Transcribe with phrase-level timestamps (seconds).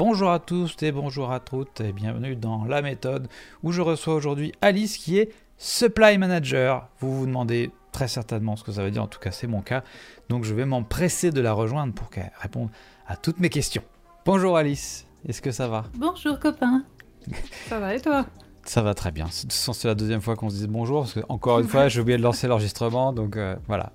[0.00, 3.28] Bonjour à tous et bonjour à toutes et bienvenue dans La méthode
[3.62, 6.88] où je reçois aujourd'hui Alice qui est Supply Manager.
[7.00, 9.60] Vous vous demandez très certainement ce que ça veut dire, en tout cas c'est mon
[9.60, 9.84] cas.
[10.30, 12.70] Donc je vais m'empresser de la rejoindre pour qu'elle réponde
[13.06, 13.82] à toutes mes questions.
[14.24, 15.84] Bonjour Alice, est-ce que ça va?
[15.92, 16.82] Bonjour copain.
[17.68, 18.24] ça va et toi?
[18.64, 19.26] Ça va très bien.
[19.30, 22.16] C'est la deuxième fois qu'on se dit bonjour, parce que encore une fois, j'ai oublié
[22.16, 23.92] de lancer l'enregistrement, donc euh, voilà.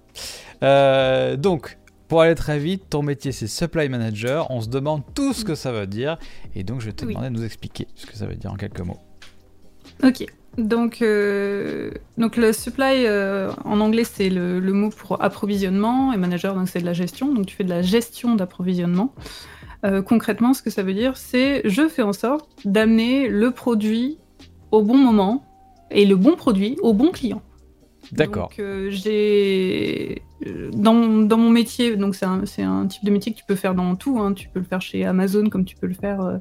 [0.61, 4.49] Euh, donc, pour aller très vite, ton métier c'est supply manager.
[4.51, 6.17] On se demande tout ce que ça veut dire.
[6.55, 8.55] Et donc je vais te demander de nous expliquer ce que ça veut dire en
[8.55, 8.99] quelques mots.
[10.03, 10.25] Ok.
[10.57, 16.55] Donc, euh, donc le supply euh, en anglais c'est le, mot pour approvisionnement et manager
[16.55, 17.33] donc c'est de la gestion.
[17.33, 19.13] Donc tu fais de la gestion d'approvisionnement.
[19.85, 24.17] Euh, concrètement, ce que ça veut dire, c'est je fais en sorte d'amener le produit
[24.71, 25.45] au bon moment
[25.91, 27.41] et le bon produit au bon client.
[28.11, 28.49] D'accord.
[28.57, 30.21] Donc j'ai
[30.73, 33.75] dans, dans, mon métier, donc c'est un, un, type de métier que tu peux faire
[33.75, 34.19] dans tout.
[34.19, 34.33] Hein.
[34.33, 36.37] Tu peux le faire chez Amazon comme tu peux le faire euh,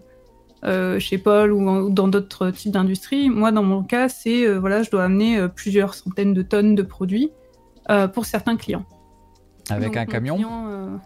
[0.64, 3.30] euh, chez Paul ou, dans d'autres types d'industries.
[3.30, 6.82] Moi, dans mon cas, c'est euh, voilà, je dois amener plusieurs centaines de tonnes de
[6.82, 7.30] produits
[8.14, 8.84] pour certains clients.
[9.70, 11.00] Avec un camion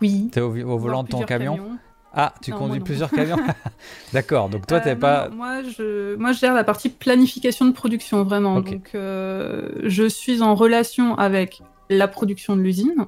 [0.00, 0.30] Oui.
[0.32, 1.78] Tu es au, volant de ton camion
[2.14, 3.36] Ah, tu conduis plusieurs camions
[4.12, 5.28] D'accord, donc toi, tu n'es pas.
[5.28, 8.60] moi, je, moi, je gère la partie planification de production, vraiment.
[8.60, 13.06] Donc, je suis en relation avec la production de l'usine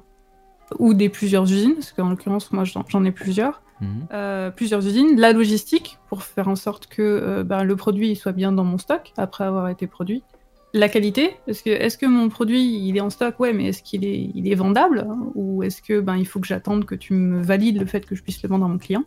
[0.79, 4.07] ou des plusieurs usines, parce qu'en l'occurrence, moi j'en ai plusieurs, mhm.
[4.13, 8.31] euh, plusieurs usines, la logistique pour faire en sorte que euh, ben, le produit soit
[8.31, 10.23] bien dans mon stock après avoir été produit,
[10.73, 13.83] la qualité, parce que est-ce que mon produit il est en stock, ouais, mais est-ce
[13.83, 16.95] qu'il est, il est vendable, hein, ou est-ce que ben il faut que j'attende que
[16.95, 19.03] tu me valides le fait que je puisse le vendre à mon client,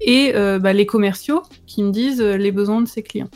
[0.00, 3.30] et euh, ben, les commerciaux qui me disent les besoins de ses clients.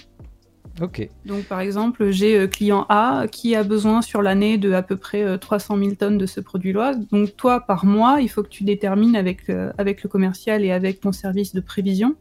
[0.81, 1.09] Ok.
[1.27, 4.97] Donc par exemple, j'ai euh, client A qui a besoin sur l'année de à peu
[4.97, 6.95] près 300 euh, 000 tonnes de ce produit-là.
[7.11, 10.73] Donc toi, par mois, il faut que tu détermines avec, euh, avec le commercial et
[10.73, 12.17] avec ton service de prévision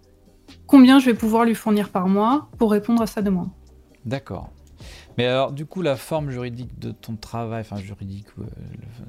[0.67, 3.50] combien je vais pouvoir lui fournir par mois pour répondre à sa demande.
[4.06, 4.50] D'accord.
[5.17, 8.28] Mais alors, du coup, la forme juridique de ton travail, enfin juridique,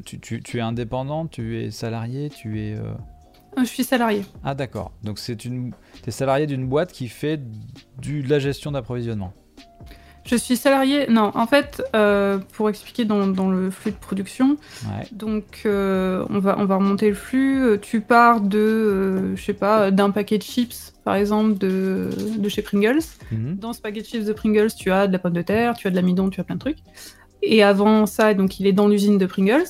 [0.04, 2.76] tu, tu, es indépendant, tu es salarié, tu es...
[3.56, 4.24] Je suis salarié.
[4.42, 4.92] Ah d'accord.
[5.02, 5.72] Donc c'est une,
[6.06, 7.40] es salarié d'une boîte qui fait
[7.98, 9.34] du, de la gestion d'approvisionnement.
[10.24, 11.06] Je suis salarié.
[11.08, 14.56] Non, en fait, euh, pour expliquer dans, dans, le flux de production,
[15.10, 17.62] donc euh, on va on va remonter le flux.
[17.62, 22.48] Euh, tu pars de, je sais pas, d'un paquet de chips, par exemple, de, de
[22.48, 23.00] chez Pringles.
[23.32, 23.56] Mhm.
[23.56, 25.88] Dans ce paquet de chips de Pringles, tu as de la pomme de terre, tu
[25.88, 26.78] as de l'amidon, tu as plein de trucs.
[27.42, 29.64] Et avant ça, donc il est dans l'usine de Pringles,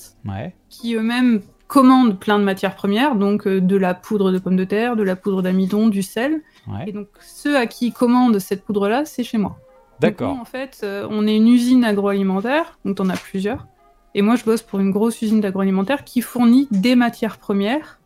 [0.68, 4.94] qui eux-mêmes commande plein de matières premières, donc de la poudre de pommes de terre,
[4.94, 6.42] de la poudre d'amidon, du sel.
[6.86, 9.58] Et donc ceux à qui commandent cette poudre-là, c'est chez moi.
[10.02, 10.38] D'accord.
[10.38, 13.66] En fait, euh, on est une usine agroalimentaire, donc on a plusieurs.
[14.14, 18.00] Et moi, je bosse pour une grosse usine d'agroalimentaire qui fournit des matières premières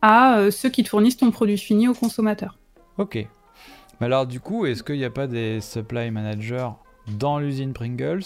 [0.00, 2.56] à euh, ceux qui te fournissent ton produit fini au consommateur.
[2.98, 3.16] Ok.
[4.00, 6.68] Mais alors, du coup, est-ce qu'il n'y a pas des supply managers
[7.18, 8.22] dans l'usine Pringles,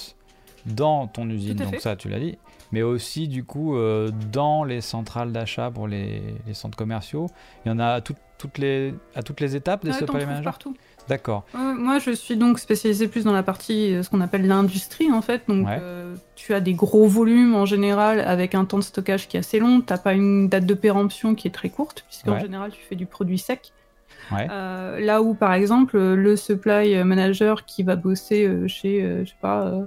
[0.66, 2.37] dans ton usine, donc ça, tu l'as dit,
[2.72, 6.22] mais aussi du coup euh, dans les centrales d'achat pour les,
[6.53, 7.26] centres commerciaux?
[7.64, 10.44] Il y en a à, toutes, les, à toutes les étapes des supply managers?
[10.44, 10.76] partout.
[11.08, 11.44] D'accord.
[11.54, 15.22] moi, je suis donc spécialisée plus dans la partie, euh, ce qu'on appelle l'industrie, en
[15.22, 15.42] fait.
[15.48, 19.36] Donc, euh, tu as des gros volumes en général avec un temps de stockage qui
[19.36, 19.80] est assez long.
[19.80, 22.96] Tu n'as pas une date de péremption qui est très courte, puisqu'en général, tu fais
[22.96, 23.72] du produit sec.
[24.30, 29.86] là où, par exemple, le supply manager qui va bosser chez, je sais pas,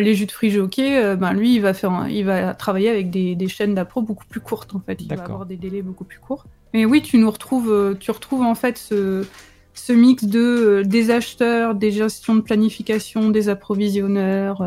[0.00, 3.10] les jus de fruits jockey, euh, ben lui, il va, faire il va travailler avec
[3.10, 5.00] des, chaînes d'appro beaucoup plus courtes, en fait.
[5.00, 6.46] Il va avoir des délais beaucoup plus courts.
[6.74, 9.26] Mais oui, tu nous retrouves, euh, tu retrouves en fait ce,
[9.78, 14.62] ce mix de euh, des acheteurs, des gestions de planification, des approvisionneurs,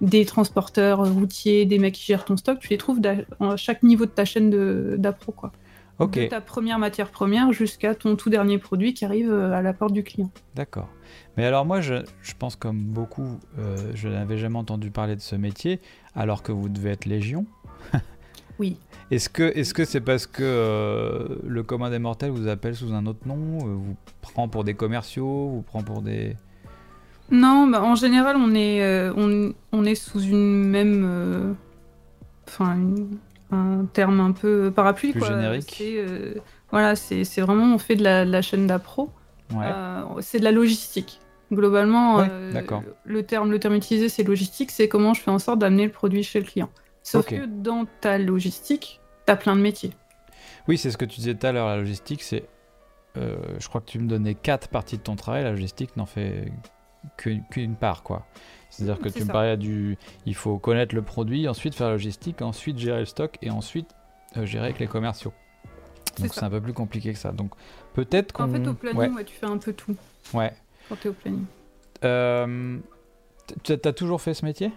[0.00, 2.58] des transporteurs routiers, des mecs qui gèrent ton stock.
[2.60, 3.00] Tu les trouves
[3.40, 5.52] à chaque niveau de ta chaîne d'appro, quoi.
[6.00, 9.92] De ta première matière première jusqu'à ton tout dernier produit qui arrive à la porte
[9.92, 10.30] du client.
[10.54, 10.88] D'accord.
[11.36, 11.94] Mais alors moi, je,
[12.38, 15.80] pense comme beaucoup, euh, je n'avais jamais entendu parler de ce métier,
[16.14, 17.46] alors que vous devez être légion.
[18.58, 18.76] oui.
[19.10, 22.92] Est-ce que est-ce que c'est parce que euh, le commun des mortels vous appelle sous
[22.92, 26.36] un autre nom, euh, vous prend pour des commerciaux, vous prend pour des
[27.30, 31.56] Non, bah, en général, on est on, est sous une même
[32.46, 32.78] enfin
[33.50, 35.82] un terme un peu parapluie Plus générique.
[36.70, 39.10] voilà, c'est vraiment on fait de la, de la chaîne d'appro.
[40.20, 41.20] c'est de la logistique.
[41.50, 42.52] Globalement, euh,
[43.04, 45.92] le, terme, le terme utilisé, c'est logistique, c'est comment je fais en sorte d'amener le
[45.92, 46.68] produit chez le client.
[47.02, 49.92] Sauf que dans ta logistique, tu as plein de métiers.
[50.66, 52.44] Oui, c'est ce que tu disais tout à l'heure, la logistique, c'est...
[53.16, 56.06] Euh, je crois que tu me donnais quatre parties de ton travail, la logistique n'en
[56.06, 56.52] fait
[57.16, 58.26] qu'une part, quoi.
[58.70, 59.96] C'est-à-dire que tu me parlais du...
[60.26, 63.94] Il faut connaître le produit, ensuite faire la logistique, ensuite gérer le stock, et ensuite
[64.36, 65.32] euh, gérer avec les commerciaux.
[66.18, 67.32] Donc c'est un peu plus compliqué que ça.
[67.32, 67.52] Donc
[67.94, 68.44] peut-être qu'on.
[68.44, 69.96] En fait, au planning, tu fais un peu tout.
[70.34, 70.52] Ouais.
[70.88, 71.44] Quand tu es au planning.
[72.04, 72.78] Euh,
[73.62, 74.72] tu as toujours fait ce métier?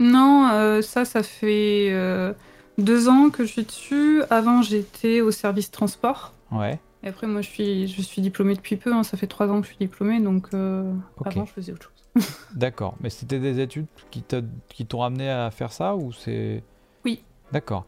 [0.00, 2.32] Non, euh, ça, ça fait euh,
[2.78, 4.22] deux ans que je suis dessus.
[4.30, 6.32] Avant, j'étais au service transport.
[6.50, 6.78] Ouais.
[7.02, 8.92] Et après, moi, je suis, je suis diplômée depuis peu.
[8.92, 9.02] Hein.
[9.02, 12.26] Ça fait trois ans que je suis diplômée, donc avant, je faisais autre chose.
[12.54, 12.94] D'accord.
[13.00, 16.62] Mais c'était des études qui t'ont amené à faire ça ou c'est
[17.04, 17.22] Oui.
[17.52, 17.84] D'accord.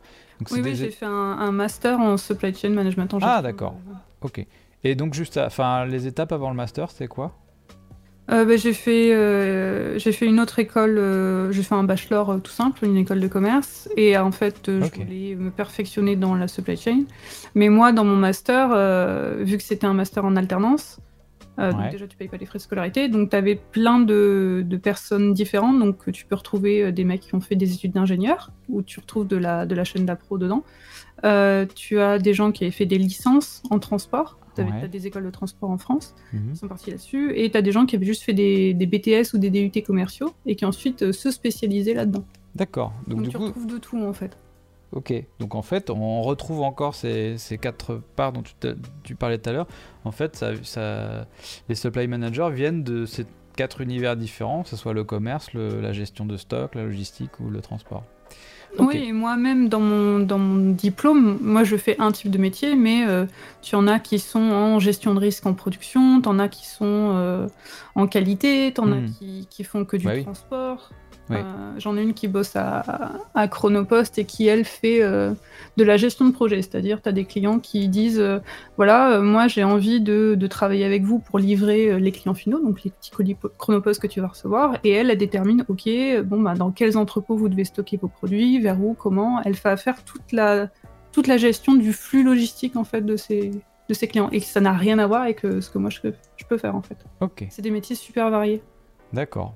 [0.51, 3.75] oui, oui j'ai fait un, master en supply chain management en Ah, d'accord.
[4.21, 4.45] Ok.
[4.85, 7.35] Et donc, juste, enfin, les étapes avant le master, c'est quoi?
[8.31, 12.41] Euh, bah, j'ai fait euh, j'ai fait une autre école euh, j'ai fait un bachelor
[12.43, 13.89] tout simple une école de commerce.
[13.97, 17.05] Et en fait je voulais me perfectionner dans la supply chain.
[17.55, 18.69] Mais moi dans mon master
[19.39, 20.99] vu que c'était un master en alternance
[21.59, 23.09] donc déjà tu payes pas les frais de scolarité.
[23.09, 25.79] Donc tu avais plein de, de, personnes différentes.
[25.79, 29.27] Donc tu peux retrouver des mecs qui ont fait des études d'ingénieur ou tu retrouves
[29.27, 30.65] de la de la chaîne d'appro dedans
[31.23, 35.25] tu as des gens qui avaient fait des licences en transport tu as des écoles
[35.25, 36.53] de transport en France mhm.
[36.53, 39.35] qui sont partis là-dessus, et tu as des gens qui avaient juste fait des, BTS
[39.35, 42.25] ou des DUT commerciaux et qui ensuite euh, se spécialisaient là-dedans.
[42.55, 42.93] D'accord.
[43.07, 44.37] Donc, du tu retrouves de tout en fait.
[44.93, 48.45] Ok, donc en fait, on retrouve encore ces, quatre parts dont
[49.03, 49.67] tu, parlais tout à l'heure.
[50.05, 51.27] En fait, ça,
[51.69, 53.27] les supply managers viennent de ces
[53.57, 57.51] quatre univers différents, que ce soit le commerce, la gestion de stock, la logistique ou
[57.51, 58.05] le transport.
[58.79, 63.07] Oui, moi-même, dans mon, dans mon diplôme, moi, je fais un type de métier, mais
[63.07, 63.27] euh,
[63.63, 66.67] tu en as qui sont en gestion de risque en production, tu en as qui
[66.67, 67.47] sont euh,
[67.95, 69.11] en qualité, tu en as hmm.
[69.19, 70.91] qui, qui, font que du bah transport.
[71.31, 72.85] Euh, j'en ai une qui bosse à,
[73.35, 75.33] à, Chronopost et qui, elle, fait euh,
[75.77, 76.63] de la gestion de projet.
[76.63, 78.39] C'est-à-dire, tu as des clients qui disent euh,
[78.77, 82.85] Voilà, moi j'ai envie de, de, travailler avec vous pour livrer les clients finaux, donc
[82.85, 84.79] les petits colis Chronopost que tu vas recevoir.
[84.85, 85.89] Et elle, elle détermine Ok,
[86.25, 89.41] bon, bah, dans quels entrepôts vous devez stocker vos produits, vers où, comment.
[89.45, 90.69] Elle fait faire toute la,
[91.13, 93.51] toute la gestion du flux logistique en fait de ces,
[93.89, 94.29] de ces clients.
[94.31, 96.77] Et ça n'a rien à voir avec ce que moi je peux, je peux faire
[96.77, 96.99] en fait.
[97.21, 97.47] Ok.
[97.51, 98.63] C'est des métiers super variés.
[99.13, 99.55] D'accord.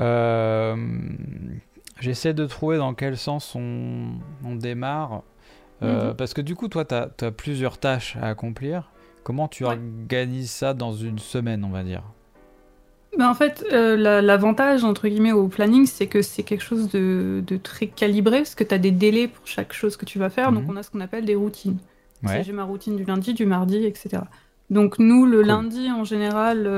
[0.00, 0.76] Euh,
[2.00, 5.22] j'essaie de trouver dans quel sens on, démarre.
[5.82, 6.16] Euh, mhm.
[6.16, 8.90] Parce que du coup, toi, tu as, plusieurs tâches à accomplir.
[9.22, 12.02] Comment tu organises ça dans une semaine, on va dire?
[13.18, 17.42] Ben en fait, euh, l'avantage entre guillemets au planning, c'est que c'est quelque chose de,
[17.62, 20.52] très calibré, parce que tu as des délais pour chaque chose que tu vas faire,
[20.52, 20.70] donc mhm.
[20.70, 21.78] on a ce qu'on appelle des routines.
[22.22, 24.22] J'ai ma routine du lundi, du mardi, etc.
[24.68, 26.68] Donc nous, le lundi, en général,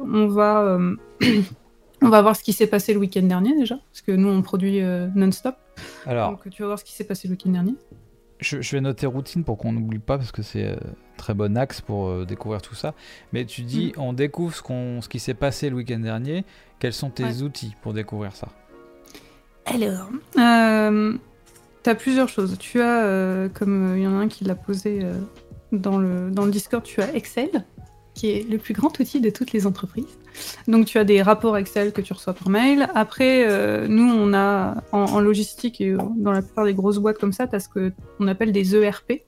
[0.00, 0.78] on va
[2.04, 4.42] On va voir ce qui s'est passé le week-end dernier déjà, parce que nous on
[4.42, 5.56] produit euh, non-stop.
[6.04, 7.74] Alors, Donc tu vas voir ce qui s'est passé le week-end dernier.
[8.40, 10.76] Je, vais noter routine pour qu'on n'oublie pas, parce que c'est euh,
[11.16, 12.92] très bon axe pour euh, découvrir tout ça.
[13.32, 14.00] Mais tu dis, mm.
[14.00, 16.44] on découvre ce, qu'on, ce qui s'est passé le week-end dernier.
[16.78, 18.48] Quels sont tes outils pour découvrir ça?
[19.64, 22.58] Alors, tu as plusieurs choses.
[22.58, 25.06] Tu as, comme il y en a un qui l'a posé
[25.72, 27.64] dans, le, dans le Discord, tu as Excel
[28.14, 30.18] qui est le plus grand outil de toutes les entreprises.
[30.68, 32.88] Donc tu as des rapports Excel que tu reçois par mail.
[32.94, 37.32] Après, euh, nous, on a en, logistique et dans la plupart des grosses boîtes comme
[37.32, 39.24] ça, tu as ce qu'on appelle des ERP.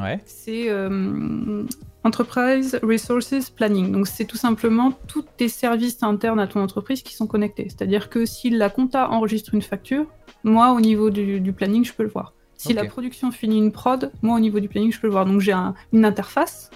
[0.00, 0.20] Ouais.
[0.24, 1.64] C'est euh,
[2.04, 3.92] Enterprise Resources Planning.
[3.92, 7.66] Donc c'est tout simplement tous tes services internes à ton entreprise qui sont connectés.
[7.68, 10.06] C'est-à-dire que si la compta enregistre une facture,
[10.42, 12.34] moi, au niveau du, planning, je peux le voir.
[12.56, 15.26] Si la production finit une prod, moi, au niveau du planning, je peux le voir.
[15.26, 15.54] Donc j'ai
[15.92, 16.70] une interface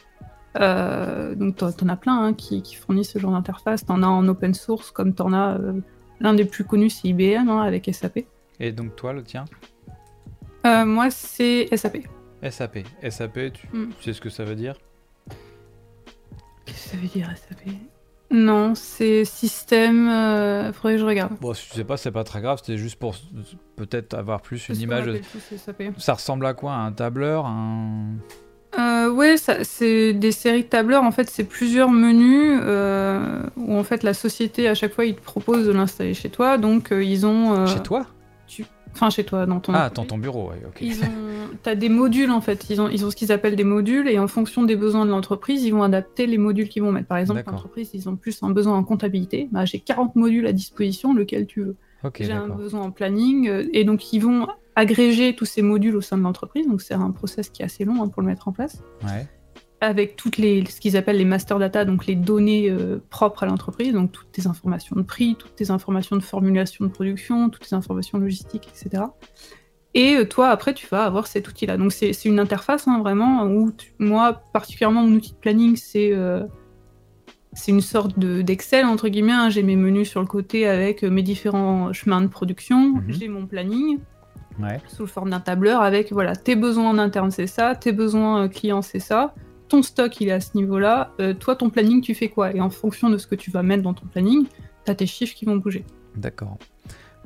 [0.57, 3.85] euh, donc tu en as plein hein, qui, fournissent ce genre d'interface.
[3.89, 5.75] en as en open source, comme tu en as euh,
[6.21, 8.21] l'un des plus connus, c'est IBM hein, avec SAP.
[8.61, 9.45] Et donc toi, le tien?
[10.67, 11.99] Euh, Moi, c'est SAP.
[12.49, 12.79] SAP.
[13.09, 13.37] SAP,
[13.73, 13.89] mm.
[13.99, 14.75] tu, sais ce que ça veut dire?
[16.65, 17.73] Qu'est-ce que ça veut dire SAP
[18.31, 20.07] Non, c'est système.
[20.73, 21.39] faudrait que je regarde.
[21.41, 22.59] Bon, si tu sais pas, c'est pas très grave.
[22.59, 23.15] C'était juste pour
[23.77, 25.21] peut-être avoir plus une image.
[25.99, 26.73] Ça ressemble à quoi?
[26.73, 27.47] Un tableur?
[27.47, 28.17] Un
[28.79, 31.03] euh, ouais, c'est des séries de tableurs.
[31.03, 35.15] En fait, c'est plusieurs menus euh, où en fait la société à chaque fois ils
[35.15, 36.59] te proposent de l'installer chez toi.
[36.59, 37.55] Donc euh, ils ont.
[37.55, 38.07] Euh, chez toi?
[38.47, 38.67] tu...
[38.93, 39.73] Enfin chez toi dans ton.
[39.75, 40.79] Ah, dans ton bureau, ouais, ok.
[40.81, 41.09] Ils ont...
[41.63, 42.69] T'as des modules en fait.
[42.69, 45.11] Ils ont, ils ont ce qu'ils appellent des modules et en fonction des besoins de
[45.11, 47.09] l'entreprise, ils vont adapter les modules qu'ils vont mettre.
[47.09, 49.49] Par exemple, l'entreprise, ils ont plus un besoin en comptabilité.
[49.51, 51.77] Bah, j'ai 40 modules à disposition, lequel tu veux.
[52.19, 54.47] J'ai un besoin en planning et donc ils vont
[54.79, 56.69] agréger tous ces modules au sein de l'entreprise.
[56.69, 58.83] Donc c'est un process qui est assez long hein, pour le mettre en place.
[59.81, 63.47] Avec toutes les, ce qu'ils appellent les master data, donc les données euh, propres à
[63.47, 67.69] l'entreprise, donc toutes tes informations de prix, toutes tes informations de formulation de production, toutes
[67.69, 69.05] tes informations logistiques, etc.
[69.95, 71.77] Et euh, toi, après, tu vas avoir cet outil-là.
[71.77, 76.45] Donc c'est une interface, hein, vraiment, où moi, particulièrement, mon outil de planning, c'est euh,
[77.53, 79.33] c'est une sorte d'Excel, entre guillemets.
[79.33, 79.51] Hein.
[79.51, 83.05] J'ai mes menus sur le côté avec mes différents chemins de production, mhm.
[83.09, 83.99] j'ai mon planning
[84.89, 88.49] sous forme d'un tableur avec voilà, tes besoins en interne c'est ça, tes besoins euh,
[88.49, 89.35] clients c'est ça,
[89.69, 92.55] ton stock il est à ce niveau-là, euh, toi ton planning tu fais quoi?
[92.55, 94.47] Et en fonction de ce que tu vas mettre dans ton planning,
[94.85, 95.85] tu as tes chiffres qui vont bouger.
[96.17, 96.59] D'accord.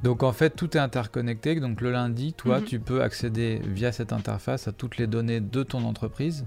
[0.03, 2.65] Donc en fait tout est interconnecté, donc le lundi, toi mhm.
[2.65, 6.45] tu peux accéder via cette interface à toutes les données de ton entreprise.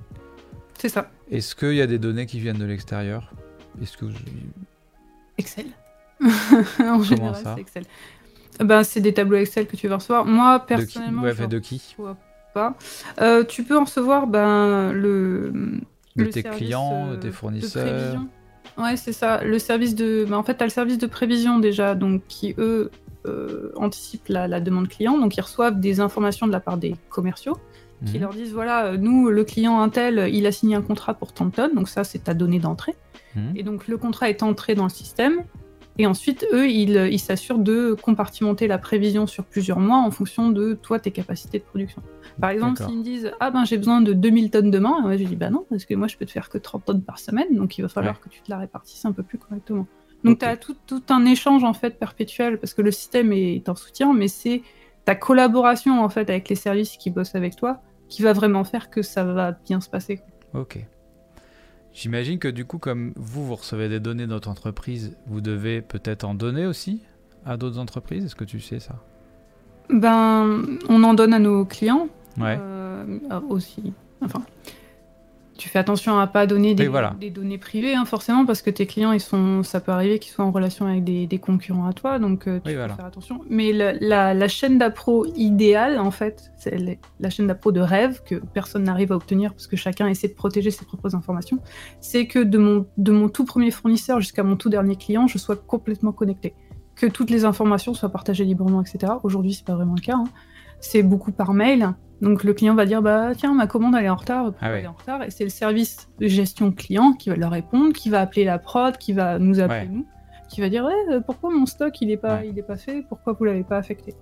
[0.78, 1.10] C'est ça.
[1.32, 3.32] Est-ce qu'il y a des données qui viennent de l'extérieur?
[3.82, 4.06] Est-ce que
[5.38, 5.66] Excel.
[6.80, 7.84] en général, c'est Excel.
[8.60, 10.26] Ben, c'est des tableaux Excel que tu vas recevoir.
[10.26, 11.24] Moi, personnellement.
[11.24, 11.96] De qui, ouais, de qui
[12.54, 12.74] pas.
[13.22, 15.52] Euh, tu peux recevoir ben, le.
[16.16, 18.22] De tes clients, euh, tes fournisseurs.
[18.78, 19.44] Ouais, c'est ça.
[19.44, 20.26] Le service de.
[20.28, 22.90] Ben, en fait, tu as le service de prévision déjà, donc qui eux
[23.28, 25.18] euh, anticipent la, la, demande client.
[25.18, 27.58] Donc, ils reçoivent des informations de la part des commerciaux
[28.06, 28.22] qui mhm.
[28.22, 31.52] leur disent voilà, nous, le client Intel, il a signé un contrat pour tant de
[31.52, 31.76] tonnes.
[31.76, 32.96] Donc, ça, c'est ta donnée d'entrée.
[33.36, 33.54] Mhm.
[33.56, 35.44] Et donc, le contrat est entré dans le système.
[35.98, 40.74] Et ensuite, eux, ils s'assurent de compartimenter la prévision sur plusieurs mois en fonction de
[40.74, 42.02] toi, tes capacités de production.
[42.40, 45.24] Par exemple, s'ils me disent Ah ben j'ai besoin de 2000 tonnes demain, moi je
[45.24, 47.48] dis Bah non, parce que moi je peux te faire que 30 tonnes par semaine,
[47.52, 49.88] donc il va falloir que tu te la répartisses un peu plus correctement.
[50.26, 53.70] Donc tu as tout, tout, un échange en fait perpétuel, parce que le système est
[53.70, 54.64] en soutien, mais c'est
[55.06, 58.90] ta collaboration en fait avec les services qui bossent avec toi qui va vraiment faire
[58.90, 60.22] que ça va bien se passer.
[60.54, 60.80] Ok.
[61.96, 65.82] J'imagine que du coup, comme vous, vous recevez des données de notre entreprise, vous devez
[65.82, 67.02] peut-être en donner aussi
[67.46, 68.26] à d'autres entreprises.
[68.26, 68.96] Est-ce que tu sais ça?
[69.90, 72.10] Ben, on en donne à nos clients.
[72.38, 72.58] Ouais.
[72.60, 73.06] Euh,
[73.48, 73.94] aussi.
[74.22, 74.42] Enfin,
[75.58, 78.86] tu fais attention à pas donner des, des données privées, hein, forcément, parce que tes
[78.86, 82.20] clients, ils sont, ça peut arriver qu'ils soient en relation avec des, concurrents à toi,
[82.20, 83.42] donc euh, tu dois faire attention.
[83.50, 88.84] Mais la, chaîne d'appro idéale, en fait, c'est la chaîne d'appro de rêve que personne
[88.84, 91.60] n'arrive à obtenir parce que chacun essaie de protéger ses propres informations.
[92.00, 95.38] C'est que de mon, de mon tout premier fournisseur jusqu'à mon tout dernier client, je
[95.38, 96.54] sois complètement connecté,
[96.96, 99.14] que toutes les informations soient partagées librement, etc.
[99.24, 100.16] Aujourd'hui, c'est pas vraiment le cas.
[100.16, 100.26] Hein.
[100.80, 104.10] C'est beaucoup par mail donc le client va dire bah tiens ma commande elle est
[104.10, 105.24] en retard, ah elle est en retard.
[105.24, 108.60] Et c'est le service de gestion client qui va leur répondre, qui va appeler la
[108.60, 110.06] prod, qui va nous appeler nous,
[110.50, 113.04] qui va dire ouais euh, pourquoi mon stock il est pas il est pas fait,
[113.08, 114.14] pourquoi vous l'avez pas affecté?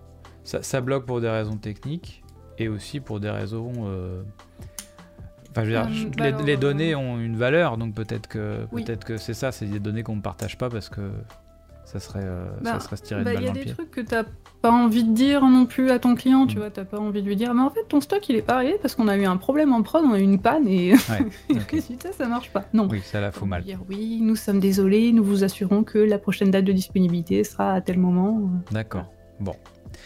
[0.44, 2.22] Ça, bloque pour des raisons techniques
[2.58, 4.24] et aussi pour des raisons euh,
[5.52, 9.06] Enfin, je veux dire, euh, les, les, données ont une valeur, donc peut-être que peut-être
[9.06, 11.12] que c'est ça, c'est des données qu'on ne partage pas parce que
[11.94, 13.62] ça serait, euh, ça bah, serait se tirer bah, de balle dans le pied.
[13.64, 14.24] Il y a des trucs que tu n'as
[14.62, 16.60] pas envie de dire non plus à ton client, tu mm.
[16.60, 18.42] vois, tu n'as pas envie de lui dire, mais en fait, ton stock, il est
[18.42, 20.68] pas arrivé parce qu'on a eu un problème en prod, on a eu une panne
[20.68, 21.60] et ouais,
[22.00, 22.66] ça, ça marche pas.
[22.74, 22.88] Non.
[22.90, 23.64] Oui, ça la fout mal.
[23.64, 27.74] Dire, oui, nous sommes désolés, nous vous assurons que la prochaine date de disponibilité sera
[27.74, 28.50] à tel moment.
[28.72, 29.06] D'accord,
[29.40, 29.56] bon.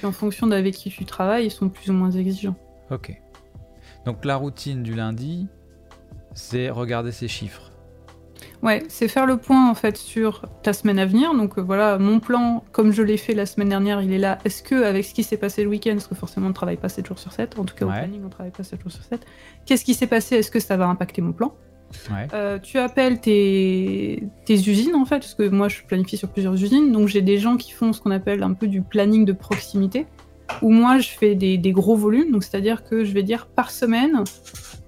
[0.04, 2.56] Et en fonction d'avec qui tu travailles, ils sont plus ou moins exigeants.
[2.92, 3.18] Ok.
[4.06, 5.48] Donc la routine du lundi,
[6.34, 7.72] c'est regarder ces chiffres.
[8.64, 11.34] Ouais, c'est faire le point en fait sur ta semaine à venir.
[11.34, 14.40] Donc euh, voilà, mon plan, comme je l'ai fait la semaine dernière, il est là.
[14.46, 16.78] Est-ce que avec ce qui s'est passé le week-end, parce que forcément on ne travaille
[16.78, 18.82] pas 7 jours sur 7, en tout cas au planning on ne travaille pas 7
[18.82, 19.26] jours sur 7,
[19.66, 20.36] qu'est-ce qui s'est passé?
[20.36, 21.54] Est-ce que ça va impacter mon plan?
[22.34, 26.92] Euh, tu appelles tes, usines en fait, parce que moi je planifie sur plusieurs usines,
[26.92, 30.06] donc j'ai des gens qui font ce qu'on appelle un peu du planning de proximité,
[30.62, 34.24] où moi je fais des, gros volumes, donc c'est-à-dire que je vais dire par semaine,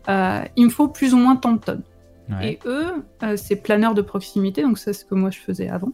[0.10, 1.84] euh, il me faut plus ou moins tant de tonnes.
[2.42, 5.92] Et eux, euh, c'est planeurs de proximité, donc c'est ce que moi je faisais avant.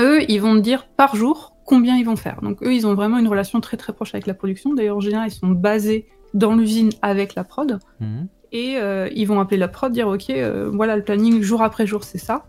[0.00, 2.40] Eux, ils vont me dire par jour combien ils vont faire.
[2.42, 4.74] Donc eux, ils ont vraiment une relation très très proche avec la production.
[4.74, 7.78] D'ailleurs, en général, ils sont basés dans l'usine avec la prod.
[8.00, 8.28] Mhm.
[8.52, 11.86] Et euh, ils vont appeler la prod, dire ok, euh, voilà le planning jour après
[11.86, 12.44] jour, c'est ça.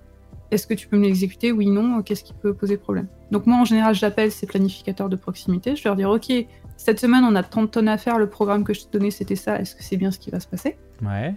[0.51, 1.51] Est-ce que tu peux me l'exécuter?
[1.51, 2.01] Oui, non.
[2.03, 3.07] Qu'est-ce qui peut poser problème?
[3.31, 5.75] Donc moi, en général, j'appelle ces planificateurs de proximité.
[5.75, 6.31] Je leur dire ok,
[6.77, 8.19] cette semaine, on a 30 tonnes à faire.
[8.19, 9.59] Le programme que je t'ai donné, c'était ça.
[9.59, 10.77] Est-ce que c'est bien ce qui va se passer?
[11.01, 11.33] Ouais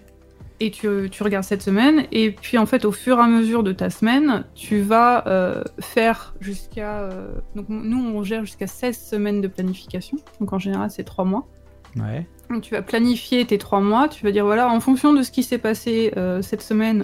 [0.58, 0.88] et tu,
[1.20, 4.44] regardes cette semaine, et puis en fait, au fur et à mesure de ta semaine,
[4.54, 7.00] tu vas euh, faire jusqu'à.
[7.00, 11.24] Euh, donc, nous, on gère jusqu'à 16 semaines de planification, donc en général, c'est 3
[11.26, 11.46] mois.
[11.96, 12.26] Ouais.
[12.50, 15.30] Donc, tu vas planifier tes 3 mois, tu vas dire voilà, en fonction de ce
[15.30, 17.02] qui s'est passé euh, cette semaine,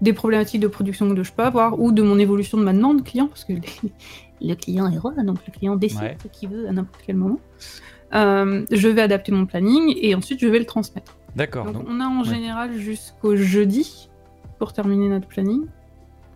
[0.00, 3.02] des problématiques de production que je peux avoir, ou de mon évolution de ma demande
[3.02, 3.54] client, parce que
[4.40, 7.40] le client est roi, donc le client décide ce qu'il veut à n'importe quel moment.
[8.12, 11.16] je vais adapter mon planning, et ensuite, je vais le transmettre.
[11.36, 11.70] D'accord.
[11.70, 14.08] Donc, on a en général jusqu'au jeudi
[14.58, 15.66] pour terminer notre planning,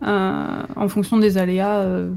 [0.03, 2.11] euh, en fonction des aléas euh,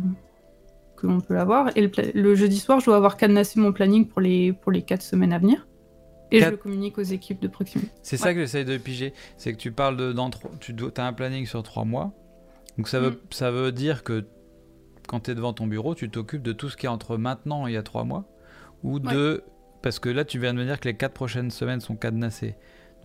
[0.96, 1.70] que l'on peut avoir.
[1.76, 5.02] Et le, jeudi soir, je dois avoir cadenassé mon planning pour les, pour les 4
[5.02, 5.66] semaines à venir.
[6.32, 7.90] Et je le communique aux équipes de proximité.
[8.02, 9.12] C'est ça que j'essaye de piger.
[9.36, 10.12] C'est que tu parles de.
[10.12, 12.12] Dans, tu as un planning sur 3 mois.
[12.76, 13.18] Donc ça veut, mm.
[13.30, 14.24] ça veut dire que
[15.08, 17.66] quand tu es devant ton bureau, tu t'occupes de tout ce qui est entre maintenant
[17.66, 18.24] et il y a 3 mois.
[18.82, 19.42] Ou de
[19.82, 22.54] parce que là, tu viens de me dire que les 4 prochaines semaines sont cadenassées.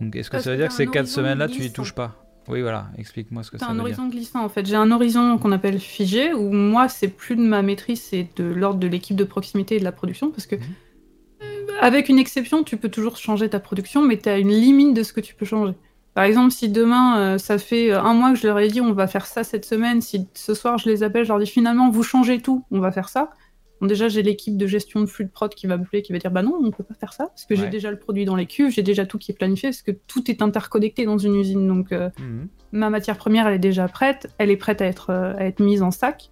[0.00, 2.22] Donc, est-ce que ça veut dire que ces 4 semaines-là, tu y touches pas?
[2.48, 3.80] Oui, voilà, explique-moi ce que ça veut dire.
[3.80, 4.66] un horizon glissant, en fait.
[4.66, 8.44] J'ai un horizon qu'on appelle figé, où moi, c'est plus de ma maîtrise, c'est de
[8.44, 10.56] l'ordre de l'équipe de proximité et de la production, parce que.
[10.56, 10.62] Mhm.
[11.42, 14.94] Euh, avec une exception, tu peux toujours changer ta production, mais tu as une limite
[14.94, 15.74] de ce que tu peux changer.
[16.14, 18.94] Par exemple, si demain, euh, ça fait un mois que je leur ai dit on
[18.94, 21.90] va faire ça cette semaine, si ce soir je les appelle, je leur dis finalement
[21.90, 23.28] vous changez tout, on va faire ça.
[23.80, 26.18] Bon, déjà, j'ai l'équipe de gestion de flux de prod qui va m'appeler, qui va
[26.18, 28.36] dire bah non, on peut pas faire ça, parce que j'ai déjà le produit dans
[28.36, 31.36] les cuves, j'ai déjà tout qui est planifié, parce que tout est interconnecté dans une
[31.36, 31.66] usine.
[31.66, 32.48] Donc, euh, mhm.
[32.72, 35.60] ma matière première, elle est déjà prête, elle est prête à être, euh, à être
[35.60, 36.30] mise en sac.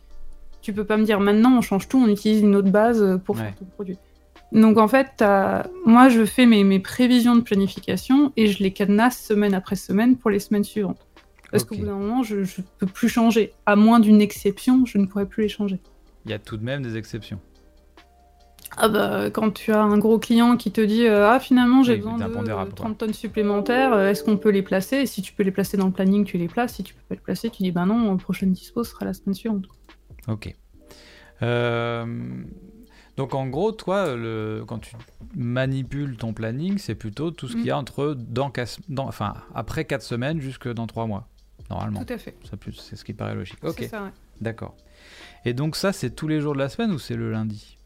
[0.62, 3.36] Tu peux pas me dire maintenant, on change tout, on utilise une autre base pour
[3.36, 3.98] faire ton produit.
[4.52, 5.22] Donc en fait,
[5.84, 10.16] moi je fais mes, mes, prévisions de planification et je les cadenasse semaine après semaine
[10.16, 11.06] pour les semaines suivantes.
[11.50, 13.52] Parce qu'au bout d'un moment, je ne peux plus changer.
[13.64, 15.78] À moins d'une exception, je ne pourrais plus les changer.
[16.24, 17.40] Il y a tout de même des exceptions.
[18.76, 21.96] Ah bah, quand tu as un gros client qui te dit euh, Ah, finalement, j'ai
[21.96, 24.96] besoin de 30 tonnes supplémentaires, euh, est-ce qu'on peut les placer?
[24.96, 26.74] Et si tu peux les placer dans le planning, tu les places.
[26.74, 29.34] Si tu peux pas les placer, tu dis Bah non, prochaine dispo sera la semaine
[29.34, 29.66] suivante.
[30.28, 30.54] Ok.
[31.42, 32.06] Euh,
[33.16, 34.64] donc en gros, toi, le...
[34.66, 34.96] quand tu
[35.36, 37.78] manipules ton planning, c'est plutôt tout ce qu'il y a mm.
[37.78, 38.50] entre dans...
[38.88, 39.06] Dans...
[39.06, 41.28] Enfin, après 4 semaines jusque dans 3 mois,
[41.70, 42.04] normalement.
[42.04, 42.36] Tout à fait.
[42.76, 43.58] C'est ce qui paraît logique.
[43.62, 43.86] Ok.
[43.88, 44.10] Ça, ouais.
[44.40, 44.76] D'accord.
[45.44, 47.76] Et donc ça, c'est tous les jours de la semaine ou c'est le lundi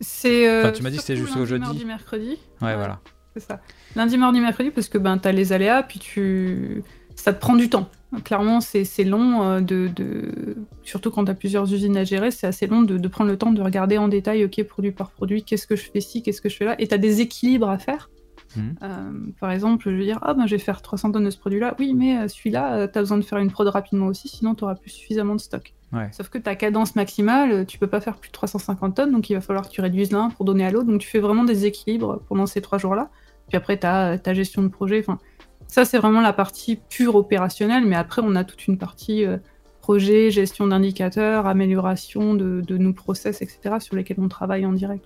[0.00, 0.48] C'est.
[0.48, 1.66] Euh, enfin, tu m'as dit c'est jusqu'au jeudi.
[1.66, 2.38] Lundi, mercredi.
[2.62, 3.00] Ouais, voilà.
[3.34, 3.60] C'est ça.
[3.96, 6.82] Lundi, mardi, mercredi, parce que ben t'as les aléas, puis tu,
[7.14, 7.88] ça te prend du temps.
[8.24, 12.46] Clairement, c'est long euh, de, de, surtout quand tu as plusieurs usines à gérer, c'est
[12.46, 15.42] assez long de, de, prendre le temps de regarder en détail, ok, produit par produit,
[15.42, 17.68] qu'est-ce que je fais ci, qu'est-ce que je fais là, et tu as des équilibres
[17.68, 18.08] à faire.
[18.56, 18.74] Mhm.
[18.82, 21.36] Euh, par exemple, je vais dire, ah ben je vais faire 300 tonnes de ce
[21.36, 21.76] produit-là.
[21.78, 24.74] Oui, mais celui-là, tu as besoin de faire une prod rapidement aussi, sinon tu auras
[24.74, 25.74] plus suffisamment de stock.
[26.12, 29.34] Sauf que ta cadence maximale, tu peux pas faire plus de 350 tonnes, donc il
[29.34, 30.86] va falloir que tu réduises l'un pour donner à l'autre.
[30.86, 33.10] Donc tu fais vraiment des équilibres pendant ces trois jours-là.
[33.48, 35.00] Puis après, tu as ta gestion de projet.
[35.00, 35.18] Enfin,
[35.66, 39.38] ça, c'est vraiment la partie pure opérationnelle, mais après, on a toute une partie euh,
[39.80, 45.04] projet, gestion d'indicateurs, amélioration de, nos process, etc., sur lesquels on travaille en direct.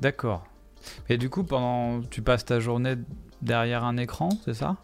[0.00, 0.44] D'accord.
[1.08, 2.94] Et du coup, pendant, tu passes ta journée
[3.42, 4.76] derrière un écran, c'est ça?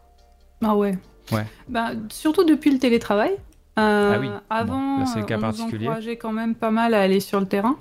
[0.63, 0.99] Ah ouais.
[1.33, 1.47] Ouais.
[1.69, 3.37] Bah, surtout depuis le télétravail.
[3.79, 4.29] Euh, ah oui.
[4.51, 5.79] Avant, bon, cas on particulier.
[5.87, 7.77] nous encourageait quand même pas mal à aller sur le terrain.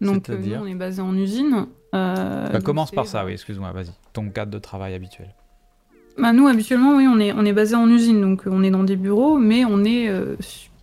[0.00, 1.66] Donc euh, nous, on est basé en usine.
[1.94, 3.90] Euh, bah, commence par ça, oui, excuse-moi, vas-y.
[4.12, 5.34] Ton cadre de travail habituel.
[6.18, 8.82] Bah, nous, habituellement, oui, on est, on est basé en usine, donc on est dans
[8.82, 10.12] des bureaux, mais on est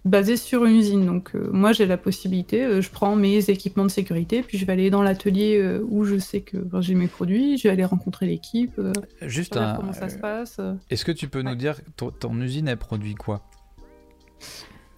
[0.06, 1.06] basé sur une usine.
[1.06, 4.90] Donc moi, j'ai la possibilité, je prends mes équipements de sécurité, puis je vais aller
[4.90, 8.80] dans l'atelier où je sais que j'ai mes produits, je vais aller rencontrer l'équipe,
[9.22, 9.76] Juste un...
[9.76, 10.62] comment ça se passe.
[10.90, 13.42] Est-ce que tu peux nous dire, ton, ton usine, elle produit quoi?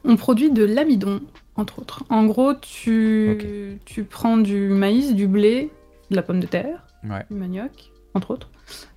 [0.03, 1.21] On produit de l'amidon,
[1.55, 2.03] entre autres.
[2.09, 5.69] En gros, tu, tu prends du maïs, du blé,
[6.09, 8.49] de la pomme de terre, du manioc, entre autres,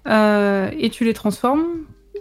[0.06, 1.64] euh, et tu les transformes.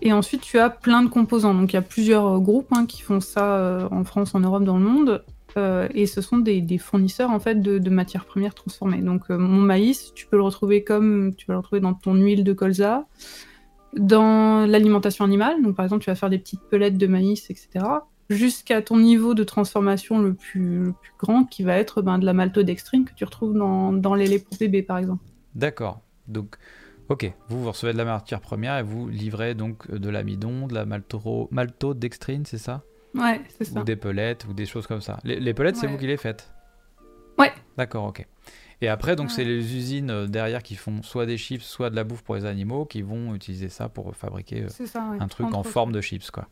[0.01, 1.53] Et ensuite, tu as plein de composants.
[1.53, 4.63] Donc, il y a plusieurs groupes hein, qui font ça euh, en France, en Europe,
[4.63, 5.23] dans le monde.
[5.57, 9.01] Euh, et ce sont des, fournisseurs en fait de, matières premières transformées.
[9.01, 12.43] Donc, mon maïs, tu peux le retrouver comme tu vas le retrouver dans ton huile
[12.43, 13.07] de colza,
[13.95, 15.61] dans l'alimentation animale.
[15.61, 17.85] Donc, par exemple, tu vas faire des petites pelettes de maïs, etc
[18.29, 23.05] jusqu'à ton niveau de transformation le plus, grand, qui va être ben, de la maltodextrine
[23.05, 25.23] que tu retrouves dans, dans les laits pour bébé, par exemple.
[25.55, 26.01] D'accord.
[26.27, 26.55] Donc,
[27.09, 30.75] ok, vous, vous recevez de la matière première et vous livrez donc de l'amidon, de
[30.75, 32.83] la maltodextrine, c'est ça?
[33.15, 33.81] Ouais, c'est ça.
[33.81, 35.19] Ou des pelettes, ou des choses comme ça.
[35.23, 36.51] Les, les pelettes, c'est vous qui les faites?
[37.39, 37.51] Ouais.
[37.77, 38.27] D'accord, ok.
[38.81, 41.95] Et après, donc, c'est les usines euh, derrière qui font soit des chips, soit de
[41.95, 45.63] la bouffe pour les animaux, qui vont utiliser ça pour fabriquer euh, un truc en
[45.63, 46.47] forme de chips, quoi.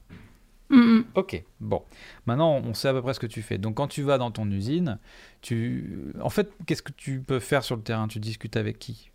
[1.15, 1.81] Ok, bon.
[2.25, 3.57] Maintenant, on sait à peu près ce que tu fais.
[3.57, 4.99] Donc, quand tu vas dans ton usine,
[5.41, 6.13] tu...
[6.21, 8.07] en fait, qu'est-ce que tu peux faire sur le terrain?
[8.07, 9.09] Tu discutes avec qui?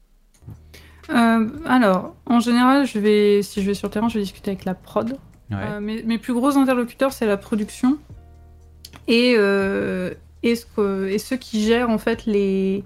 [1.11, 4.51] Euh, Alors, en général, je vais, si je vais sur le terrain, je vais discuter
[4.51, 5.19] avec la prod.
[5.53, 7.99] Euh, mes, plus gros interlocuteurs, c'est la production
[9.07, 12.85] et, euh, et, ce et, ceux qui gèrent en fait les,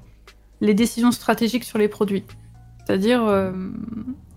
[0.61, 2.25] les décisions stratégiques sur les produits.
[2.85, 3.53] C'est-à-dire,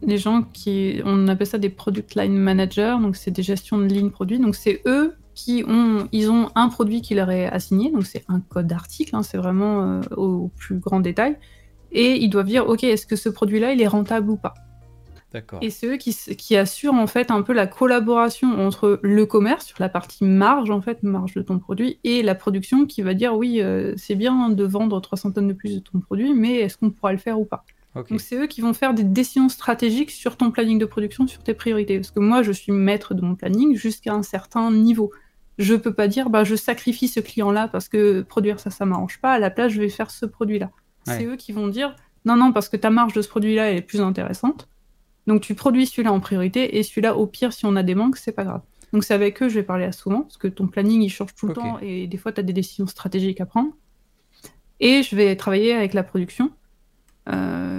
[0.01, 3.85] les gens qui, on appelle ça des product line managers, donc c'est des gestions de
[3.85, 4.39] lignes produits.
[4.39, 8.23] Donc c'est eux qui ont, ils ont un produit qui leur est assigné, donc c'est
[8.27, 11.37] un code d'article, hein, c'est vraiment euh, au plus grand détail,
[11.91, 14.53] et ils doivent dire, ok, est-ce que ce produit-là, il est rentable ou pas?
[15.61, 19.67] Et c'est eux qui, qui, assurent en fait un peu la collaboration entre le commerce
[19.67, 23.13] sur la partie marge en fait, marge de ton produit, et la production qui va
[23.13, 26.55] dire oui, euh, c'est bien de vendre 300 tonnes de plus de ton produit, mais
[26.55, 27.63] est-ce qu'on pourra le faire ou pas?
[27.95, 31.41] Donc c'est eux qui vont faire des décisions stratégiques sur ton planning de production, sur
[31.43, 31.97] tes priorités.
[31.97, 35.11] Parce que moi, je suis maître de mon planning jusqu'à un certain niveau.
[35.57, 39.19] Je peux pas dire, bah, je sacrifie ce client-là parce que produire ça, ça m'arrange
[39.19, 39.33] pas.
[39.33, 40.69] À la place, je vais faire ce produit-là.
[41.05, 43.81] C'est eux qui vont dire, non, non, parce que ta marge de ce produit-là est
[43.81, 44.69] plus intéressante.
[45.29, 48.17] Donc tu produis celui-là en priorité et celui-là, au pire, si on a des manques,
[48.17, 48.61] c'est pas grave.
[48.91, 51.35] Donc c'est avec eux, je vais parler à souvent parce que ton planning, il change
[51.35, 53.69] tout le temps et des fois, tu as des décisions stratégiques à prendre.
[54.79, 56.51] Et je vais travailler avec la production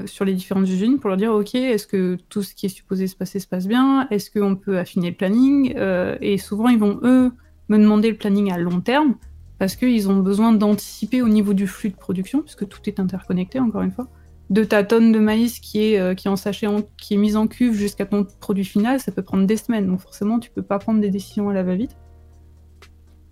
[0.06, 3.08] sur les différentes usines pour leur dire ok est-ce que tout ce qui est supposé
[3.08, 4.06] se passer se passe bien?
[4.10, 5.74] Est-ce qu'on peut affiner le planning?
[6.20, 7.32] Et souvent ils vont eux
[7.68, 9.16] me demander le planning à long terme
[9.58, 13.58] parce qu'ils ont besoin d'anticiper au niveau du flux de production puisque tout est interconnecté
[13.58, 14.06] encore une fois
[14.50, 16.66] de ta tonne de maïs qui est, euh, qui en sachet,
[16.98, 19.86] qui est mise en cuve jusqu'à ton produit final, ça peut prendre des semaines.
[19.86, 21.96] Donc forcément, tu peux pas prendre des décisions à la va-vite.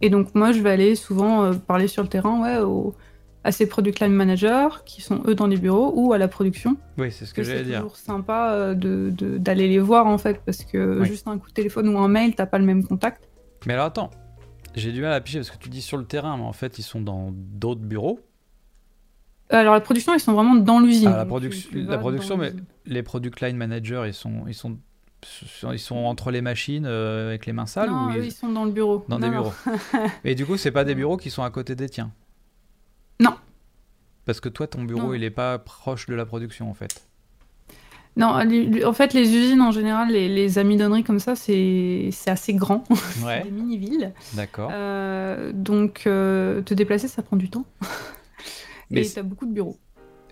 [0.01, 2.93] Et donc moi, je vais aller souvent euh, parler sur le terrain ouais,
[3.43, 6.77] à ces product line managers qui sont eux dans les bureaux ou à la production.
[6.99, 7.79] Oui, c'est ce que, j'allais dire.
[7.79, 8.75] C'est toujours sympa euh,
[9.11, 12.37] d'aller les voir en fait parce que juste un coup de téléphone ou un mail,
[12.37, 13.29] t'as pas le même contact.
[13.67, 14.11] Mais alors attends,
[14.77, 16.79] j'ai du mal à piger parce que tu dis sur le terrain, mais en fait
[16.79, 18.21] ils sont dans d'autres bureaux.
[19.51, 21.09] Alors la production, ils sont vraiment dans l'usine.
[21.09, 21.19] Ah, la,
[21.75, 22.53] la production, mais
[22.87, 24.77] les product line managers, ils sont, ils sont,
[25.73, 28.33] ils sont entre les machines euh, avec les mains sales non, ou ils...
[28.33, 29.05] sont dans le bureau.
[29.09, 29.53] Dans des bureaux.
[30.25, 32.13] Et du coup, c'est pas des bureaux qui sont à côté des tiens.
[33.21, 33.35] Non.
[34.27, 37.09] Parce que toi, ton bureau, il est pas proche de la production, en fait.
[38.19, 38.35] Non,
[38.85, 42.85] en fait, les usines en général, les, les amidonneries comme ça, c'est assez grand.
[43.25, 43.45] Ouais.
[43.45, 44.13] des mini-villes.
[44.35, 44.71] D'accord.
[44.73, 47.65] Euh, donc, euh, te déplacer, ça prend du temps.
[48.91, 49.77] Mais et tu as beaucoup de bureaux.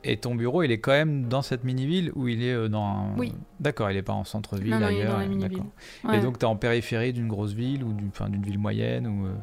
[0.04, 2.84] Et ton bureau, il est quand même dans cette mini-ville ou il est euh, dans
[2.84, 3.16] un...
[3.18, 3.32] Oui.
[3.58, 4.98] D'accord, il n'est pas en centre-ville non, non, ailleurs.
[4.98, 5.62] Il est dans la mini-ville.
[6.12, 9.26] Et donc, tu es en périphérie d'une grosse ville ou d'une ville moyenne ou...
[9.26, 9.34] Euh?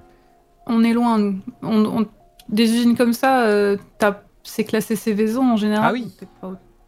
[0.65, 1.41] On est loin, nous.
[1.61, 2.07] On,
[2.47, 3.75] Des usines comme ça, euh,
[4.43, 5.85] c'est classé Céveso en général.
[5.89, 6.09] Ah oui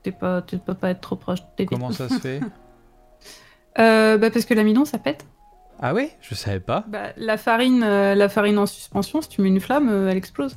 [0.03, 0.41] Tu pas...
[0.43, 2.39] Tu peux pas être trop proche des Comment ça se fait
[3.77, 5.25] bah Parce que l'amidon, ça pète.
[5.81, 6.85] Ah oui Je savais pas.
[6.87, 10.55] Bah, la, farine, la farine en suspension, si tu mets une flamme, elle explose.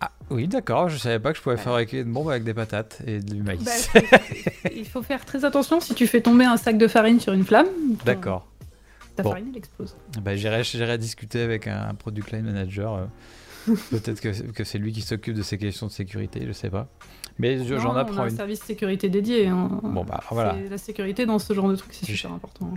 [0.00, 3.00] Ah, oui, d'accord, je savais pas que je pouvais fabriquer une bombe avec des patates
[3.06, 3.90] et du maïs.
[3.94, 4.00] Bah,
[4.74, 7.44] il faut faire très attention si tu fais tomber un sac de farine sur une
[7.44, 7.68] flamme.
[8.04, 8.48] D'accord.
[9.16, 9.96] Ta farine, elle explose.
[10.22, 12.94] Bah, J'irai discuter avec un, product line manager.
[12.94, 13.06] Euh.
[13.90, 16.88] Peut-être que, que c'est lui qui s'occupe de ces questions de sécurité, je sais pas.
[17.38, 19.48] Mais j'en apprends on a un service sécurité dédié.
[19.48, 19.80] Hein.
[19.82, 20.56] Bon, bah voilà.
[20.70, 22.74] La sécurité dans ce genre de truc, c'est super important.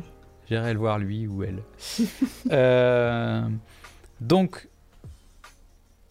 [0.50, 1.62] J'irai le voir, lui ou elle.
[2.52, 3.48] euh,
[4.22, 4.68] donc,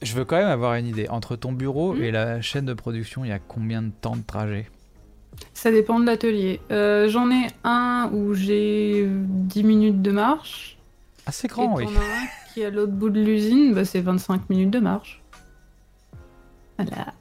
[0.03, 1.09] je veux quand même avoir une idée.
[1.09, 2.03] Entre ton bureau hmm.
[2.03, 4.69] et la chaîne de production, il y a combien de temps de trajet?
[5.55, 6.61] Ça dépend de l'atelier.
[6.71, 10.79] Euh, j'en ai un où j'ai 10 minutes de marche.
[11.27, 11.93] Assez grand, et oui.
[11.95, 15.23] Un qui est à l'autre bout de l'usine, bah, c'est 25 minutes de marche.
[16.79, 17.13] Voilà.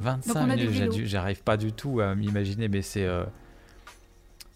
[0.00, 3.04] 25 minutes, j'arrive pas du tout à m'imaginer, mais c'est.
[3.04, 3.24] Euh,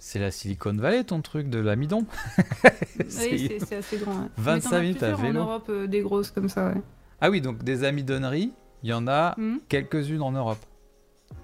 [0.05, 2.05] c'est la Silicon Valley, ton truc de l'amidon
[2.99, 4.29] Oui, c'est assez grand.
[4.37, 5.41] 25 minutes à vélo.
[5.41, 6.83] en Europe, euh, des grosses comme ça, ouais.
[7.23, 9.61] Ah oui, donc des amidonneries, il y en a hmm.
[9.67, 10.59] quelques-unes en Europe.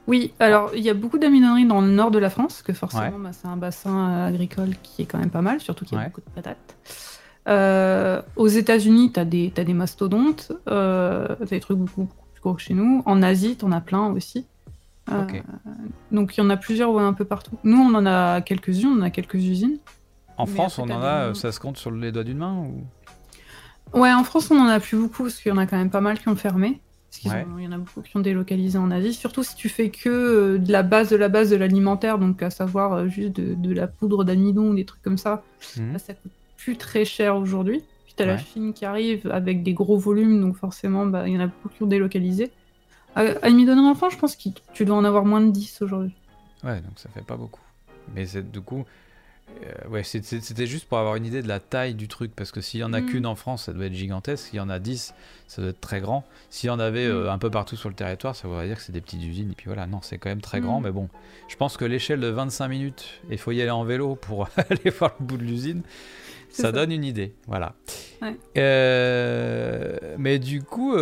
[0.07, 3.19] Oui, alors il y a beaucoup d'amidonneries dans le nord de la France, que forcément
[3.19, 6.01] bah, c'est un bassin euh, agricole qui est quand même pas mal, surtout qu'il y
[6.01, 6.77] a beaucoup de patates.
[7.49, 12.27] Euh, aux États-Unis, tu as, as, des mastodontes, euh, tu as des trucs beaucoup, beaucoup,
[12.35, 13.03] plus gros que chez nous.
[13.07, 14.47] En Asie, tu en as plein aussi.
[15.13, 15.41] Euh,
[16.13, 17.59] donc il y en a plusieurs un peu partout.
[17.65, 19.79] Nous, on en a quelques-unes, on a quelques usines.
[20.37, 22.85] En France, on en a, ça se compte sur les doigts d'une main ou...
[23.99, 25.91] Ouais, en France, on en a plus beaucoup parce qu'il y en a quand même
[25.91, 26.81] pas mal qui ont fermé.
[27.25, 29.13] Parce y en a beaucoup qui ont délocalisé en Asie.
[29.15, 32.41] Surtout si tu fais que euh, de la base de la base de l'alimentaire, donc
[32.43, 35.43] à savoir euh, juste de, la poudre d'amidon, des trucs comme ça,
[35.77, 35.93] mhm.
[35.93, 37.83] bah, ça coûte plus très cher aujourd'hui.
[38.05, 41.35] Puis tu as la Chine qui arrive avec des gros volumes, donc forcément, bah, il
[41.35, 42.53] y en a beaucoup qui ont délocalisé.
[43.17, 46.15] À une donner enfant, je pense que tu dois en avoir moins de 10 aujourd'hui.
[46.63, 47.61] Ouais, donc ça fait pas beaucoup.
[48.15, 48.85] Mais du coup,
[49.63, 52.61] euh, ouais, c'était juste pour avoir une idée de la taille du truc, parce que
[52.61, 53.07] s'il y en a mm.
[53.07, 54.47] qu'une en France, ça doit être gigantesque.
[54.47, 55.15] S'il y en a 10,
[55.49, 56.25] ça doit être très grand.
[56.49, 57.13] S'il y en avait mm.
[57.13, 59.51] euh, un peu partout sur le territoire, ça voudrait dire que c'est des petites usines.
[59.51, 60.81] Et puis voilà, non, c'est quand même très grand.
[60.81, 60.85] Mm.
[60.85, 61.09] Mais bon,
[61.49, 64.91] je pense que l'échelle de 25 minutes, il faut y aller en vélo pour aller
[64.91, 65.83] voir le bout de l'usine.
[66.51, 67.75] Ça, donne une idée, voilà.
[68.21, 68.37] Ouais.
[68.59, 70.97] Euh, mais du coup,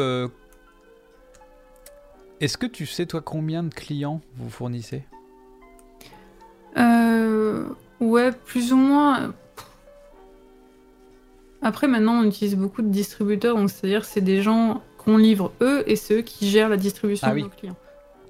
[2.41, 5.05] est-ce que tu sais, toi, combien de clients vous fournissez?
[6.77, 7.69] Euh,
[8.01, 9.33] Ouais, plus ou moins.
[11.63, 15.83] Après, maintenant, on utilise beaucoup de distributeurs, donc c'est-à-dire c'est des gens qu'on livre eux
[15.87, 17.77] et ceux qui gèrent la distribution ah de nos clients.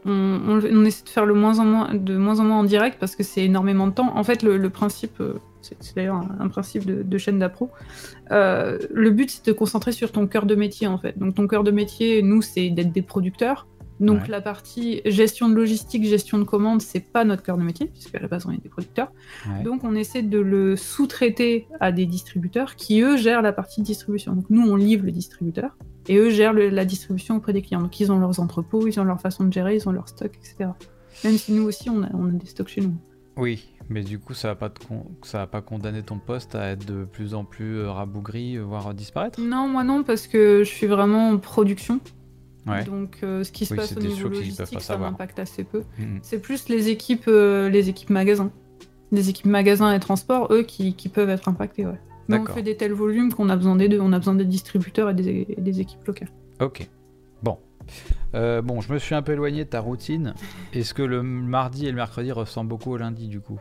[0.07, 3.15] On, essaie de faire le moins en moins, de moins en moins en direct parce
[3.15, 4.17] que c'est énormément de temps.
[4.17, 7.69] En fait, le, principe, euh, c'est d'ailleurs un, principe de, chaîne d'appro.
[8.31, 11.19] Euh, le but, c'est de te concentrer sur ton cœur de métier, en fait.
[11.19, 13.67] Donc, ton cœur de métier, nous, c'est d'être des producteurs.
[14.01, 17.87] Donc la partie gestion de logistique, gestion de commande, c'est pas notre cœur de métier,
[17.87, 19.13] puisqu'à la base on est des producteurs.
[19.65, 23.87] Donc on essaie de le sous-traiter à des distributeurs qui eux gèrent la partie de
[23.87, 24.35] distribution.
[24.35, 25.77] Donc nous on livre le distributeur
[26.09, 27.83] et eux gèrent la distribution auprès des clients.
[27.83, 30.37] Donc ils ont leurs entrepôts, ils ont leur façon de gérer, ils ont leurs stocks,
[30.37, 30.71] etc.
[31.25, 32.95] Même si nous aussi on a, on a des stocks chez nous.
[33.37, 34.73] Oui, mais du coup, ça va pas
[35.23, 39.41] ça va pas condamner ton poste à être de plus en plus rabougri, voire disparaître?
[39.41, 42.01] Non, moi non, parce que je suis vraiment en production.
[42.87, 45.83] Donc, ce qui se passe au niveau logistique, ça m'impacte assez peu.
[45.99, 46.19] Mm.
[46.23, 48.51] C'est plus les équipes, les équipes magasins.
[49.11, 51.99] Les équipes magasins et transports, eux, qui, peuvent être impactés, ouais.
[52.29, 54.01] Mais on fait des tels volumes qu'on a besoin des deux.
[54.01, 56.31] On a besoin des distributeurs et des, équipes locales.
[56.61, 56.87] Ok.
[57.43, 57.59] Bon.
[58.35, 60.35] Euh, bon, je me suis un peu éloigné de ta routine.
[60.75, 63.59] Est-ce que le mardi et le mercredi ressemblent beaucoup au lundi, du coup?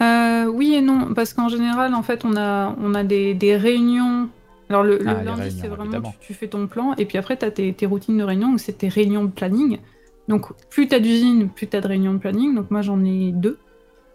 [0.00, 4.28] Euh, Oui et non, parce qu'en général, en fait, on a, on a des, réunions.
[4.72, 7.50] Alors, le, ah, lundi, c'est vraiment, tu, fais ton plan, et puis après, tu as
[7.50, 9.80] tes, routines de réunion, c'est tes réunions de planning.
[10.28, 12.54] Donc, plus tu as d'usines, plus tu as de réunions de planning.
[12.54, 13.58] Donc, moi, j'en ai deux.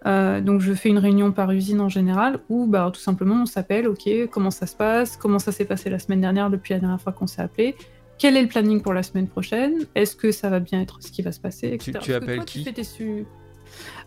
[0.05, 3.45] Euh, donc je fais une réunion par usine en général où bah, tout simplement on
[3.47, 6.79] s'appelle, ok, comment ça se passe, comment ça s'est passé la semaine dernière depuis la
[6.79, 7.75] dernière fois qu'on s'est appelé,
[8.19, 11.11] quel est le planning pour la semaine prochaine, est-ce que ça va bien être ce
[11.11, 11.99] qui va se passer, etc.
[11.99, 12.63] Tu, appelles qui?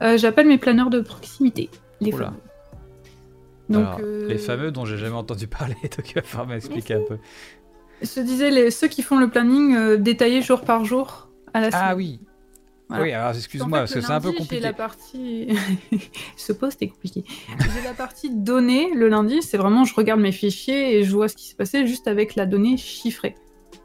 [0.03, 1.69] euh, J'appelle mes planeurs de proximité,
[2.01, 2.37] les fameux.
[3.71, 7.03] Donc, euh, Les fameux dont j'ai jamais entendu parler, donc il va falloir m'expliquer un
[7.09, 7.19] peu.
[8.03, 11.71] Je disais les, ceux qui font le planning détaillé jour par jour à la ah
[11.71, 11.85] semaine.
[11.85, 12.21] Ah oui,
[12.99, 14.61] oui, alors excuse-moi, parce que c'est un peu compliqué.
[14.61, 15.49] la partie.
[16.37, 17.25] Ce poste est compliqué.
[17.49, 21.29] j'ai la partie données le lundi, c'est vraiment je regarde mes fichiers et je vois
[21.29, 23.37] ce qui s'est passé juste avec la donnée chiffrée.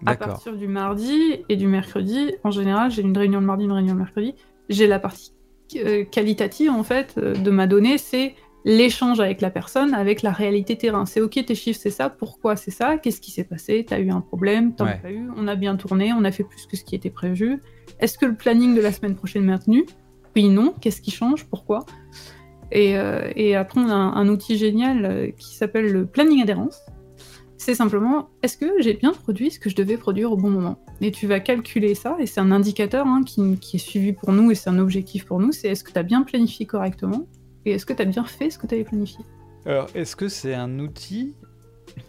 [0.05, 3.71] À partir du mardi et du mercredi, en général, j'ai une réunion le mardi, une
[3.71, 4.35] réunion le mercredi.
[4.69, 5.31] J'ai la partie
[5.77, 10.31] euh, qualitative en fait euh, de ma donnée, c'est l'échange avec la personne, avec la
[10.31, 11.05] réalité terrain.
[11.05, 14.09] C'est ok, tes chiffres, c'est ça, pourquoi c'est ça, qu'est-ce qui s'est passé, t'as eu
[14.09, 16.75] un problème, t'en as pas eu, on a bien tourné, on a fait plus que
[16.75, 17.61] ce qui était prévu.
[17.99, 19.85] Est-ce que le planning de la semaine prochaine est maintenu?
[20.35, 21.85] Oui, non, qu'est-ce qui change, pourquoi?
[22.71, 26.81] Et, euh, et, après, on a un, outil génial euh, qui s'appelle le planning adhérence.
[27.57, 30.83] C'est simplement, est-ce que j'ai bien produit ce que je devais produire au bon moment?
[30.99, 34.33] Et tu vas calculer ça, et c'est un indicateur hein, qui, qui, est suivi pour
[34.33, 37.27] nous, et c'est un objectif pour nous, c'est est-ce que tu as bien planifié correctement?
[37.65, 39.23] Et est-ce que tu as bien fait ce que tu avais planifié?
[39.65, 41.33] Alors, est-ce que c'est un outil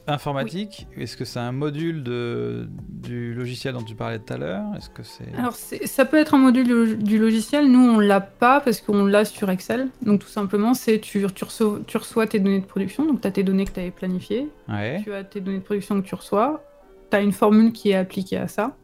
[0.06, 0.86] informatique?
[0.96, 4.64] Est-ce que c'est un module de, du logiciel dont tu parlais tout à l'heure?
[4.76, 7.70] Est-ce que c'est Alors ça peut être un module du logiciel.
[7.70, 9.88] Nous on l'a pas parce qu'on l'a sur Excel.
[10.02, 13.06] Donc tout simplement c'est tu, tu, reçois, tu reçois tes données de production.
[13.06, 14.48] Donc tu as tes données que tu avais planifiées.
[15.02, 16.62] Tu as tes données de production que tu reçois.
[17.10, 18.76] Tu as une formule qui est appliquée à ça.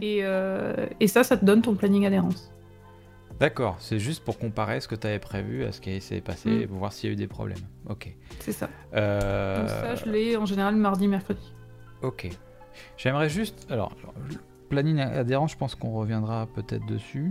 [0.00, 2.52] Et, euh, et ça, ça te donne ton planning adhérence.
[3.40, 6.50] D'accord, c'est juste pour comparer ce que tu avais prévu à ce qui s'est passé
[6.50, 6.68] mm.
[6.68, 7.58] pour voir s'il y a eu des problèmes.
[7.88, 8.12] Ok.
[8.40, 8.68] C'est ça.
[8.94, 9.60] Euh...
[9.60, 11.52] Donc ça, je l'ai en général mardi, mercredi.
[12.02, 12.28] Ok.
[12.96, 13.66] J'aimerais juste.
[13.70, 13.92] Alors,
[14.68, 17.30] planning adhérent, je pense qu'on reviendra peut-être dessus.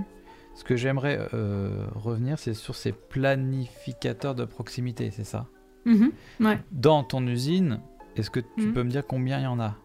[0.55, 5.45] Ce que j'aimerais euh, revenir, c'est sur ces planificateurs de proximité, c'est ça?
[5.85, 6.11] Mm-hmm.
[6.39, 6.59] Ouais.
[6.71, 7.79] Dans ton usine,
[8.15, 8.73] est-ce que tu mm.
[8.73, 9.75] peux me dire combien il y en a?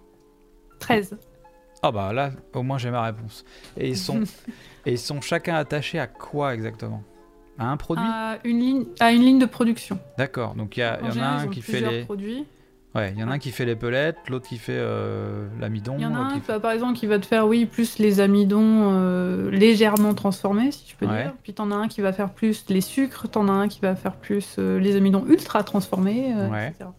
[0.79, 1.19] 13.
[1.85, 3.45] Ah bah là, au moins j'ai ma réponse.
[3.77, 4.23] Et ils sont,
[4.87, 7.03] et ils sont chacun attachés à quoi exactement?
[7.59, 8.05] À un produit?
[8.07, 9.99] À une, ligne, à une ligne de production.
[10.17, 12.05] D'accord, donc il y, en a un qui fait les...
[12.05, 12.47] produits.
[12.95, 15.97] Ouais, il y en a un qui fait les pelettes, l'autre qui fait euh, l'amidon.
[15.99, 18.21] Il y en a un, qui par exemple, qui va te faire, oui, plus les
[18.21, 21.35] amidons euh, légèrement transformés, si je peux dire.
[21.43, 23.97] Puis t'en as un qui va faire plus les sucres, t'en as un qui va
[23.97, 26.91] faire plus euh, les amidons ultra transformés, etc.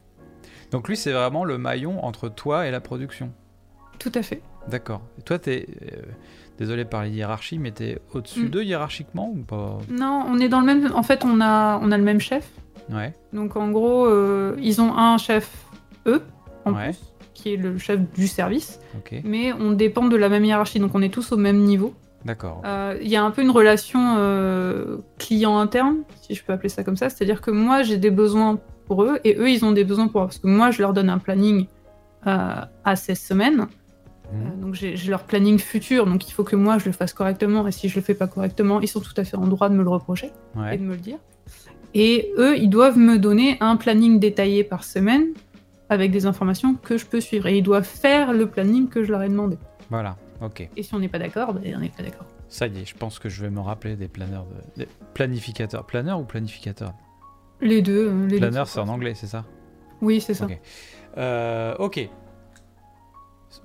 [0.72, 3.32] Donc lui, c'est vraiment le maillon entre toi et la production?
[4.00, 4.41] Tout à fait.
[4.69, 5.02] D'accord.
[5.19, 5.67] Et toi, t'es.
[5.84, 6.02] Euh,
[6.60, 8.49] désolé par les hiérarchies, mais t'es au-dessus mm.
[8.49, 9.80] d'eux hiérarchiquement ou pas?
[9.89, 10.91] Non, on est dans le même.
[10.93, 12.49] En fait, on a, on a le même chef.
[12.91, 13.13] Ouais.
[13.32, 15.65] Donc en gros, euh, ils ont un chef,
[16.06, 16.21] eux,
[16.65, 16.99] en plus,
[17.34, 18.80] qui est le chef du service.
[19.23, 21.93] Mais on dépend de la même hiérarchie, donc on est tous au même niveau.
[22.26, 22.62] D'accord.
[22.65, 24.15] Euh, il y a un peu une relation
[25.17, 27.10] client interne, si je peux appeler ça comme ça.
[27.10, 30.21] C'est-à-dire que moi, j'ai des besoins pour eux et eux, ils ont des besoins pour
[30.21, 30.28] moi.
[30.28, 31.67] Parce que moi, je leur donne un planning
[32.26, 33.67] à 16 semaines.
[34.31, 34.62] Euh, mhm.
[34.62, 37.67] donc j'ai leur planning futur, donc il faut que moi je le fasse correctement.
[37.67, 39.75] Et si je le fais pas correctement, ils sont tout à fait en droit de
[39.75, 40.31] me le reprocher
[40.71, 41.17] et de me le dire.
[41.93, 45.25] Et eux, ils doivent me donner un planning détaillé par semaine
[45.89, 47.47] avec des informations que je peux suivre.
[47.47, 49.57] Et ils doivent faire le planning que je leur ai demandé.
[49.89, 50.67] Voilà, ok.
[50.75, 52.25] Et si on n'est pas d'accord, ben, on n'est pas d'accord.
[52.49, 54.83] Ça y est, je pense que je vais me rappeler des planeurs, de...
[54.83, 55.86] des planificateurs.
[55.86, 56.93] Planeur ou planificateur?
[57.62, 58.09] Les deux.
[58.09, 59.45] Euh, les Planeur, c'est en anglais, c'est ça?
[60.01, 60.45] Oui, c'est ça.
[60.45, 60.59] Ok.
[61.17, 62.09] Euh, ok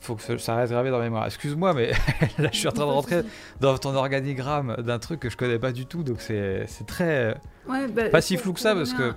[0.01, 1.27] faut que ça reste gravé dans la mémoire.
[1.27, 1.91] Excuse-moi, mais
[2.39, 3.23] là, je suis en train de rentrer
[3.61, 7.37] dans ton organigramme d'un truc que je connais pas du tout, donc c'est très.
[7.69, 9.13] Ouais, bah, pas si flou que ça, parce que.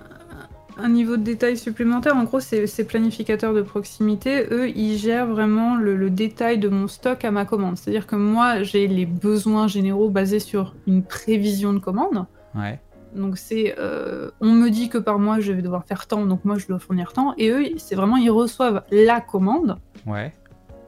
[0.78, 5.76] Un niveau de détail supplémentaire, en gros, ces, planificateurs de proximité, eux, ils gèrent vraiment
[5.76, 7.76] le, détail de mon stock à ma commande.
[7.76, 12.26] C'est-à-dire que moi, j'ai les besoins généraux basés sur une prévision de commande.
[12.54, 12.80] Ouais.
[13.14, 16.46] Donc c'est, euh, on me dit que par mois je vais devoir faire tant, donc
[16.46, 17.34] moi je dois fournir tant.
[17.36, 19.76] Et eux, c'est vraiment, ils reçoivent la commande.
[20.06, 20.32] Ouais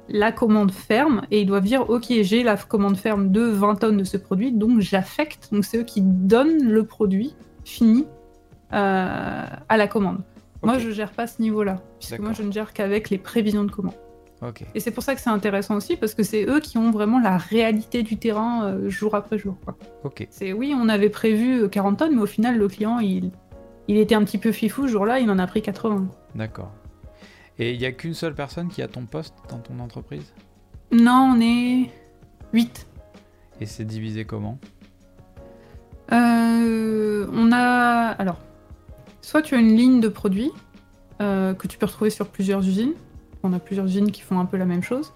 [0.08, 3.96] la commande ferme et ils doivent dire ok j'ai la commande ferme de 20 tonnes
[3.96, 8.06] de ce produit donc j'affecte donc c'est eux qui donnent le produit fini
[8.72, 10.20] euh, à la commande.
[10.62, 13.64] Moi je gère pas ce niveau là puisque moi je ne gère qu'avec les prévisions
[13.64, 13.94] de commande.
[14.74, 17.18] Et c'est pour ça que c'est intéressant aussi, parce que c'est eux qui ont vraiment
[17.18, 19.56] la réalité du terrain euh, jour après jour.
[20.02, 20.26] Ok.
[20.30, 23.30] C'est oui, on avait prévu 40 tonnes, mais au final, le client, il,
[23.88, 26.06] il était un petit peu fifou ce jour-là, il en a pris 80.
[26.34, 26.70] D'accord.
[27.58, 30.32] Et il n'y a qu'une seule personne qui a ton poste dans ton entreprise?
[30.90, 31.90] Non, on est
[32.52, 32.86] 8.
[33.60, 34.58] Et c'est divisé comment?
[36.12, 38.14] Euh, On a.
[38.18, 38.38] Alors,
[39.22, 40.50] soit tu as une ligne de produits
[41.20, 42.94] euh, que tu peux retrouver sur plusieurs usines.
[43.42, 45.12] On a plusieurs usines qui font un peu la même chose.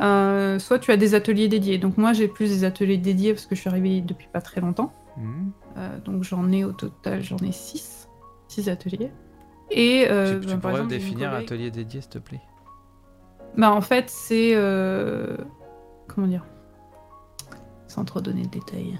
[0.00, 1.78] Euh, soit tu as des ateliers dédiés.
[1.78, 4.60] Donc moi j'ai plus des ateliers dédiés parce que je suis arrivée depuis pas très
[4.60, 4.92] longtemps.
[5.16, 6.02] Mmh.
[6.04, 8.06] donc j'en ai au total, j'en ai 6.
[8.48, 9.10] 6 ateliers.
[9.70, 12.40] Et, tu, ben, pourrais exemple, définir atelier dédié s'il te plaît?
[13.56, 14.52] Bah en fait c'est...
[16.08, 16.44] comment dire?
[17.88, 18.98] Sans trop donner de détails.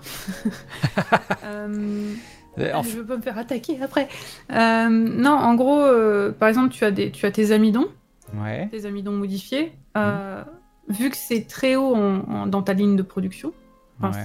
[1.45, 2.15] euh,
[2.59, 4.09] Je veux pas me faire attaquer après.
[4.53, 7.89] Euh, non, en gros, euh, par exemple, tu as, des, tu as tes amidons,
[8.35, 8.69] ouais.
[8.71, 9.73] tes amidons modifiés.
[9.97, 10.43] Euh,
[10.89, 10.97] mhm.
[10.97, 11.97] Vu que c'est très haut
[12.47, 13.53] dans ta ligne de production,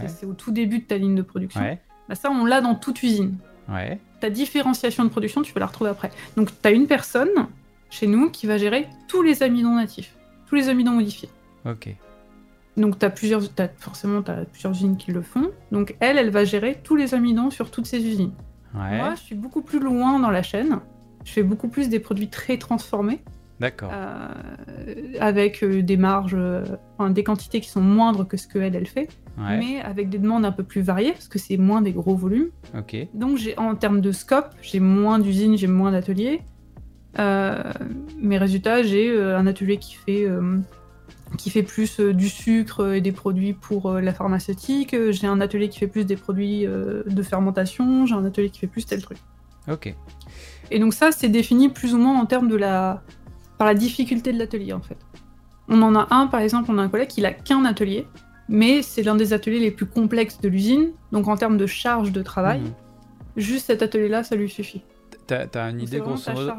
[0.08, 1.78] c'est au tout début de ta ligne de production,
[2.08, 3.38] bah ça, on l'a dans toute usine.
[4.20, 6.12] Ta différenciation de production, tu peux la retrouver après.
[6.36, 7.48] Donc, tu as une personne
[7.90, 10.16] chez nous qui va gérer tous les amidons natifs,
[10.48, 11.30] tous les amidons modifiés.
[11.66, 11.96] Ok.
[12.78, 13.42] Donc, tu as plusieurs,
[13.78, 15.52] forcément, tu as plusieurs usines qui le font.
[15.72, 18.32] Donc, elle, elle va gérer tous les amidons sur toutes ces usines.
[18.74, 20.80] Moi, je suis beaucoup plus loin dans la chaîne.
[21.26, 23.20] Je fais beaucoup plus des produits très transformés.
[23.62, 23.92] D'accord.
[23.94, 24.34] Euh,
[25.20, 26.66] avec euh, des marges, euh,
[27.10, 29.08] des quantités qui sont moindres que ce qu'elle, elle fait.
[29.38, 32.50] Mais avec des demandes un peu plus variées, parce que c'est moins des gros volumes.
[32.78, 32.96] Ok.
[33.14, 36.42] Donc, en termes de scope, j'ai moins d'usines, j'ai moins d'ateliers.
[37.18, 40.28] mes résultats, j'ai un atelier qui fait
[41.38, 44.96] qui fait plus euh, du sucre et des produits pour euh, la pharmaceutique.
[45.12, 48.06] J'ai un atelier qui fait plus des produits de fermentation.
[48.06, 49.18] J'ai un atelier qui fait plus tel truc.
[49.70, 49.94] Ok.
[50.72, 53.02] Et donc ça, c'est défini plus ou moins en termes de la
[53.62, 54.98] par la difficulté de l'atelier en fait.
[55.68, 58.08] On en a un par exemple, on a un collègue qui n'a qu'un atelier,
[58.50, 60.94] mais c'est l'un des ateliers les plus complexes de l'usine.
[61.12, 62.74] Donc en termes de charge de travail, mhm.
[63.38, 64.82] juste cet atelier-là, ça lui suffit.
[65.28, 66.54] T'as as une idée grosso modo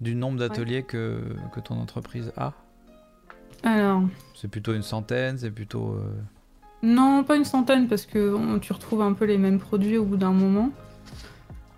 [0.00, 1.20] du nombre d'ateliers que,
[1.54, 2.52] que ton entreprise a?
[3.62, 4.02] Alors.
[4.34, 5.92] C'est plutôt une centaine, c'est plutôt.
[5.92, 6.14] Euh,
[6.82, 10.16] non, pas une centaine, parce que tu retrouves un peu les mêmes produits au bout
[10.16, 10.70] d'un moment.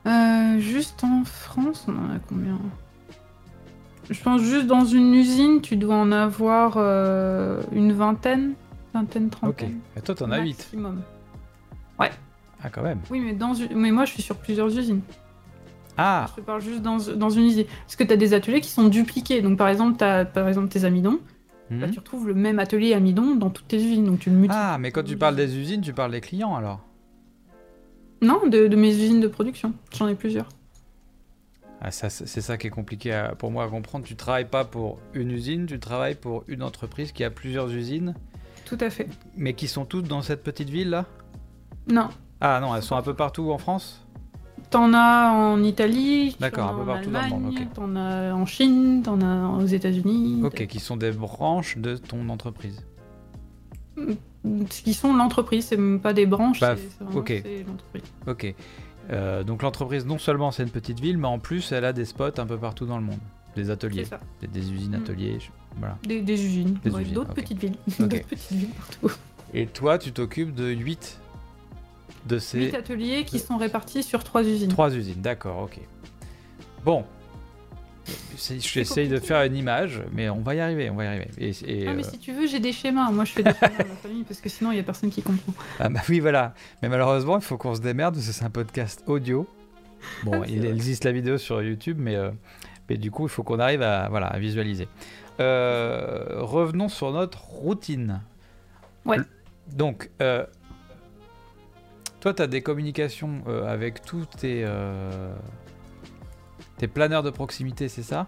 [0.07, 2.59] Euh, juste en France, on en a combien?
[4.11, 8.55] Je pense juste dans une usine, tu dois en avoir euh, une vingtaine,
[8.95, 9.81] vingtaine, trentaine.
[9.95, 9.99] Ok.
[9.99, 11.03] Et toi, t'en as 8 Maximum.
[11.99, 12.11] Ouais.
[12.63, 13.01] Ah, quand même.
[13.11, 15.01] Oui, mais, dans, mais moi, je suis sur plusieurs usines.
[15.99, 17.65] Ah Je te parle juste dans, dans une usine.
[17.85, 19.43] Parce que tu as des ateliers qui sont dupliqués.
[19.43, 21.19] Donc, par exemple, tu as par exemple, tes amidons.
[21.71, 21.91] Bah, mhm.
[21.91, 24.93] tu retrouves le même atelier amidon dans toutes tes usines, donc tu le Ah, mais
[24.93, 26.81] quand tu parles des usines, tu parles des clients alors?
[28.23, 29.75] Non, de, mes usines de production.
[29.93, 30.49] J'en ai plusieurs.
[31.89, 34.05] Ah, c'est ça qui est compliqué pour moi à comprendre.
[34.05, 38.17] Tu travailles pas pour une usine, tu travailles pour une entreprise qui a plusieurs usines.
[38.65, 39.09] Tout à fait.
[39.37, 41.07] Mais qui sont toutes dans cette petite ville là?
[41.89, 42.09] Non.
[42.41, 44.05] Ah non, elles sont un peu partout en France?
[44.71, 47.55] T'en as en Italie, D'accord, un peu partout dans le monde.
[47.73, 50.43] T'en as en Chine, t'en as aux États-Unis.
[50.43, 52.85] Ok, qui sont des branches de ton entreprise.
[53.97, 57.45] Mm, qui sont l'entreprise, c'est même pas des branches, bah, c'est ok.
[57.65, 58.03] l'entreprise.
[58.27, 58.55] Ok.
[59.11, 62.05] Euh, donc l'entreprise, non seulement c'est une petite ville, mais en plus elle a des
[62.05, 63.19] spots un peu partout dans le monde.
[63.55, 64.05] Des ateliers.
[64.43, 65.03] Des, usines, mm.
[65.03, 65.39] ateliers,
[65.79, 65.97] voilà.
[66.03, 67.77] Des, usines, d'autres petites villes.
[67.99, 69.17] d'autres petites villes partout.
[69.55, 71.19] Et toi, tu t'occupes de 8
[72.27, 72.67] de ces...
[72.67, 74.69] 8 ateliers qui sont répartis sur 3 usines.
[74.69, 75.81] 3 usines, d'accord, ok.
[76.85, 77.05] Bon.
[78.37, 81.29] J'essaye de faire une image, mais on va y arriver, on va y arriver.
[81.29, 83.11] ah, mais euh, si tu veux, j'ai des schémas.
[83.11, 85.11] Moi, je fais des schémas à ma famille parce que sinon, il n'y a personne
[85.11, 85.53] qui comprend.
[85.81, 86.55] Ah, bah oui, voilà.
[86.83, 89.49] Mais malheureusement, il faut qu'on se démerde c'est un podcast audio.
[90.23, 92.31] Bon, ah, il existe la vidéo sur YouTube, mais, euh,
[92.89, 94.87] mais du coup, il faut qu'on arrive à, voilà, à visualiser.
[95.41, 98.21] Euh, revenons sur notre routine.
[99.05, 99.19] Ouais.
[99.73, 100.11] Donc,
[102.21, 104.65] toi, tu as des communications avec tous tes,
[106.79, 108.27] tes planeurs de proximité, c'est ça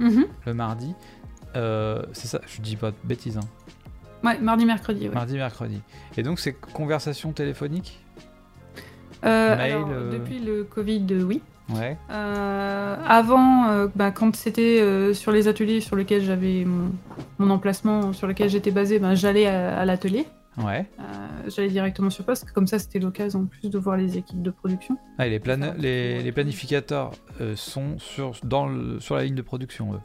[0.00, 0.26] mm-hmm.
[0.46, 0.94] Le mardi.
[1.56, 3.38] Euh, c'est ça, je dis pas de bêtises.
[3.38, 3.48] Hein.
[4.24, 5.08] Ouais, mardi, mercredi.
[5.08, 5.80] Mardi, mercredi.
[6.16, 8.00] Et donc, c'est conversation téléphonique
[9.22, 11.40] alors, Depuis le Covid, oui.
[11.74, 11.96] Ouais.
[12.10, 16.66] avant, bah, quand c'était sur les ateliers sur lesquels j'avais
[17.38, 20.26] mon, emplacement, sur lequel j'étais basé, bah, j'allais à l'atelier.
[20.56, 20.86] Ouais.
[21.00, 21.02] Euh,
[21.48, 24.50] j'allais directement sur poste, comme ça c'était l'occasion en plus de voir les équipes de
[24.50, 24.96] production.
[25.18, 25.38] Ah, les,
[26.22, 30.00] les, planificateurs euh, sont sur, dans sur la ligne de production, eux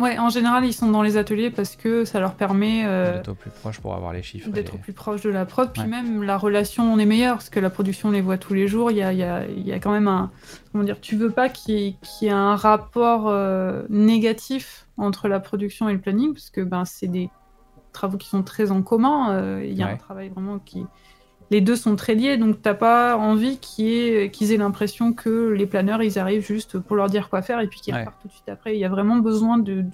[0.00, 3.28] Ouais, en général, ils sont dans les ateliers parce que ça leur permet euh, d'être
[3.28, 4.48] au plus proche pour avoir les chiffres.
[4.48, 5.70] D'être au plus proche de la prod.
[5.74, 8.54] Puis même la relation, on est meilleur parce que la production, on les voit tous
[8.54, 8.90] les jours.
[8.90, 10.30] Il y a, y a, y a quand même un.
[10.72, 15.90] Comment dire Tu veux pas qu'il y, ait un rapport euh, négatif entre la production
[15.90, 17.28] et le planning parce que ben, c'est des
[17.92, 19.32] travaux qui sont très en commun.
[19.32, 20.84] Euh, il y a un travail vraiment qui.
[21.50, 26.00] Les deux sont très liés, donc t'as pas envie qu'ils aient l'impression que les planeurs
[26.00, 28.48] ils arrivent juste pour leur dire quoi faire et puis qu'ils repartent tout de suite
[28.48, 28.76] après.
[28.76, 29.84] Il y a vraiment besoin de,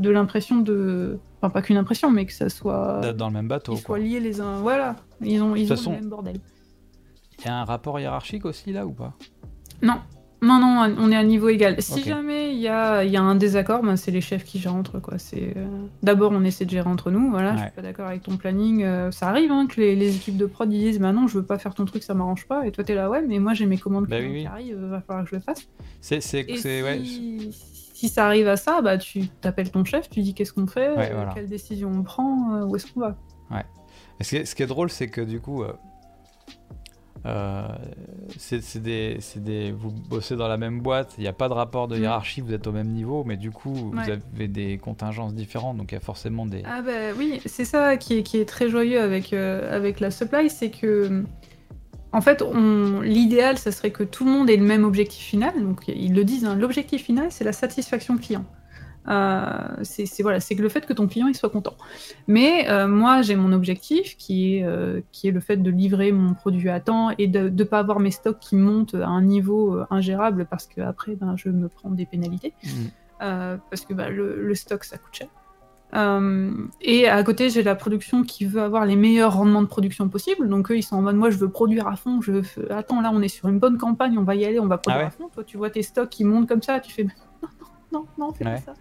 [0.00, 1.20] de, l'impression de.
[1.36, 3.12] Enfin, pas qu'une impression, mais que ça soit.
[3.12, 3.74] dans le même bateau.
[3.74, 4.56] Qu'ils soient liés les uns.
[4.56, 6.40] Voilà, ils ont, ils ont le même bordel.
[7.38, 9.14] Il y a un rapport hiérarchique aussi là ou pas?
[9.82, 10.00] Non,
[10.42, 11.76] non, non, on est à niveau égal.
[11.80, 14.74] Si jamais il y a, y a, un désaccord, ben c'est les chefs qui gèrent
[14.74, 15.18] entre quoi.
[15.18, 15.66] C'est euh,
[16.02, 17.30] d'abord on essaie de gérer entre nous.
[17.30, 18.82] Voilà, je suis pas d'accord avec ton planning.
[18.82, 21.58] Euh, ça arrive hein, que les, équipes de prod disent, bah non, je veux pas
[21.58, 22.66] faire ton truc, ça m'arrange pas.
[22.66, 25.24] Et toi t'es là, ouais, mais moi j'ai mes commandes bah qui arrivent, va falloir
[25.24, 25.68] que je le fasse.
[26.00, 27.02] C'est, c'est, si, ouais.
[27.94, 30.88] si ça arrive à ça, bah tu t'appelles ton chef, tu dis qu'est-ce qu'on fait,
[30.96, 33.16] euh, quelle décision on prend, où est-ce qu'on va.
[33.50, 33.64] Ouais.
[34.22, 35.64] ce, qui est, ce qui est drôle, c'est que du coup
[37.26, 37.68] euh,
[38.38, 41.86] c'est des, des, vous bossez dans la même boîte, il n'y a pas de rapport
[41.88, 42.02] de mm.
[42.02, 45.92] hiérarchie, vous êtes au même niveau, mais du coup, vous avez des contingences différentes, donc
[45.92, 46.62] il y a forcément des...
[46.64, 50.10] Ah bah oui, c'est ça qui est, qui est, très joyeux avec, euh, avec la
[50.10, 51.24] supply, c'est que,
[52.12, 52.42] en fait,
[53.02, 56.24] l'idéal, ça serait que tout le monde ait le même objectif final, donc ils le
[56.24, 58.44] disent, hein, l'objectif final, c'est la satisfaction client.
[59.08, 61.74] Euh, c'est voilà, c'est le fait que ton client il soit content.
[62.26, 66.12] Mais euh, moi, j'ai mon objectif qui est, euh, qui est le fait de livrer
[66.12, 69.22] mon produit à temps et de ne pas avoir mes stocks qui montent à un
[69.22, 72.52] niveau ingérable parce que après, ben, je me prends des pénalités.
[72.62, 73.58] Mmh.
[73.70, 75.28] parce que ben, le, stock, ça coûte cher.
[76.80, 80.48] et à côté, j'ai la production qui veut avoir les meilleurs rendements de production possibles.
[80.48, 82.20] Donc eux, ils sont en mode, moi, je veux produire à fond.
[82.20, 84.78] Je Attends, là, on est sur une bonne campagne, on va y aller, on va
[84.78, 85.28] produire ah à fond.
[85.32, 87.06] Toi, tu vois tes stocks qui montent comme ça, tu fais,
[87.92, 88.74] non, non, fais pas ça.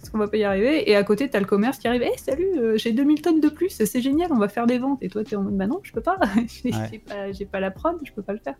[0.00, 0.90] Parce qu'on va pas y arriver.
[0.90, 2.02] Et à côté, t'as le commerce qui arrive.
[2.02, 4.98] Hé, salut, euh, j'ai 2000 tonnes de plus, c'est génial, on va faire des ventes.
[5.02, 6.18] Et toi, t'es en mode, bah non, je peux pas.
[7.32, 8.54] j'ai pas, la prod, je peux pas le faire.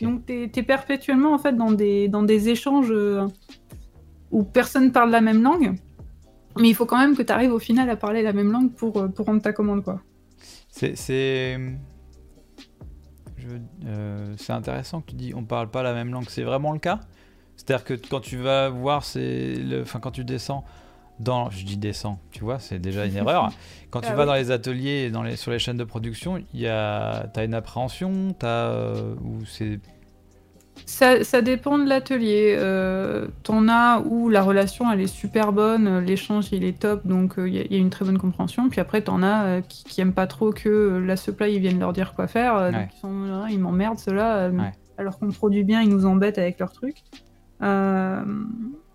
[0.00, 3.26] Donc, t'es es perpétuellement, en fait, dans des, dans des échanges euh,
[4.30, 5.74] où personne parle la même langue.
[6.58, 8.72] Mais il faut quand même que tu arrives au final à parler la même langue
[8.72, 10.00] pour, euh, pour rendre ta commande, quoi.
[10.68, 10.94] C'est.
[14.36, 16.24] C'est intéressant que tu dis on parle pas la même langue.
[16.28, 17.00] C'est vraiment le cas?
[17.56, 19.82] C'est-à-dire que quand tu vas voir, c'est le...
[19.82, 20.64] enfin, quand tu descends
[21.18, 23.50] dans, je dis descends, tu vois, c'est déjà une erreur.
[23.90, 26.60] Quand tu ah vas dans les ateliers, dans les, sur les chaînes de production, il
[26.60, 29.80] y a, as une appréhension, t'as, euh, ou c'est
[30.84, 32.54] ça, ça, dépend de l'atelier.
[32.58, 37.34] Euh, T'en as où la relation elle est super bonne, l'échange il est top, donc
[37.38, 38.68] il euh, y, a une très bonne compréhension.
[38.68, 41.80] Puis après t'en as euh, qui, qui, aiment pas trop que la supply ils viennent
[41.80, 44.50] leur dire quoi faire, donc ils, sont, ils m'emmerdent ceux-là,
[44.98, 47.02] alors qu'on produit bien ils nous embêtent avec leurs trucs.
[47.62, 48.24] Euh,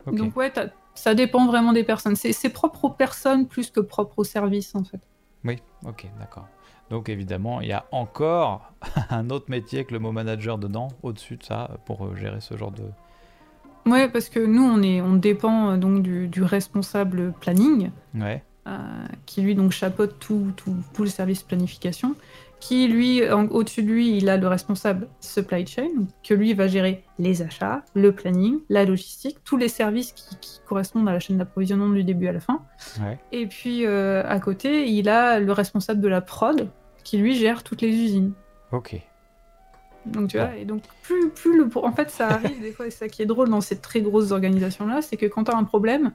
[0.08, 0.52] donc ouais,
[0.94, 2.16] ça dépend vraiment des personnes.
[2.16, 5.00] C'est propre aux personnes plus que propre au service en fait.
[5.44, 6.48] Oui, ok, d'accord.
[6.90, 8.74] Donc évidemment, il y a encore
[9.10, 12.58] un autre métier que le mot manager dedans, au-dessus de ça, pour euh, gérer ce
[12.58, 12.84] genre de...
[13.90, 18.44] Ouais, parce que nous, on, est, on dépend euh, donc du, du responsable planning, ouais.
[19.26, 22.16] qui lui donc chapeaute tout, tout, tout le service planification
[22.62, 25.90] qui lui, au-dessus de lui, il a le responsable supply chain,
[26.24, 31.10] que lui va gérer les achats, le planning, la logistique, tous les services qui, correspondent
[31.10, 32.62] à la chaîne d'approvisionnement du début à la fin.
[33.34, 36.70] Et puis euh, à côté, il a le responsable de la prod,
[37.04, 38.32] qui lui gère toutes les usines.
[38.72, 38.96] Ok.
[40.06, 41.70] Donc tu vois, et donc plus, plus le...
[41.76, 44.32] En fait, ça arrive des fois, et ça qui est drôle dans ces très grosses
[44.32, 46.14] organisations-là, c'est que quand tu as un problème,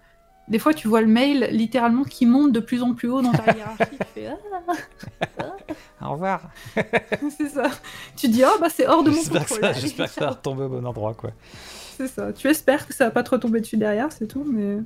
[0.49, 3.33] des fois, tu vois le mail littéralement qui monte de plus en plus haut dans
[3.33, 3.85] ta hiérarchie.
[3.91, 4.29] tu fais
[5.39, 6.07] ah.
[6.07, 6.51] Au revoir.
[7.37, 7.71] c'est ça.
[8.17, 9.75] Tu dis, oh, bah c'est hors de mon contrôle.
[9.75, 11.31] J'espère que ça va retomber au bon endroit, quoi.
[11.97, 12.33] C'est ça.
[12.33, 14.79] Tu espères que ça va pas te retomber dessus derrière, c'est tout, mais.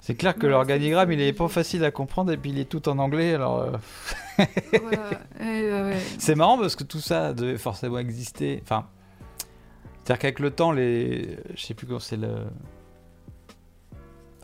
[0.00, 2.88] C'est clair que l'organigramme, il est pas facile à comprendre et puis il est tout
[2.88, 3.58] en anglais, alors.
[3.60, 3.72] Euh,
[4.38, 5.96] ouais.
[6.18, 8.60] C'est marrant parce que tout ça devait forcément exister.
[8.62, 8.86] Enfin,
[10.04, 12.44] c'est-à-dire qu'avec le temps, les, je sais plus comment c'est le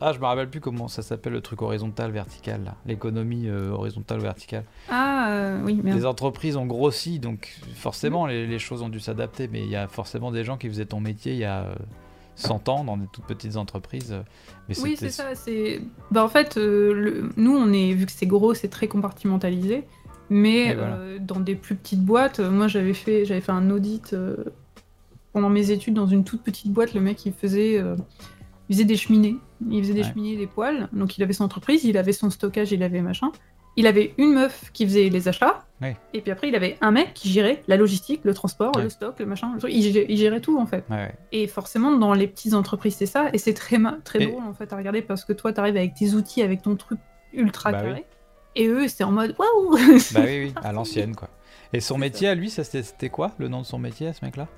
[0.05, 4.19] ah, je me rappelle plus comment ça s'appelle le truc horizontal, vertical, l'économie euh, horizontale
[4.19, 4.65] ou verticale.
[4.91, 5.97] Ah, euh, oui, merde.
[5.97, 9.87] Les entreprises ont grossi, donc forcément les, choses ont dû s'adapter, mais il y a
[9.87, 11.77] forcément des gens qui faisaient ton métier il y a
[12.35, 14.17] 100 euh, ans dans des toutes petites entreprises.
[14.69, 15.27] Mais oui, c'est ça.
[16.11, 19.85] Bah, en fait, nous, on est, vu que c'est gros, c'est très compartimentalisé,
[20.31, 20.77] mais
[21.21, 24.17] dans des plus petites boîtes, moi j'avais fait, j'avais fait un audit
[25.33, 27.81] pendant mes études dans une toute petite boîte, le mec il faisait
[28.73, 29.37] il faisait des cheminées.
[29.71, 30.89] Il faisait des cheminées, des poêles.
[30.95, 33.31] Donc il avait son entreprise, il avait son stockage, il avait machin.
[33.77, 35.67] il avait une meuf qui faisait les achats,
[36.15, 39.19] et puis après il avait un mec qui gérait la logistique, le transport, le stock,
[39.19, 40.85] le machin, Il, gérait, tout en fait.
[41.33, 44.73] Et forcément dans les petites entreprises c'est ça, et c'est très, très drôle en fait
[44.73, 46.99] à regarder parce que toi tu arrives avec tes outils, avec ton truc
[47.35, 48.05] ultra bah carré,
[48.57, 49.77] et eux c'est en mode waouh!
[50.15, 51.29] Bah oui, oui, à l'ancienne quoi.
[51.75, 54.37] Et son métier à lui, c'était quoi le nom de son métier à ce mec
[54.37, 54.49] là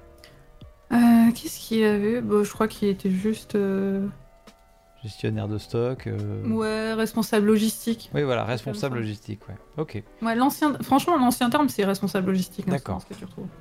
[0.93, 3.55] euh, Qu'est-ce qu'il avait bah, Je crois qu'il était juste...
[3.55, 4.07] Euh,
[5.05, 6.07] Gestionnaire de stock.
[6.07, 8.11] Euh, ouais, responsable logistique.
[8.15, 9.55] Oui, voilà, responsable logistique, ouais.
[9.77, 10.03] Ok.
[10.23, 12.67] Ouais, l'ancien, franchement, l'ancien terme, c'est responsable logistique.
[12.69, 13.03] Hein, D'accord.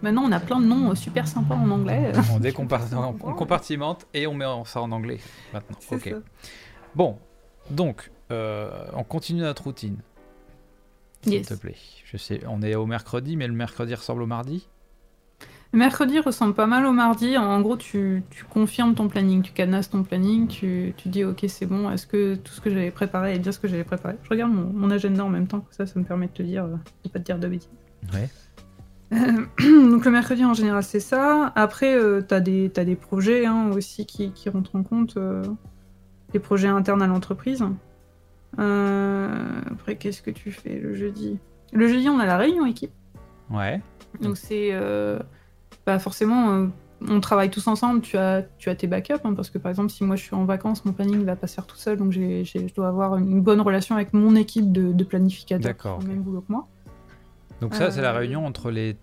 [0.01, 2.13] Maintenant, on a plein de noms euh, super sympas en anglais.
[2.31, 2.39] on,
[3.29, 5.19] on compartimente et on met ça en anglais
[5.51, 5.77] maintenant.
[5.91, 6.15] Ok.
[6.95, 7.17] Bon,
[7.69, 9.97] donc, euh, on continue notre routine.
[11.23, 11.75] S'il te plaît.
[12.05, 14.67] Je sais, on est au mercredi, mais le mercredi ressemble au mardi?
[15.73, 17.37] Mercredi ressemble pas mal au mardi.
[17.37, 21.89] En gros, tu, confirmes ton planning, tu cadenasses ton planning, tu, dis ok, c'est bon,
[21.91, 24.15] est-ce que tout ce que j'avais préparé est bien ce que j'avais préparé?
[24.23, 26.75] Je regarde mon, agenda en même temps, ça, ça me permet de te dire, euh,
[27.03, 27.69] de pas te dire de bêtises.
[28.13, 28.29] Ouais.
[29.13, 29.45] Euh,
[29.91, 31.51] donc le mercredi en général c'est ça.
[31.55, 35.17] Après euh, t'as des, as des projets hein, aussi qui, rentrent en compte,
[36.31, 37.63] des projets internes à l'entreprise.
[38.57, 41.39] après qu'est-ce que tu fais le jeudi?
[41.71, 42.91] Le jeudi on a la réunion équipe.
[43.49, 43.81] Ouais.
[44.21, 44.71] Donc c'est
[45.85, 46.67] bah forcément, euh,
[47.07, 49.89] on travaille tous ensemble, tu as, tu as tes backups, hein, parce que par exemple,
[49.89, 51.97] si moi je suis en vacances, mon planning ne va pas se faire tout seul,
[51.97, 56.21] donc je dois avoir une bonne relation avec mon équipe de, de planificateurs le même
[56.21, 56.67] boulot que moi.
[57.61, 58.97] Donc ça, c'est la euh, réunion entre les,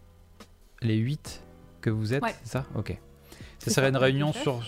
[0.83, 1.43] les 8
[1.81, 2.65] que vous êtes, c'est ça?
[2.75, 2.99] Ok.
[3.59, 4.61] Ça serait une réunion sur,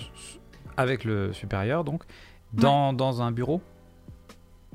[0.77, 2.03] avec le supérieur, donc,
[2.53, 3.61] dans, dans un bureau?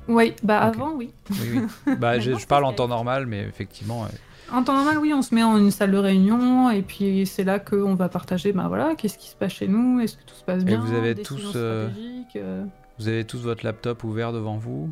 [0.08, 1.14] Oui, bah avant, oui.
[1.32, 1.96] oui, oui.
[1.98, 4.08] Bah, je, parle en temps normal, mais effectivement...
[4.52, 7.44] En temps normal, oui, on se met en une salle de réunion et puis c'est
[7.44, 10.36] là qu'on va partager, bah voilà, qu'est-ce qui se passe chez nous, est-ce que tout
[10.36, 10.76] se passe bien.
[10.76, 11.90] Et vous avez tous, euh,
[12.38, 12.64] euh.
[12.98, 14.90] vous avez tous votre laptop ouvert devant vous?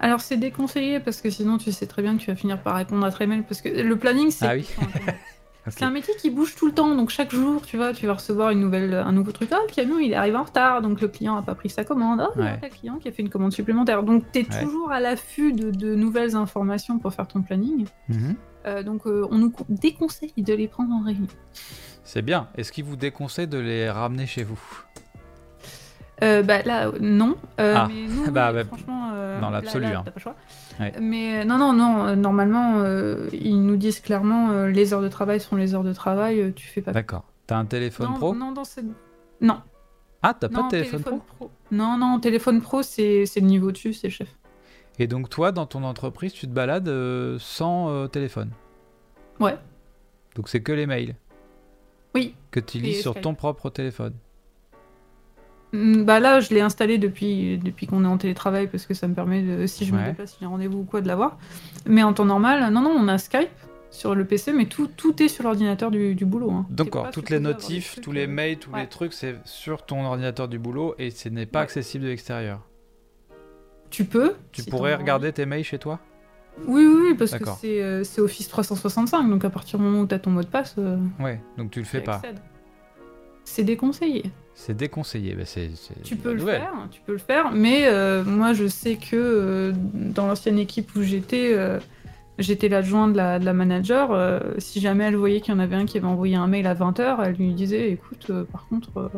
[0.00, 2.76] Alors c'est déconseillé parce que sinon tu sais très bien que tu vas finir par
[2.76, 4.46] répondre à très mail parce que le planning c'est.
[4.46, 4.68] Ah oui.
[5.66, 8.14] C'est un métier qui bouge tout le temps, donc chaque jour, tu vois, tu vas
[8.14, 9.50] recevoir une nouvelle, un nouveau truc.
[9.52, 12.20] Ah, le camion, il arrive en retard, donc le client n'a pas pris sa commande.
[12.20, 14.02] Ah, il y a le client qui a fait une commande supplémentaire.
[14.02, 17.86] Donc, tu es toujours à l'affût de, nouvelles informations pour faire ton planning.
[18.08, 18.36] Mhm.
[18.66, 21.26] Euh, donc, euh, on nous déconseille de les prendre en réunion.
[22.04, 22.48] C'est bien.
[22.56, 24.60] Est-ce qu'il vous déconseille de les ramener chez vous?
[26.22, 27.36] Euh, bah là, non.
[27.58, 27.88] ah.
[27.88, 29.86] mais nous, bah, bah, franchement, dans l'absolu.
[29.86, 30.02] Hein.
[30.04, 30.36] pas le choix.
[31.00, 32.06] Mais non, non, non.
[32.06, 35.84] Euh, normalement, euh, ils nous disent clairement euh, les heures de travail sont les heures
[35.84, 36.52] de travail.
[36.54, 36.92] tu fais pas.
[36.92, 37.24] D'accord.
[37.46, 38.86] T'as un téléphone pro Non, dans cette...
[39.40, 39.60] non.
[40.22, 44.08] Ah, t'as pas de téléphone, pro, Non, non, téléphone pro, c'est le niveau dessus, c'est
[44.08, 44.28] le chef.
[44.98, 48.50] Et donc toi, dans ton entreprise, tu te balades sans téléphone?
[49.40, 49.56] Ouais.
[50.36, 51.16] Donc c'est que les mails?
[52.14, 52.34] Oui.
[52.50, 54.12] Que tu lis sur ton propre téléphone?
[55.72, 59.14] Bah là, je l'ai installé depuis, depuis qu'on est en télétravail parce que ça me
[59.14, 61.38] permet, de, si je me déplace, si j'ai un rendez-vous ou quoi, de l'avoir.
[61.86, 63.48] Mais en temps normal, non, non, on a Skype
[63.90, 66.50] sur le PC, mais tout, tout est sur l'ordinateur du, du, boulot.
[66.50, 66.66] Hein.
[66.70, 70.48] D'accord, toutes les notifs, tous les euh, mails, tous les trucs, c'est sur ton ordinateur
[70.48, 72.60] du boulot et ce n'est pas accessible de l'extérieur.
[73.90, 74.34] Tu peux.
[74.52, 75.98] Tu pourrais regarder tes mails chez toi?
[76.66, 80.06] Oui, oui, oui, parce que euh, c'est Office 365, donc à partir du moment où
[80.06, 80.76] tu as ton mot de passe.
[80.78, 82.20] Euh, ouais, donc tu le fais pas.
[83.50, 84.30] C'est déconseillé.
[84.54, 85.34] C'est déconseillé.
[85.34, 85.42] Bah,
[86.04, 89.72] tu peux le faire, tu peux le faire, mais euh, moi je sais que euh,
[89.92, 91.80] dans l'ancienne équipe où j'étais, euh,
[92.38, 94.40] j'étais l'adjointe de la, de la manager.
[94.58, 96.76] si jamais elle voyait qu'il y en avait un qui avait envoyé un mail à
[96.76, 99.10] 20h, elle lui disait écoute, par contre,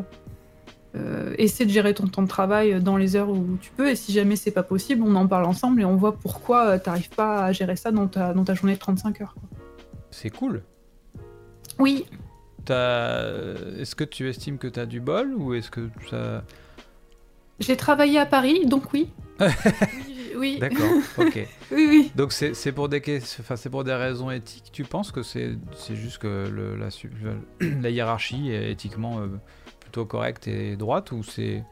[1.37, 4.13] essaie de gérer ton temps de travail dans les heures où tu peux, et si
[4.13, 7.53] jamais c'est pas possible, on en parle ensemble et on voit pourquoi t'arrives pas à
[7.53, 9.35] gérer ça dans ta, dans ta journée de 35 heures.
[10.11, 10.63] C'est cool.
[11.79, 12.07] Oui,
[12.71, 16.45] est-ce que tu estimes que tu as du bol ou est-ce que ça...
[17.61, 19.09] J'ai travaillé à Paris, donc oui.
[20.37, 21.35] oui, D'accord, ok.
[21.73, 22.13] oui, oui.
[22.17, 23.01] Donc c'est pour, des,
[23.41, 25.57] enfin, pour des raisons éthiques, tu penses que c'est
[25.91, 26.89] juste que le, la,
[27.83, 29.29] la, hiérarchie est éthiquement euh,
[29.81, 31.63] plutôt correcte et droite ou c'est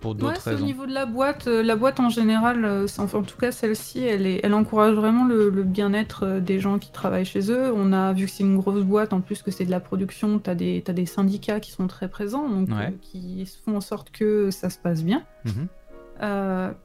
[0.00, 3.36] pour d'autres Au niveau de la boîte, euh, la boîte en général, euh, en tout
[3.38, 7.72] cas celle-ci, elle, elle encourage vraiment le, bien-être euh, des gens qui travaillent chez eux.
[7.72, 10.38] On a vu que c'est une grosse boîte, en plus que c'est de la production,
[10.38, 12.68] tu as, as, des syndicats qui sont très présents, donc
[13.02, 15.22] qui font en sorte que ça se passe bien.
[15.44, 15.68] Mhm.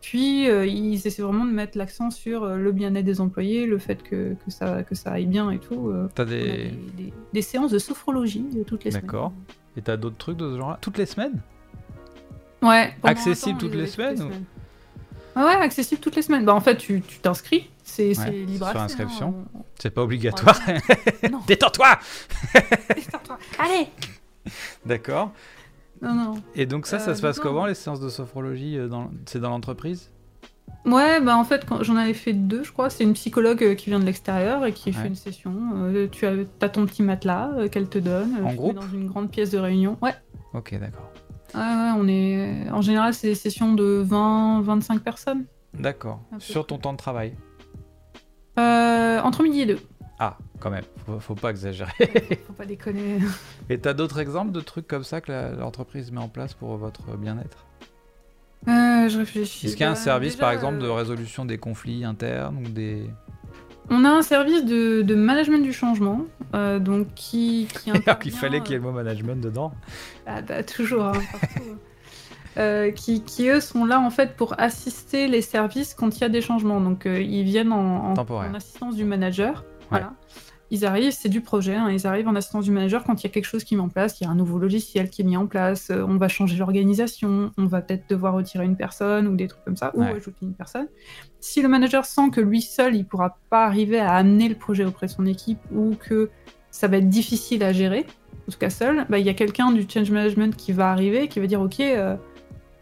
[0.01, 4.33] puis ils essaient vraiment de mettre l'accent sur le bien-être des employés, le fait que,
[4.33, 5.91] que, ça, que ça aille bien et tout.
[6.13, 6.71] T'as des...
[6.95, 7.13] des...
[7.33, 9.05] Des, séances de sophrologie toutes les semaines.
[9.05, 9.33] D'accord.
[9.77, 10.77] Et t'as d'autres trucs de ce genre-là?
[10.81, 11.41] Toutes les semaines?
[12.67, 12.95] Ouais.
[13.03, 14.45] Accessible toutes les semaines,
[15.35, 16.45] Ouais, accessible toutes les semaines.
[16.45, 19.45] Bah, en fait, tu t'inscris, c'est libre Sur inscription.
[19.77, 20.59] C'est pas obligatoire.
[21.47, 21.99] Détends-toi
[22.95, 23.87] Détends-toi Allez
[24.85, 25.31] D'accord.
[26.01, 26.41] Non, non.
[26.55, 28.89] Et donc, ça, ça euh, se passe comment, les séances de sophrologie euh,
[29.25, 30.09] C'est dans l'entreprise?
[30.85, 32.89] Ouais, bah en fait, j'en avais fait deux, je crois.
[32.91, 35.53] C'est une psychologue euh, qui vient de l'extérieur et qui fait une session.
[35.75, 38.35] Euh, tu as, ton petit matelas euh, qu'elle te donne.
[38.43, 38.75] En groupe?
[38.75, 39.97] Dans une grande pièce de réunion.
[40.01, 40.13] Ouais.
[40.53, 41.11] Ok, d'accord.
[41.55, 42.69] Ouais, on est.
[42.71, 45.45] En général, c'est des sessions de 20-25 personnes.
[45.73, 46.21] D'accord.
[46.39, 47.33] Sur ton temps de travail
[48.57, 49.79] Entre midi et deux.
[50.19, 51.91] Ah, quand même, faut, faut pas exagérer.
[52.47, 53.19] faut pas déconner.
[53.69, 57.17] Et t'as d'autres exemples de trucs comme ça que l'entreprise met en place pour votre
[57.17, 57.65] bien-être?
[58.67, 59.67] Euh, je réfléchis.
[59.67, 62.69] Est-ce qu'il y a un service, par exemple, de euh, résolution des conflits internes ou
[62.69, 63.09] des...
[63.89, 66.21] On a un service de, management du changement,
[66.53, 67.67] euh, donc qui...
[67.83, 69.73] qui Alors qu'il fallait qu'il y ait le mot management dedans.
[70.25, 71.13] Ah bah toujours, hein,
[72.57, 72.91] hein.
[72.91, 76.29] qui, qui, eux sont là en fait pour assister les services quand il y a
[76.29, 76.81] des changements.
[76.81, 79.65] Donc ils viennent en, en, assistance du manager.
[79.89, 80.13] Voilà
[80.75, 83.29] ils arrivent, c'est du projet, hein, ils arrivent en assistance du manager quand il y
[83.29, 85.25] a quelque chose qui met en place, qu'il y a un nouveau logiciel qui est
[85.25, 89.27] mis en place, euh, on va changer l'organisation, on va peut-être devoir retirer une personne
[89.27, 90.87] ou des trucs comme ça, ou ajouter une personne.
[91.39, 94.85] Si le manager sent que lui seul, il pourra pas arriver à amener le projet
[94.85, 96.29] auprès de son équipe ou que
[96.71, 98.05] ça va être difficile à gérer,
[98.47, 101.27] en tout cas seul, bah, il y a quelqu'un du change management qui va arriver,
[101.27, 101.79] qui va dire ok.
[101.79, 102.15] Euh,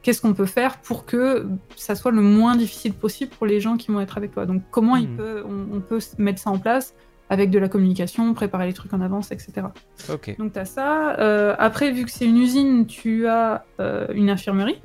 [0.01, 3.77] qu'est-ce qu'on peut faire pour que ça soit le moins difficile possible pour les gens
[3.77, 4.45] qui vont être avec toi?
[4.45, 5.69] Donc comment il hmm.
[5.73, 6.93] on, peut mettre ça en place
[7.33, 9.65] avec de la communication, préparer les trucs en avance, etc.
[10.07, 10.35] Ok.
[10.37, 11.19] Donc tu as ça.
[11.19, 14.79] Euh, après, vu que c'est une usine, tu as euh, une infirmerie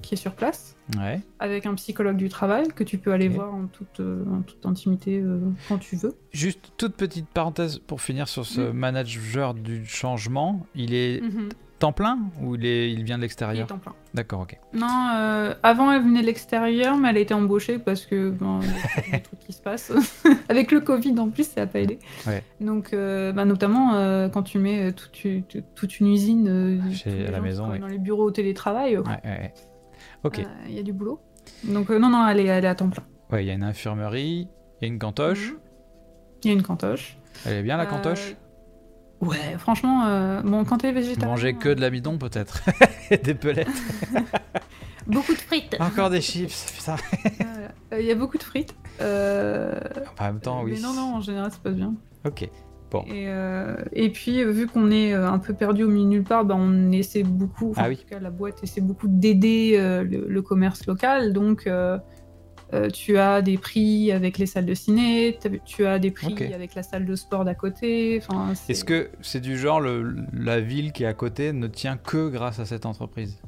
[0.00, 1.20] qui est sur place, ouais.
[1.40, 4.64] avec un psychologue du travail que tu peux aller voir en toute, euh, en toute
[4.64, 5.22] intimité
[5.68, 6.16] quand tu veux.
[6.32, 8.72] Juste toute petite parenthèse pour finir sur ce mm.
[8.72, 10.66] manager du changement.
[10.74, 11.50] Il est mm-hmm
[11.82, 13.92] temps plein ou il, est, il vient de l'extérieur temps plein.
[14.14, 14.56] D'accord, ok.
[14.72, 18.60] Non, euh, avant elle venait de l'extérieur, mais elle a été embauchée parce que bon,
[18.60, 19.92] il y a des trucs qui se passent.
[20.48, 21.98] Avec le Covid en plus, ça n'a pas aidé.
[22.24, 22.44] Ouais.
[22.60, 25.26] Donc, euh, bah, notamment euh, quand tu mets toute,
[25.74, 29.52] toute une usine Chez, à la maison, dans les bureaux au télétravail, ouais, ouais,
[30.22, 30.40] ok.
[30.68, 31.20] Il y a du boulot.
[31.64, 33.02] Donc, non, non, elle est, elle est à temps plein.
[33.32, 34.46] Ouais, il y a une infirmerie,
[34.80, 35.50] il y a une cantoche.
[35.50, 35.58] Mhm.
[36.44, 37.18] Il y a une cantoche.
[37.44, 38.36] Elle est bien la cantoche?
[39.22, 41.28] Ouais, franchement, euh, bon, quand t'es végétarien.
[41.28, 42.60] Manger que de l'amidon peut-être.
[43.10, 43.68] Et des pelettes.
[45.06, 45.76] beaucoup de frites.
[45.78, 46.96] Encore des chips, putain.
[47.96, 48.74] Il y a beaucoup de frites.
[49.00, 49.78] Euh...
[50.18, 50.72] En même temps, oui.
[50.74, 51.94] Mais non, non, en général, ça passe bien.
[52.24, 52.50] Ok.
[52.90, 53.04] Bon.
[53.06, 56.24] Et, euh, et puis, vu qu'on est euh, un peu perdu au milieu de nulle
[56.24, 57.94] part, bah, on essaie beaucoup, ah, oui.
[57.94, 61.32] en tout cas la boîte essaie beaucoup d'aider le, le, commerce local.
[61.32, 61.96] Donc, euh,
[62.92, 66.82] tu as des prix avec les salles de ciné, tu as des prix avec la
[66.82, 68.22] salle de sport d'à côté.
[68.68, 69.80] Est-ce que c'est du genre
[70.32, 73.38] la ville qui est à côté ne tient que grâce à cette entreprise?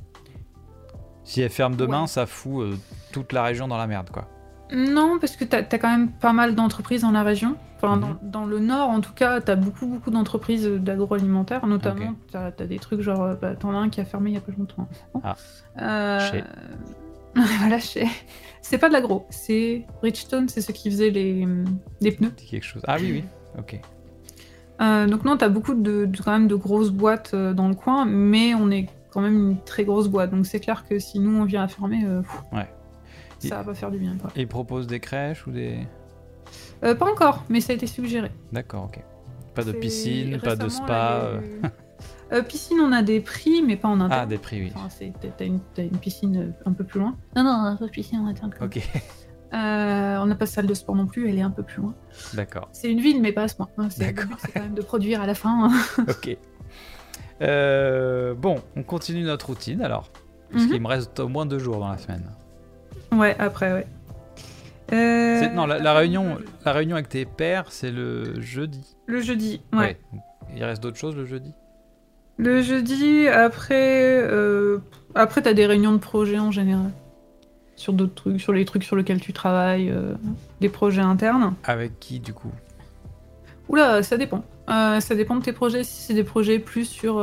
[1.24, 2.76] Si elle ferme demain, ça fout euh,
[3.12, 4.28] toute la région dans la merde, quoi.
[4.72, 7.56] Non, parce que tu as, quand même pas mal d'entreprises dans la région.
[7.76, 8.18] Enfin, mhm.
[8.22, 12.14] dans, le nord, en tout cas, tu as beaucoup, beaucoup d'entreprises d'agroalimentaire, notamment.
[12.30, 14.36] Tu as, des trucs genre, euh, bah, t'en as un qui a fermé il y
[14.36, 14.88] a pas longtemps.
[15.22, 15.36] Ah.
[15.80, 16.40] Euh,
[17.58, 21.46] voilà, c'est pas de l'agro, c'est Bridgestone, c'est ceux qui faisaient les,
[22.00, 22.32] les pneus.
[22.50, 22.82] Quelque chose.
[22.86, 23.24] Ah oui, oui,
[23.58, 23.80] ok.
[24.80, 28.04] Euh, donc non, t'as beaucoup de, quand même de grosses boîtes euh, dans le coin,
[28.04, 31.36] mais on est quand même une très grosse boîte, donc c'est clair que si nous
[31.36, 32.22] on vient à fermer, euh,
[32.52, 32.68] ouais.
[33.38, 34.16] ça va pas faire du bien.
[34.34, 35.78] Et ils proposent des crèches ou des...
[36.80, 38.30] pas encore, mais ça a été suggéré.
[38.52, 39.00] D'accord, ok.
[39.54, 41.30] Pas de piscine, pas de spa.
[42.32, 44.20] Euh, piscine, on a des prix, mais pas en interne.
[44.22, 44.72] Ah, des prix, oui.
[44.74, 44.88] Enfin,
[45.36, 47.16] t'as une, une, piscine euh, un peu plus loin.
[47.36, 48.52] Non, non, on n'a pas de piscine en interne.
[48.60, 48.80] Ok.
[49.52, 51.80] Euh, on n'a pas de salle de sport non plus, elle est un peu plus
[51.80, 51.94] loin.
[52.32, 52.68] D'accord.
[52.72, 53.68] C'est une ville, mais pas à ce point.
[53.88, 55.70] C'est quand même de produire à la fin.
[55.70, 56.04] Hein.
[56.08, 56.36] ok.
[58.36, 60.10] bon, on continue notre routine alors.
[60.50, 60.82] Parce qu'il mhm.
[60.82, 62.24] me reste au moins deux jours dans la semaine.
[63.12, 63.86] Ouais, après, ouais.
[65.54, 68.96] Non, la, réunion, la réunion avec tes pères, c'est le jeudi.
[69.06, 70.00] Le jeudi, ouais.
[70.56, 71.54] Il reste d'autres choses le jeudi?
[72.36, 74.78] Le jeudi, après, euh,
[75.14, 76.90] après t'as des réunions de projet en général.
[77.76, 80.14] Sur d'autres trucs, sur les trucs sur lesquels tu travailles, euh,
[80.60, 81.54] des projets internes.
[81.64, 82.52] Avec qui du coup?
[83.68, 84.44] Oula, ça dépend.
[84.68, 85.84] Euh, ça dépend de tes projets.
[85.84, 87.16] Si c'est des projets plus sur.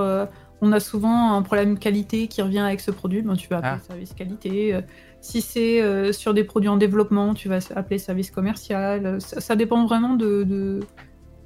[0.62, 3.82] on a souvent un problème qualité qui revient avec ce produit, ben, tu vas appeler
[3.84, 3.88] ah.
[3.88, 4.80] service qualité.
[5.20, 9.20] si c'est sur des produits en développement, tu vas appeler service commercial.
[9.22, 10.80] Ça, dépend vraiment de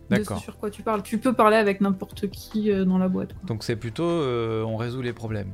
[0.10, 0.40] D'accord.
[0.40, 1.04] sur quoi tu parles.
[1.04, 3.36] Tu peux parler avec n'importe qui euh, dans la boîte.
[3.46, 5.50] Donc c'est plutôt euh, on résout les problèmes.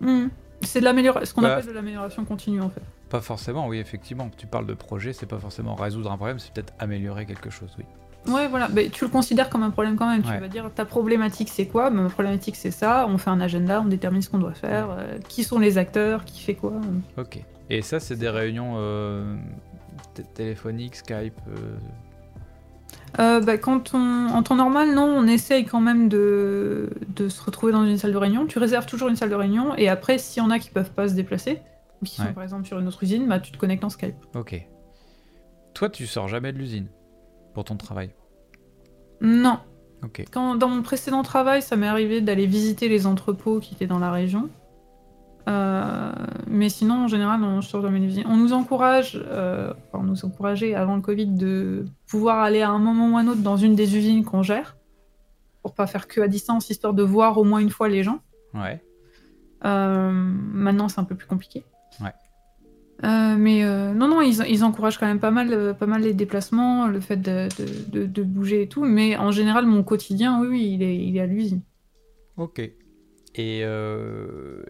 [0.00, 0.28] Hmm.
[0.62, 2.80] C'est de l'amélioration, ce qu'on bah, appelle de l'amélioration continue en fait.
[3.10, 4.30] Pas forcément, oui, effectivement.
[4.36, 7.74] Tu parles de projet, c'est pas forcément résoudre un problème, c'est peut-être améliorer quelque chose,
[7.78, 7.84] oui.
[8.26, 8.68] Ouais, voilà.
[8.72, 10.22] Mais tu le considères comme un problème quand même.
[10.22, 11.90] Tu vas dire ta problématique c'est quoi?
[11.90, 13.06] Ma problématique c'est ça.
[13.06, 14.88] On fait un agenda, on détermine ce qu'on doit faire.
[14.90, 16.24] Euh, qui sont les acteurs?
[16.24, 16.72] Qui fait quoi?
[17.18, 17.38] Ok.
[17.68, 18.78] Et ça, c'est des réunions
[20.34, 21.38] téléphoniques, Skype
[23.20, 27.42] euh, bah, quand on, en temps normal, non, on essaye quand même de, de, se
[27.42, 28.46] retrouver dans une salle de réunion.
[28.46, 30.92] Tu réserves toujours une salle de réunion et après, s'il y en a qui peuvent
[30.92, 31.60] pas se déplacer,
[32.02, 34.16] ou qui sont par exemple sur une autre usine, bah, tu te connectes en Skype.
[34.34, 34.66] Ok.
[35.74, 36.88] Toi, tu sors jamais de l'usine
[37.52, 38.10] pour ton travail?
[39.20, 39.58] Non.
[40.02, 40.24] Ok.
[40.32, 43.98] Quand, dans mon précédent travail, ça m'est arrivé d'aller visiter les entrepôts qui étaient dans
[43.98, 44.50] la région.
[45.48, 46.12] Euh,
[46.46, 48.24] mais sinon, en général, on de l'usine.
[48.26, 52.78] On nous encourage, euh, on nous encourageait avant le Covid de pouvoir aller à un
[52.78, 54.76] moment ou un autre dans une des usines qu'on gère
[55.62, 58.20] pour pas faire que à distance, histoire de voir au moins une fois les gens.
[58.52, 58.82] Ouais.
[59.64, 61.64] Euh, maintenant, c'est un peu plus compliqué.
[62.00, 62.12] Ouais.
[63.02, 63.64] Mais
[63.94, 67.16] non, non, ils, ils, encouragent quand même pas mal, pas mal les déplacements, le fait
[67.16, 67.48] de,
[67.90, 68.84] de, de, bouger et tout.
[68.84, 71.60] Mais en général, mon quotidien, oui, oui il, est, il est à l'usine.
[72.36, 72.62] Ok.
[73.36, 73.64] Et,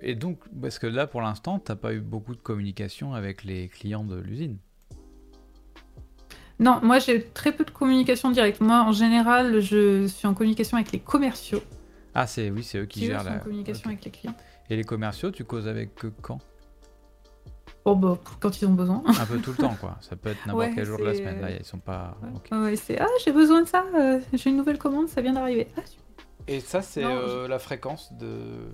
[0.01, 3.45] et, donc, parce que là, pour l'instant, tu n'as pas eu beaucoup de communication avec
[3.45, 4.57] les clients de l'usine
[6.59, 8.61] Non, moi, j'ai très peu de communication directe.
[8.63, 11.63] Moi, en général, je suis en communication avec les commerciaux.
[12.15, 14.37] Ah, c'est oui, c'est eux qui, gèrent la communication avec les clients.
[14.71, 15.91] Et les commerciaux, tu causes avec
[16.23, 16.39] quand?
[17.85, 19.03] Oh bah, quand ils ont besoin.
[19.07, 19.99] Un peu tout le temps, quoi.
[20.01, 21.41] Ça peut être n'importe quel jour de la semaine.
[21.41, 22.17] Là, ils sont pas.
[22.51, 25.69] Ouais, c'est Ah, j'ai besoin de ça, euh, j'ai une nouvelle commande, ça vient d'arriver.
[25.77, 25.83] Ah,
[26.47, 28.69] Et ça, c'est euh, la fréquence de,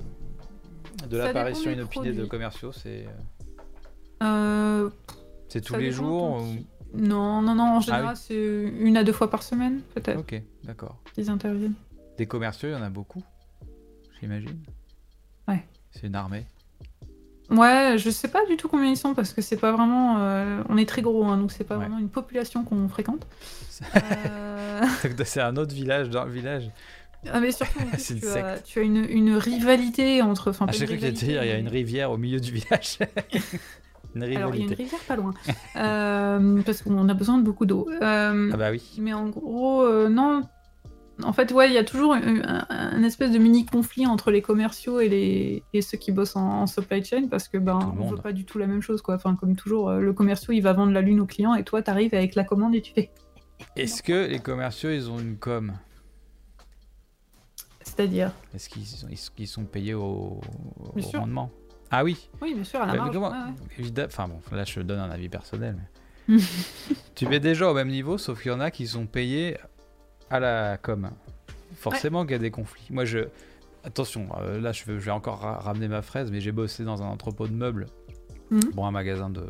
[1.08, 3.06] de l'apparition inopinée de commerciaux C'est.
[4.22, 4.90] Euh...
[5.48, 6.44] C'est tous les jours
[6.94, 10.18] Non, non, non, en ah général, c'est une à deux fois par semaine, peut-être.
[10.18, 10.98] Ok, d'accord.
[11.16, 11.74] Ils interviennent.
[12.18, 13.22] Des commerciaux, il y en a beaucoup,
[14.20, 14.60] j'imagine.
[15.48, 15.64] Ouais.
[15.90, 16.44] C'est une armée.
[17.50, 20.18] Ouais, je sais pas du tout combien ils sont parce que c'est pas vraiment.
[20.20, 23.26] Euh, on est très gros, hein, donc c'est pas vraiment une population qu'on fréquente.
[23.96, 24.86] Euh,
[25.24, 26.70] c'est un autre village dans le village.
[27.30, 30.52] Ah, mais surtout, tu, as, tu, as, une, une rivalité entre.
[30.60, 32.98] Ah, j'ai cru que tu dire il y a une rivière au milieu du village.
[34.14, 35.34] une Alors, il y a une rivière pas loin.
[35.76, 37.88] euh, parce qu'on a besoin de beaucoup d'eau.
[37.90, 38.82] Euh, ah, bah oui.
[38.98, 40.42] Mais en gros, non,
[41.24, 45.00] en fait, ouais, il y a toujours un, espèce de mini conflit entre les commerciaux
[45.00, 48.32] et, les, et ceux qui bossent en, supply chain parce que ben on veut pas
[48.32, 49.14] du tout la même chose quoi.
[49.14, 51.82] Enfin, comme toujours, euh, le commerciaux il va vendre la lune au client et toi
[51.82, 53.10] t'arrives avec la commande et tu fais.
[53.76, 55.72] Est-ce que les commerciaux ils ont une com?
[57.96, 60.40] C'est-à-dire Est-ce qu'ils sont payés au,
[61.14, 61.50] rendement?
[61.90, 62.28] Ah oui.
[62.40, 63.16] Oui, bien sûr, à la marge.
[64.06, 65.76] Enfin bon, là je donne un avis personnel.
[66.28, 66.38] Mais...
[67.14, 69.56] tu mets déjà au même niveau, sauf qu'il y en a qui sont payés
[70.30, 71.10] à la com.
[71.74, 72.86] Forcément qu'il y a des conflits.
[72.90, 73.20] Moi, je.
[73.82, 77.48] Attention, euh, là, je vais, encore ramener ma fraise, mais j'ai bossé dans un entrepôt
[77.48, 77.86] de meubles.
[78.50, 78.60] Mhm.
[78.74, 79.42] Bon, un magasin de,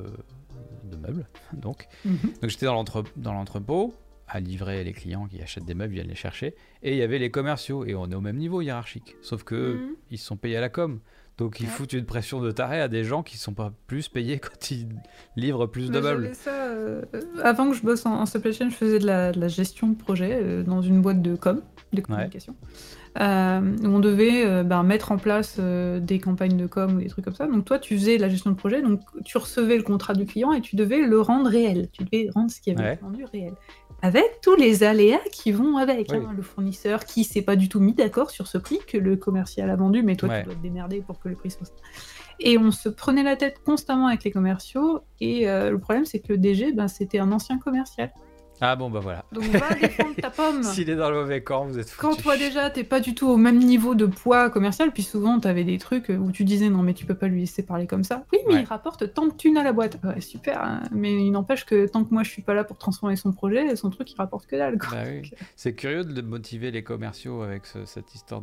[0.96, 1.88] meubles, donc.
[2.04, 2.18] Mhm.
[2.40, 3.94] Donc, j'étais dans l'entrepôt
[4.30, 6.54] à livrer les clients qui achètent des meubles, viennent les chercher.
[6.82, 9.16] Et il y avait les commerciaux, et on est au même niveau hiérarchique.
[9.22, 9.96] Sauf que mhm.
[10.10, 11.00] ils sont payés à la com.
[11.40, 14.38] Donc ils foutent une pression de taré à des gens qui sont pas plus payés
[14.42, 14.88] quand ils
[15.36, 16.30] livrent plus de meubles.
[16.34, 17.02] Ça, euh,
[17.42, 20.62] avant que je bosse en, supply chain, je faisais de la, gestion de projet euh,
[20.62, 21.62] dans une boîte de com,
[21.94, 22.54] de communication.
[23.18, 27.24] Euh, où on devait ben, mettre en place des campagnes de com ou des trucs
[27.24, 27.46] comme ça.
[27.46, 30.52] Donc toi, tu faisais la gestion de projet, donc tu recevais le contrat du client
[30.52, 31.88] et tu devais le rendre réel.
[31.90, 33.54] Tu devais rendre ce qui avait été rendu réel
[34.02, 36.12] avec tous les aléas qui vont avec.
[36.12, 36.32] Hein.
[36.34, 39.70] le fournisseur qui s'est pas du tout mis d'accord sur ce prix que le commercial
[39.70, 41.72] a vendu, mais toi tu dois te démerder pour que le prix soit ça.
[42.40, 46.20] Et on se prenait la tête constamment avec les commerciaux, et euh, le problème c'est
[46.20, 48.10] que le DG, ben, c'était un ancien commercial.
[48.60, 49.24] Ah bon, bah voilà.
[49.32, 50.62] Donc va défendre ta pomme.
[50.62, 52.00] S'il est dans le mauvais camp, vous êtes foutu.
[52.00, 55.40] Quand toi déjà, t'es pas du tout au même niveau de poids commercial, puis souvent
[55.40, 58.04] t'avais des trucs où tu disais non mais tu peux pas lui laisser parler comme
[58.04, 58.24] ça.
[58.32, 59.98] Oui, mais il rapporte tant de thunes à la boîte.
[60.04, 60.82] Ouais, super, hein.
[60.92, 63.74] mais il n'empêche que tant que moi je suis pas là pour transformer son projet,
[63.76, 64.76] son truc il rapporte que dalle.
[64.76, 65.04] Bah
[65.56, 68.42] C'est curieux de motiver les commerciaux avec cette histoire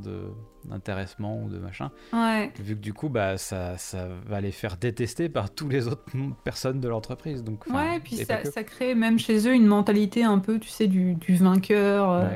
[0.66, 1.92] d'intéressement ou de machin.
[2.14, 2.52] Ouais.
[2.60, 6.04] Vu que du coup, bah, ça, ça va les faire détester par tous les autres
[6.44, 7.44] personnes de l'entreprise.
[7.44, 10.70] Donc, ouais, et puis ça, ça crée même chez eux une mentalité un peu, tu
[10.70, 12.12] sais, du, vainqueur.
[12.12, 12.36] Euh,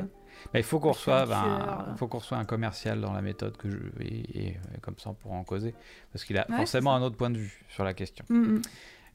[0.54, 3.78] il faut qu'on reçoive, un, faut qu'on reçoive un commercial dans la méthode que je
[4.00, 5.74] et, comme ça on pourra en causer
[6.12, 8.24] parce qu'il a forcément un autre point de vue sur la question.
[8.28, 8.62] Mm, mm.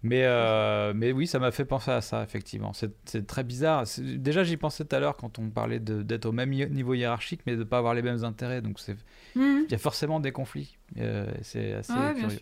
[0.04, 2.72] Mais, euh, mais oui, ça m'a fait penser à ça, effectivement.
[2.74, 3.86] C'est très bizarre.
[3.98, 7.54] Déjà, j'y pensais tout à l'heure quand on parlait d'être au même niveau hiérarchique, mais
[7.54, 8.62] de ne pas avoir les mêmes intérêts.
[8.62, 9.64] Donc, mm.
[9.66, 10.78] il y a forcément des conflits.
[11.00, 12.40] Euh, c'est assez curieux.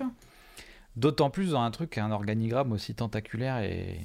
[0.97, 3.99] D'autant plus dans un truc un organigramme aussi tentaculaire et,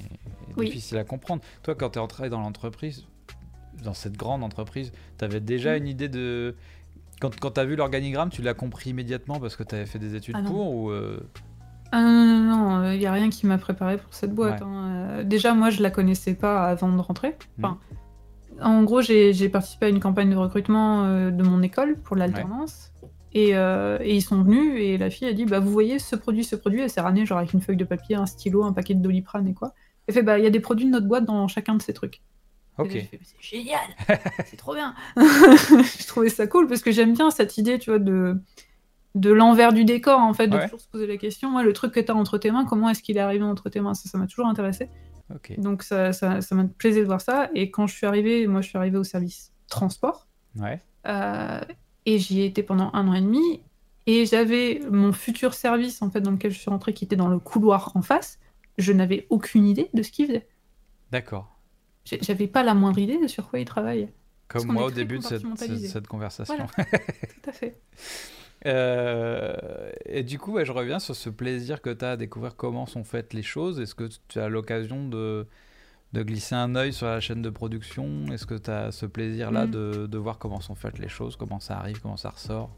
[0.57, 1.41] difficile à comprendre.
[1.63, 3.05] Toi, quand tu es entré dans l'entreprise,
[3.83, 6.55] dans cette grande entreprise, tu avais déjà une idée de.
[7.21, 9.99] Quand, quand tu as vu l'organigramme, tu l'as compris immédiatement parce que tu avais fait
[9.99, 11.19] des études ah pour ou euh?
[11.91, 14.61] ah non, non, non, il n'y a rien qui m'a préparé pour cette boîte.
[14.61, 14.87] Hein.
[14.87, 17.35] Euh, déjà, moi, je la connaissais pas avant de rentrer.
[17.57, 17.65] Mm.
[17.65, 17.77] Enfin,
[18.61, 22.91] En gros, j'ai participé à une campagne de recrutement euh, de mon école pour l'alternance.
[23.35, 26.43] Euh, et, ils sont venus et la fille a dit bah vous voyez ce produit
[26.43, 28.93] ce produit elle s'est ramenée genre avec une feuille de papier un stylo un paquet
[28.93, 29.73] de doliprane et quoi
[30.07, 31.93] elle fait bah il y a des produits de notre boîte dans chacun de ces
[31.93, 32.21] trucs
[32.77, 33.79] ok c'est génial
[34.45, 37.99] c'est trop bien je trouvais ça cool parce que j'aime bien cette idée tu vois
[37.99, 38.37] de
[39.15, 41.49] de l'envers du décor, en fait, de toujours se poser la question.
[41.49, 43.69] Moi, le truc que tu as entre tes mains, comment est-ce qu'il est arrivé entre
[43.69, 43.93] tes mains?
[43.93, 44.89] Ça, ça m'a toujours intéressé.
[45.57, 47.49] Donc, ça, ça, ça m'a plaisé de voir ça.
[47.53, 50.27] Et quand je suis arrivée, moi, je suis arrivée au service transport.
[50.55, 50.81] Ouais.
[51.07, 51.61] Euh,
[52.05, 53.61] et j'y ai été pendant un an et demi.
[54.07, 57.27] Et j'avais mon futur service, en fait, dans lequel je suis rentrée, qui était dans
[57.27, 58.39] le couloir en face.
[58.77, 60.47] Je n'avais aucune idée de ce qu'il faisait.
[61.11, 61.59] D'accord.
[62.05, 64.11] J'avais pas la moindre idée de sur quoi il travaillait.
[64.47, 66.67] Comme moi au début de cette, cette, conversation.
[66.77, 67.79] tout à fait.
[68.65, 72.85] Euh, et du coup, je reviens sur ce plaisir que tu as à découvrir comment
[72.85, 73.79] sont faites les choses.
[73.79, 75.47] Est-ce que tu as l'occasion de,
[76.13, 78.25] de glisser un œil sur la chaîne de production?
[78.31, 79.71] Est-ce que tu as ce plaisir-là mm.
[79.71, 82.69] de, de, voir comment sont faites les choses, comment ça arrive, comment ça ressort?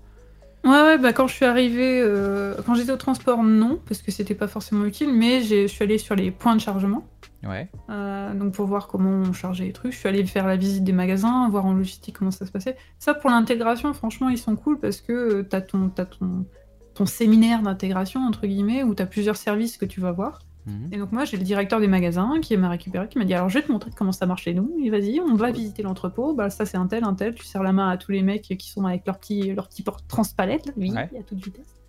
[0.63, 4.11] Ouais, ouais, bah quand je suis arrivée, euh, quand j'étais au transport, non, parce que
[4.11, 7.05] c'était pas forcément utile, mais je suis allée sur les points de chargement.
[7.43, 7.69] Ouais.
[7.89, 10.85] Euh, donc pour voir comment on chargeait les trucs, je suis allée faire la visite
[10.85, 12.77] des magasins, voir en logistique comment ça se passait.
[12.97, 16.45] Ça pour l'intégration, franchement, ils sont cool parce que euh, t'as ton, as ton,
[16.93, 20.39] ton séminaire d'intégration, entre guillemets, où t'as plusieurs services que tu vas voir.
[20.65, 20.89] Mhm.
[20.91, 23.49] Et donc moi j'ai le directeur des magasins qui m'a récupéré, qui m'a dit alors
[23.49, 24.77] je vais te montrer comment ça marche chez nous.
[24.83, 26.33] Et vas-y, on va visiter l'entrepôt.
[26.33, 27.33] Bah ça c'est un tel, un tel.
[27.35, 29.83] Tu serres la main à tous les mecs qui sont avec leur petit, leur petit
[29.83, 31.81] porte transpalette, oui, à toute vitesse.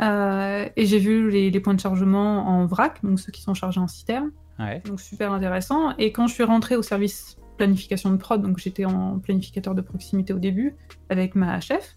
[0.00, 3.80] Euh, et j'ai vu les, points de chargement en vrac, donc ceux qui sont chargés
[3.80, 4.30] en citerne.
[4.84, 5.96] Donc super intéressant.
[5.96, 9.80] Et quand je suis rentrée au service planification de prod, donc j'étais en planificateur de
[9.80, 10.76] proximité au début
[11.08, 11.96] avec ma chef,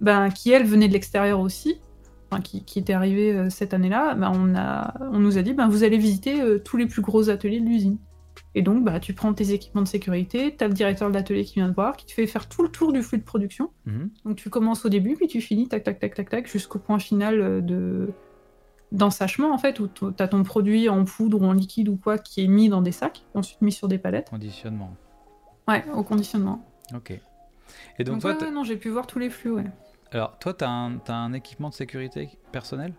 [0.00, 1.80] ben, qui elle venait de l'extérieur aussi,
[2.40, 5.82] qui, était arrivée euh, cette année-là, ben, on, a, on nous a dit ben, vous
[5.82, 7.98] allez visiter euh, tous les plus gros ateliers de l'usine.
[8.54, 11.44] Et donc, bah, tu prends tes équipements de sécurité, tu as le directeur de l'atelier
[11.44, 13.70] qui vient te voir, qui te fait faire tout le tour du flux de production.
[13.86, 14.10] Mhm.
[14.24, 16.98] Donc, tu commences au début, puis tu finis, tac, tac, tac, tac, tac, jusqu'au point
[16.98, 18.10] final euh, de,
[18.92, 22.18] d'ensachement en fait, où tu as ton produit en poudre ou en liquide ou quoi
[22.18, 24.30] qui est mis dans des sacs, ensuite mis sur des palettes.
[24.30, 24.94] Conditionnement.
[25.66, 26.64] Ouais, au conditionnement.
[26.94, 27.18] Ok.
[27.98, 29.64] Et donc, toi, non, j'ai pu voir tous les flux, ouais.
[30.12, 32.94] Alors, toi, tu as, un équipement de sécurité personnel?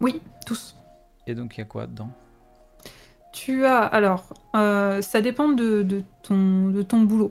[0.00, 0.76] Oui, tous.
[1.26, 2.10] Et donc, il y a quoi dedans?
[3.32, 3.78] Tu as.
[3.78, 7.30] Alors, euh, ça dépend de, de, ton, de ton boulot.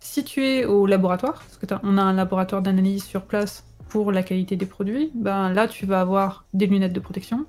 [0.00, 4.10] Si tu es au laboratoire, parce que on a un laboratoire d'analyse sur place pour
[4.10, 7.44] la qualité des produits, ben là tu vas avoir des lunettes de protection,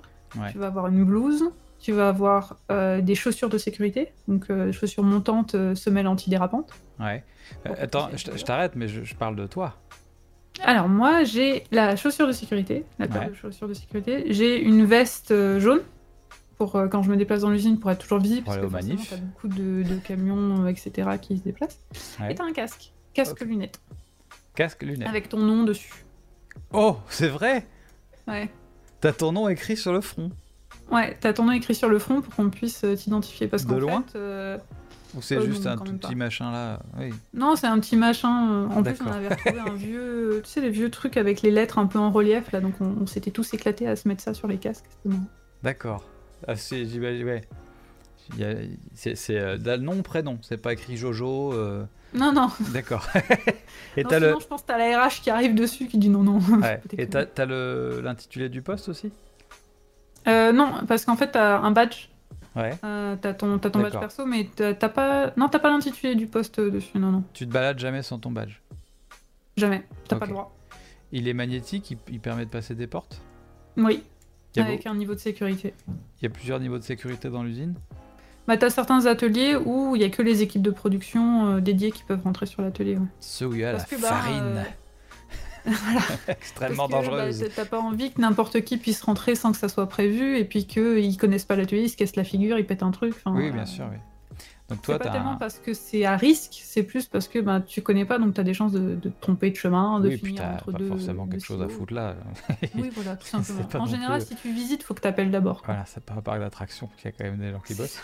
[0.51, 4.71] tu vas avoir une blouse, tu vas avoir euh, des chaussures de sécurité, donc euh,
[4.71, 6.71] chaussures montantes, euh, semelles antidérapantes.
[6.99, 7.23] Ouais.
[7.65, 9.75] attends, je, t'arrête, mais je, parle de toi.
[10.61, 14.25] Alors moi j'ai la chaussure de sécurité, la paire de chaussures de sécurité.
[14.29, 15.81] J'ai une veste jaune
[16.57, 19.47] pour quand je me déplace dans l'usine pour être toujours visible parce que t'as beaucoup
[19.47, 21.79] de, camions etc qui se déplacent.
[22.29, 23.81] Et t'as un casque, casque lunettes.
[24.55, 25.07] Casque lunettes.
[25.07, 26.05] Avec ton nom dessus.
[26.71, 27.65] Oh, c'est vrai?
[28.27, 28.49] Ouais.
[29.01, 30.31] T'as ton nom écrit sur le front
[30.91, 33.47] Ouais, t'as ton nom écrit sur le front pour qu'on puisse euh, t'identifier.
[33.47, 34.03] Parce de loin?
[34.07, 34.57] fait, euh,
[35.15, 37.13] Ou c'est euh, juste un tout petit machin là oui.
[37.33, 38.67] Non, c'est un petit machin.
[38.69, 40.41] En plus, on avait retrouvé un vieux.
[40.43, 43.05] Tu sais, les vieux trucs avec les lettres un peu en relief là, donc on,
[43.05, 44.85] s'était tous éclatés à se mettre ça sur les casques.
[45.61, 46.03] D'accord.
[46.47, 46.83] Ah, c'est.
[46.83, 47.47] Ouais.
[48.95, 50.39] C'est le nom, prénom.
[50.41, 51.53] C'est pas écrit Jojo.
[52.13, 52.49] Non, non.
[52.73, 53.07] D'accord.
[53.97, 54.35] et sinon, le...
[54.39, 56.39] je pense que t'as la RH qui arrive dessus qui dit non, non.
[56.61, 56.81] Ouais.
[56.97, 59.11] et t'as as l'intitulé du poste aussi?
[60.27, 62.09] Euh, Non, parce qu'en fait, t'as un badge.
[62.55, 62.77] Ouais.
[62.83, 65.33] Euh, t'as ton, as ton badge perso, mais t'as pas.
[65.37, 67.23] Non, t'as pas l'intitulé du poste dessus, non, non.
[67.33, 68.61] Tu te balades jamais sans ton badge?
[69.57, 70.55] Jamais, t'as pas le droit.
[71.11, 73.21] Il est magnétique, il, il permet de passer des portes?
[73.77, 74.03] Oui,
[74.57, 75.73] avec un niveau de sécurité.
[75.87, 77.75] Il y a plusieurs niveaux de sécurité dans l'usine?
[78.47, 81.91] Bah, t'as certains ateliers où il y a que les équipes de production euh, dédiées
[81.91, 82.97] qui peuvent rentrer sur l'atelier.
[82.97, 83.07] Ouais.
[83.19, 84.57] Ceux où il y a la bah, farine.
[84.57, 84.63] Euh,
[85.65, 86.01] voilà.
[86.27, 87.45] Extrêmement bah, dangereuse.
[87.55, 90.65] T'as pas envie que n'importe qui puisse rentrer sans que ça soit prévu et puis
[90.65, 93.15] qu'ils connaissent pas l'atelier, ils se cassent la figure, ils pètent un truc.
[93.25, 93.97] oui, bien sûr, oui.
[94.69, 97.81] Donc toi, pas tellement parce que c'est à risque, c'est plus parce que bah, tu
[97.81, 100.17] connais pas, donc tu as des chances de, de, te tromper de chemin, de oui,
[100.17, 100.87] finir puis entre pas deux.
[100.87, 102.15] forcément quelque chose à foutre là.
[102.75, 103.83] oui, voilà, tout simplement.
[103.83, 105.61] En général, si tu visites, faut que tu appelles d'abord.
[105.65, 107.99] Voilà, ça part par d'attraction, il y a quand même des gens qui bossent.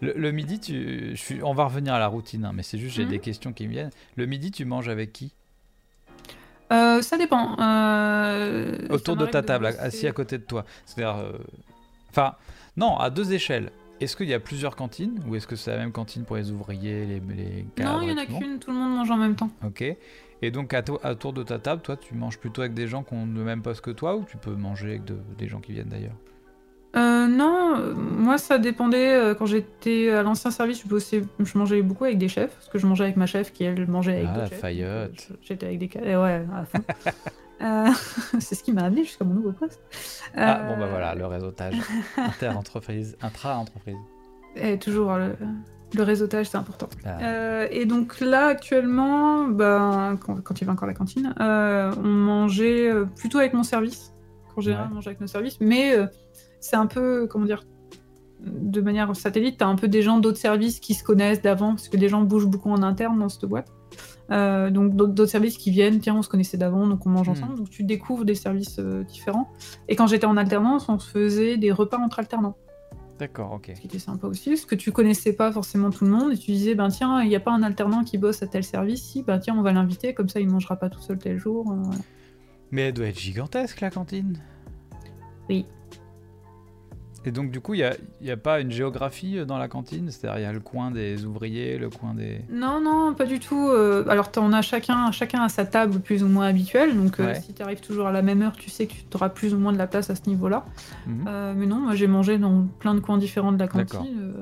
[0.00, 2.96] Le, midi, tu, je suis, on va revenir à la routine, hein, mais c'est juste
[2.96, 3.10] j'ai mhm.
[3.10, 3.90] des questions qui me viennent.
[4.16, 5.34] Le midi, tu manges avec qui?
[6.72, 7.56] Euh, Ça dépend.
[7.60, 10.64] Euh, Autour de ta table, assis à côté de toi.
[10.86, 11.32] C'est-à-dire, euh,
[12.10, 12.34] enfin,
[12.76, 13.70] non, à deux échelles.
[14.00, 16.52] Est-ce qu'il y a plusieurs cantines ou est-ce que c'est la même cantine pour les
[16.52, 19.16] ouvriers, les, les cadres Non, il y en a qu'une, tout le monde mange en
[19.16, 19.50] même temps.
[19.66, 19.82] Ok.
[20.40, 23.02] Et donc, à, à, tour de ta table, toi, tu manges plutôt avec des gens
[23.02, 25.02] qui ont le même poste que toi ou tu peux manger avec
[25.36, 26.14] des gens qui viennent d'ailleurs?
[26.96, 29.14] Euh, non, moi ça dépendait.
[29.14, 32.68] Euh, quand j'étais à l'ancien service, je, bossais, je mangeais beaucoup avec des chefs, parce
[32.68, 35.28] que je mangeais avec ma chef qui elle mangeait avec ah, la chefs.
[35.42, 36.82] J'étais avec des ouais, à fond.
[37.62, 37.90] euh,
[38.40, 39.80] c'est ce qui m'a amené jusqu'à mon nouveau poste.
[40.34, 41.74] Ah bon bah voilà, le réseautage
[42.16, 43.96] inter-entreprise, intra-entreprise.
[44.56, 45.36] Et toujours le,
[45.94, 46.88] Le réseautage, c'est important.
[47.04, 47.66] Ah.
[47.70, 53.38] et donc là, actuellement, ben, quand, il va encore à la cantine, on mangeait plutôt
[53.38, 54.14] avec mon service.
[54.56, 55.58] En général, on mangeait avec nos services.
[55.60, 55.94] Mais
[56.60, 57.64] c'est un peu, comment dire,
[58.40, 61.70] de manière satellite, tu as un peu des gens d'autres services qui se connaissent d'avant,
[61.70, 63.72] parce que des gens bougent beaucoup en interne dans cette boîte.
[64.30, 67.32] Euh, donc d'autres services qui viennent, tiens, on se connaissait d'avant, donc on mange hmm.
[67.32, 67.56] ensemble.
[67.56, 69.50] Donc tu découvres des services euh, différents.
[69.88, 72.56] Et quand j'étais en alternance, on se faisait des repas entre alternants.
[73.18, 73.72] D'accord, ok.
[73.74, 76.38] Ce qui était sympa aussi, parce que tu connaissais pas forcément tout le monde, et
[76.38, 79.02] tu disais, ben tiens, il n'y a pas un alternant qui bosse à tel service,
[79.02, 81.72] si, ben tiens, on va l'inviter, comme ça il mangera pas tout seul tel jour.
[81.72, 81.96] Euh,
[82.70, 84.38] Mais elle doit être gigantesque la cantine.
[85.48, 85.66] Oui.
[87.24, 87.78] Et donc, du coup, il
[88.22, 90.10] n'y a, a, pas une géographie euh, dans la cantine?
[90.10, 92.40] C'est-à-dire, il y a le coin des ouvriers, le coin des.
[92.50, 93.68] Non, non, pas du tout.
[93.68, 96.96] Euh, alors, on a chacun, chacun à sa table plus ou moins habituelle.
[96.96, 99.28] Donc, euh, si tu arrives toujours à la même heure, tu sais que tu auras
[99.28, 100.64] plus ou moins de la place à ce niveau-là.
[101.06, 101.54] Mhm.
[101.56, 104.32] mais non, moi, j'ai mangé dans plein de coins différents de la cantine.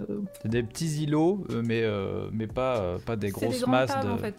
[0.43, 1.85] C'est des petits îlots, mais,
[2.33, 4.13] mais pas, pas des grosses des masses tables, de.
[4.13, 4.35] En fait.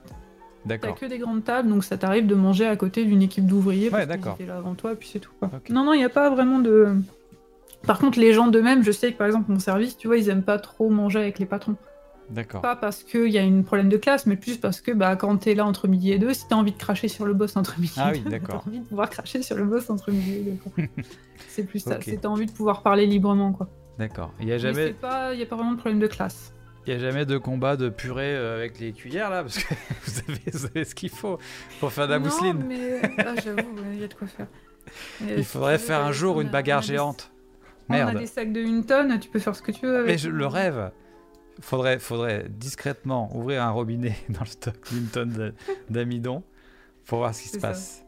[0.67, 3.89] T'as que des grandes tables, donc ça t'arrive de manger à côté d'une équipe d'ouvriers.
[3.89, 4.37] Ouais, d'accord.
[4.45, 5.31] là avant toi, puis c'est tout.
[5.69, 6.95] Non, non, il n'y a pas vraiment de.
[7.87, 10.29] Par contre, les gens d'eux-mêmes, je sais que par exemple, mon service, tu vois, ils
[10.29, 11.75] aiment pas trop manger avec les patrons.
[12.29, 12.61] D'accord.
[12.61, 15.37] Pas parce qu'il y a un problème de classe, mais plus parce que bah, quand
[15.37, 17.79] t'es là entre midi et deux, si t'as envie de cracher sur le boss entre
[17.79, 20.41] midi ah, et deux, t'as envie de pouvoir cracher sur le boss entre midi et
[20.41, 20.87] deux.
[21.47, 23.69] c'est plus ça, c'est t'as envie de pouvoir parler librement, quoi.
[23.97, 24.33] D'accord.
[24.41, 24.93] Il y a jamais.
[25.31, 26.53] Il n'y a pas vraiment de problème de classe.
[26.85, 29.73] Il n'y a jamais de combat de purée euh, avec les cuillères là Parce que
[30.53, 31.37] vous avez, ce qu'il faut
[31.79, 32.59] pour faire de la mousseline.
[32.59, 34.47] Non, mais ah, j'avoue, il y a de quoi faire.
[35.21, 37.31] Il faudrait faire un jour une bagarre géante.
[37.89, 38.11] Merde.
[38.13, 39.97] On a des sacs de une tonne, tu peux faire ce que tu veux.
[39.97, 40.07] Avec.
[40.07, 40.91] Mais je le rêve.
[41.59, 45.53] Faudrait, faudrait discrètement ouvrir un robinet dans le stock d'une tonne
[45.89, 46.43] d'amidon
[47.05, 48.03] pour voir ce qui se passe.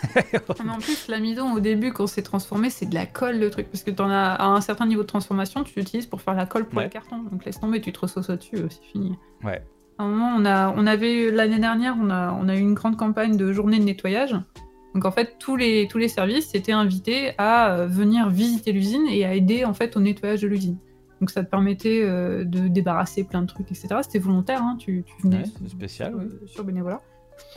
[0.68, 3.68] en plus, l'amidon, au début, quand c'est transformé, c'est de la colle le truc.
[3.70, 6.34] Parce que tu en as à un certain niveau de transformation, tu l'utilises pour faire
[6.34, 7.22] la colle pour le carton.
[7.22, 9.16] Donc laisse tomber, tu te ressauces dessus, euh, c'est fini.
[9.42, 9.62] Ouais.
[9.98, 12.74] À un moment, on, a, on avait l'année dernière, on a, on a eu une
[12.74, 14.34] grande campagne de journée de nettoyage.
[14.94, 19.06] Donc en fait, tous les, tous les services étaient invités à euh, venir visiter l'usine
[19.08, 20.76] et à aider en fait au nettoyage de l'usine.
[21.20, 23.88] Donc ça te permettait euh, de débarrasser plein de trucs, etc.
[24.02, 24.76] C'était volontaire, hein.
[24.78, 26.14] tu, tu, venais spécial,
[26.46, 27.00] sur, bénévolat.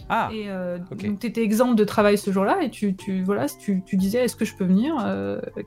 [0.08, 3.48] Ah, et euh, donc tu étais exempt de travail ce jour-là et tu, tu, voilà,
[3.48, 4.96] tu, tu disais est-ce que je peux venir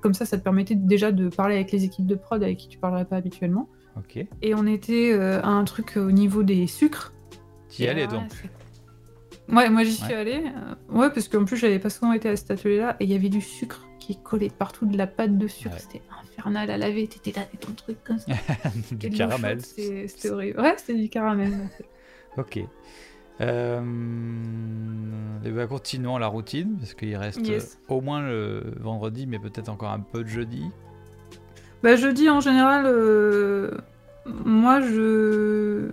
[0.01, 2.69] Comme ça, ça te permettait déjà de parler avec les équipes de prod avec qui
[2.69, 3.69] tu parlerais pas habituellement.
[3.97, 4.25] Ok.
[4.43, 7.13] Et on était à un truc au niveau des sucres.
[7.69, 8.33] Tu y allais donc
[9.51, 10.45] Ouais, moi j'y suis allée.
[10.45, 13.15] Euh, ouais, parce qu'en plus j'avais pas souvent été à cet atelier-là et il y
[13.15, 15.79] avait du sucre qui collait partout, de la pâte de sucre.
[15.79, 17.07] C'était infernal à laver.
[17.07, 18.33] T'étais là avec ton truc comme ça.
[18.93, 19.61] du caramel.
[19.61, 20.61] C'était horrible.
[20.61, 21.53] Ouais, c'était du caramel.
[22.37, 22.61] ok.
[23.41, 23.81] Euh...
[25.45, 29.91] Et ben, continuons la routine parce qu'il reste au moins le vendredi, mais peut-être encore
[29.91, 30.65] un peu de jeudi.
[31.83, 33.71] Bah, jeudi en général, euh,
[34.27, 35.91] moi je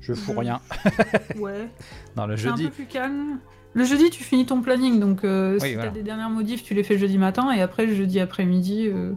[0.00, 0.60] je fous rien.
[1.38, 1.68] ouais.
[2.16, 2.64] Non, le jeudi.
[2.64, 3.38] Un peu plus calme.
[3.74, 6.74] Le jeudi, tu finis ton planning, donc euh, si tu as des dernières modifs, tu
[6.74, 9.12] les fais jeudi matin, et après, le jeudi après-midi, euh,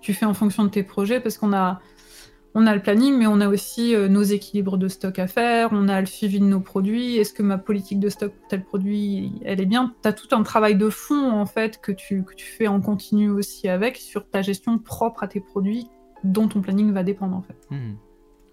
[0.00, 1.80] tu fais en fonction de tes projets, parce qu'on a,
[2.54, 5.68] on a le planning, mais on a aussi euh, nos équilibres de stock à faire,
[5.72, 8.64] on a le suivi de nos produits, est-ce que ma politique de stock pour tel
[8.64, 9.94] produit, elle est bien?
[10.02, 12.80] Tu as tout un travail de fond, en fait, que tu, que tu fais en
[12.80, 15.86] continu aussi avec, sur ta gestion propre à tes produits,
[16.24, 17.68] dont ton planning va dépendre, en fait.
[17.70, 17.92] Mmh.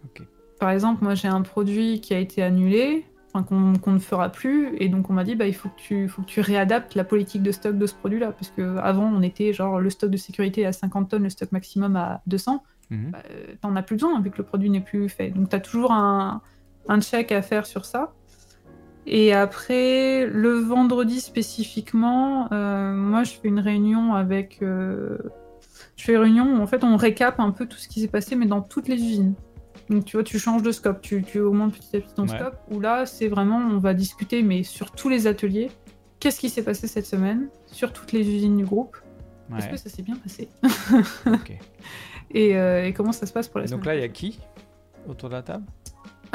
[0.04, 0.28] Ok.
[0.60, 3.06] Par exemple, moi j'ai un produit qui a été annulé,
[3.48, 6.22] qu'on ne fera plus, et donc on m'a dit bah il faut que tu faut
[6.22, 9.54] que tu réadaptes la politique de stock de ce produit-là, parce que avant on était
[9.54, 12.64] genre le stock de sécurité à 50 tonnes, le stock maximum à 200.
[12.90, 13.12] Mhm.
[13.12, 13.20] Bah,
[13.62, 15.30] t'en as plus besoin vu que le produit n'est plus fait.
[15.30, 16.42] Donc t'as toujours un,
[16.88, 18.14] un check à faire sur ça.
[19.06, 24.60] Et après, le vendredi spécifiquement, euh, moi je fais une réunion avec.
[24.62, 25.18] Euh,
[25.96, 28.08] je fais une réunion où en fait on récap un peu tout ce qui s'est
[28.08, 29.34] passé, mais dans toutes les usines.
[29.90, 32.58] Donc tu vois, tu changes de scope, tu, tu augmentes petit à petit ton scope,
[32.70, 35.72] où là, c'est vraiment, on va discuter, mais sur tous les ateliers,
[36.20, 38.98] qu'est-ce qui s'est passé cette semaine, sur toutes les usines du groupe,
[39.58, 40.50] est-ce que ça s'est bien passé?
[42.36, 44.40] Euh, et, comment ça se passe pour la Donc là, il y a qui
[45.08, 45.64] autour de la table?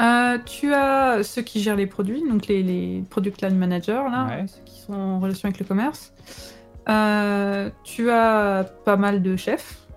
[0.01, 4.45] Euh, tu as ceux qui gèrent les produits, donc les, les product line managers, là,
[4.45, 6.13] ceux qui sont en relation avec le commerce.
[6.89, 9.87] Euh, tu as pas mal de chefs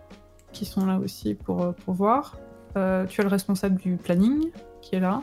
[0.52, 2.38] qui sont là aussi pour, pour voir.
[2.78, 4.50] Euh, tu as le responsable du planning
[4.80, 5.22] qui est là.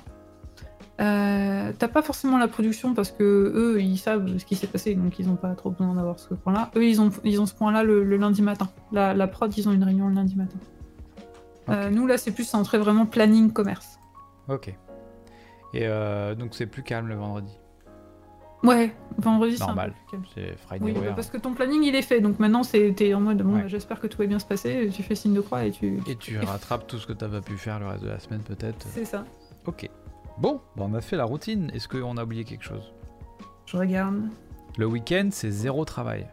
[1.01, 4.95] Euh, t'as pas forcément la production parce que eux ils savent ce qui s'est passé
[4.95, 6.71] donc ils ont pas trop besoin d'avoir ce point-là.
[6.75, 8.69] Eux ils ont, ils ont ce point-là le, lundi matin.
[8.91, 10.57] La, prod ils ont une réunion le lundi matin.
[11.69, 13.99] Euh, nous là c'est plus centré vraiment planning commerce.
[14.47, 14.73] Ok.
[15.73, 15.87] Et
[16.37, 17.57] donc c'est plus calme le vendredi.
[18.63, 19.93] Ouais, vendredi c'est normal.
[20.33, 23.21] C'est Friday oui, bah, parce que ton planning il est fait, donc maintenant t'es en
[23.21, 25.71] mode bon, j'espère que tout va bien se passer, tu fais signe de croix et
[25.71, 25.99] tu.
[26.07, 28.41] Et tu rattrapes tout ce que t'as pas pu faire le reste de la semaine
[28.41, 28.85] peut-être.
[28.89, 29.25] C'est ça.
[29.65, 29.89] Ok.
[30.37, 31.71] Bon, bah, on a fait la routine.
[31.73, 32.91] Est-ce qu'on a oublié quelque chose?
[33.65, 34.21] Je regarde.
[34.77, 36.27] Le week-end, c'est zéro travail.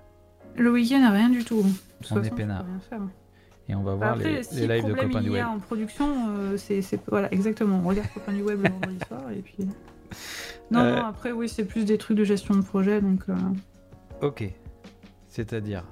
[0.57, 1.64] Le week-end, rien du tout.
[2.11, 2.64] on est peinard.
[3.68, 5.45] Et on va voir les, les lives de copains du web.
[5.47, 7.81] en production, euh, c'est voilà exactement.
[7.85, 9.68] On regarde copains du web le vendredi soir et puis.
[10.71, 13.23] Non, euh, non, après, oui, c'est plus des trucs de gestion de projet, donc...
[13.29, 13.35] Euh.
[14.23, 14.45] Ok.
[15.29, 15.85] C'est-à-dire?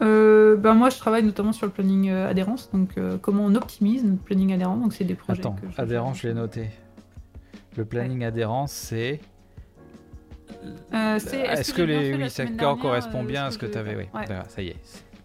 [0.00, 4.22] Euh, ben moi, je travaille notamment sur le planning adhérence, donc comment on optimise notre
[4.22, 5.40] planning adhérence, donc c'est des projets.
[5.40, 6.70] Attends, adhérence, je l'ai noté.
[7.76, 9.20] Le planning adhérence, c'est.
[10.92, 14.06] est-ce que, les oui, ça correspond bien à ce que, tu avais Oui,
[14.48, 14.76] ça y est.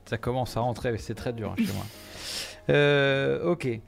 [0.05, 3.51] Ça commence à rentrer, mais c'est très dur hein, chez moi.
[3.51, 3.81] ok.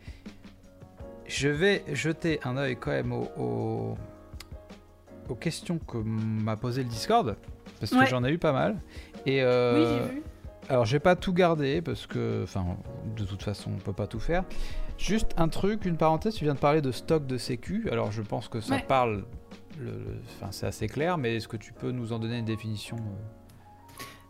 [1.32, 3.96] Je vais jeter un œil quand même aux,
[5.30, 7.38] aux, questions que m'a posé le Discord,
[7.80, 8.82] parce que j'en ai eu pas mal.
[9.26, 10.24] Et euh, oui, j'ai vu.
[10.68, 12.66] Alors, j'ai pas tout gardé, parce que, enfin,
[13.16, 14.44] de toute façon, on peut pas tout faire.
[14.98, 17.88] Juste un truc, une parenthèse, tu viens de parler de stock de sécu.
[17.90, 19.24] Alors, je pense que ça parle,
[20.36, 22.98] enfin, c'est assez clair, mais est-ce que tu peux nous en donner une définition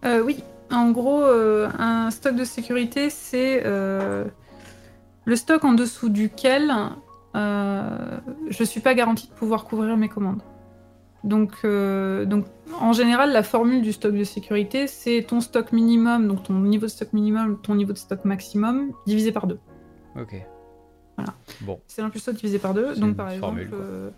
[0.05, 0.19] euh?
[0.19, 3.63] Euh, Oui, en gros, un stock de sécurité, c'est
[5.25, 6.73] le stock en dessous duquel
[7.35, 8.19] euh,
[8.49, 10.41] je ne suis pas garantie de pouvoir couvrir mes commandes.
[11.23, 12.45] Donc, euh, donc,
[12.79, 16.87] en général, la formule du stock de sécurité, c'est ton stock minimum, donc ton niveau
[16.87, 19.59] de stock minimum, ton niveau de stock maximum, divisé par deux.
[20.19, 20.35] Ok.
[21.17, 21.33] Voilà.
[21.61, 21.79] Bon.
[21.87, 22.95] C'est 1 plus divisé par deux.
[22.95, 23.69] Donc, par exemple.
[23.71, 24.09] Euh,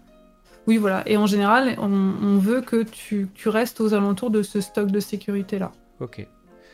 [0.65, 1.03] oui, voilà.
[1.05, 5.73] Et en général, on, veut que tu, restes aux alentours de ce stock de sécurité-là.
[5.99, 6.25] Ok.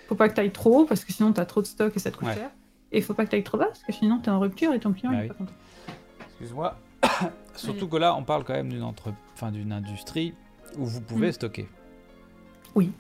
[0.07, 1.99] Faut pas que tu ailles trop parce que sinon, tu as trop de stock et
[1.99, 2.51] ça te coûte cher.
[2.91, 4.39] Et il faut pas que tu ailles trop bas, parce que sinon tu es en
[4.39, 5.53] rupture et ton client bah est pas content.
[6.31, 6.77] Excuse-moi.
[7.55, 9.13] Surtout que là, on parle quand même d'une entre...
[9.33, 10.33] enfin, d'une industrie
[10.77, 11.33] où vous pouvez mm.
[11.33, 11.67] stocker.
[12.75, 12.91] Oui.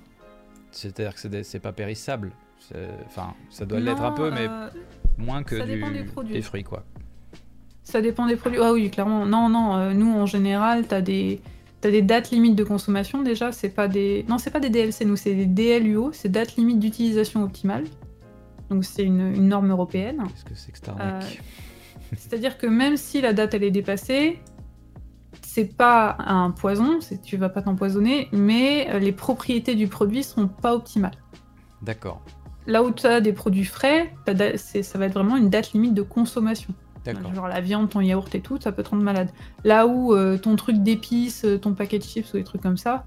[0.71, 2.31] C'est-à-dire que c'est pas périssable.
[3.05, 4.69] Enfin, ça doit l'être un peu, mais euh,
[5.17, 6.33] moins que du...
[6.33, 6.83] des, fruits, quoi.
[7.83, 8.59] Ça dépend des produits.
[8.61, 9.25] Ah oui, clairement.
[9.25, 9.75] Non, non.
[9.77, 11.41] Euh, nous, en général, tu as des
[11.81, 14.25] T'as des dates limites de consommation déjà, c'est pas des.
[14.27, 17.85] Non, c'est pas des DLC, nous, c'est des DLUO, c'est date limite d'utilisation optimale.
[18.69, 20.23] Donc c'est une, norme européenne.
[20.27, 21.21] Qu'est-ce que c'est que cette euh,
[22.17, 24.39] C'est-à-dire que même si la date elle est dépassée,
[25.41, 30.47] c'est pas un poison, tu vas pas t'empoisonner, mais euh, les propriétés du produit sont
[30.47, 31.17] pas optimales.
[31.81, 32.21] D'accord.
[32.67, 34.13] Là où tu as des produits frais,
[34.55, 36.73] ça va être vraiment une date limite de consommation.
[37.33, 39.29] Genre la viande, ton yaourt et tout, ça peut te rendre malade.
[39.63, 43.05] Là où euh, ton truc d'épices, ton paquet de chips ou des trucs comme ça,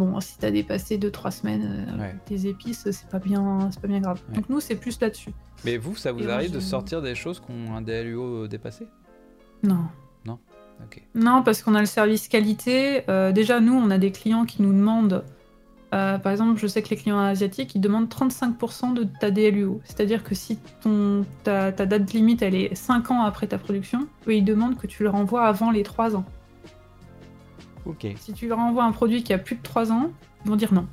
[0.00, 4.00] Bon, si t'as dépassé 2-3 semaines euh, tes épices, c'est pas bien, c'est pas bien
[4.00, 4.18] grave.
[4.32, 5.32] Donc nous, c'est plus là-dessus.
[5.66, 8.86] Mais vous, ça vous arrive de sortir des choses qui ont un DLUO dépassé?
[9.62, 9.84] Non.
[10.24, 10.38] Non?
[10.82, 11.02] Ok.
[11.14, 13.02] Non, parce qu'on a le service qualité.
[13.10, 15.22] Euh, déjà, nous, on a des clients qui nous demandent.
[15.92, 19.82] Euh, par exemple, je sais que les clients asiatiques, ils demandent 35% de ta DLUO.
[19.84, 24.08] C'est-à-dire que si ton, ta, ta, date limite, elle est 5 ans après ta production,
[24.26, 26.24] eux, ils demandent que tu le renvoies avant les 3 ans.
[28.16, 30.10] Si tu leur envoies un produit qui a plus de 3 ans,
[30.44, 30.86] ils vont dire non.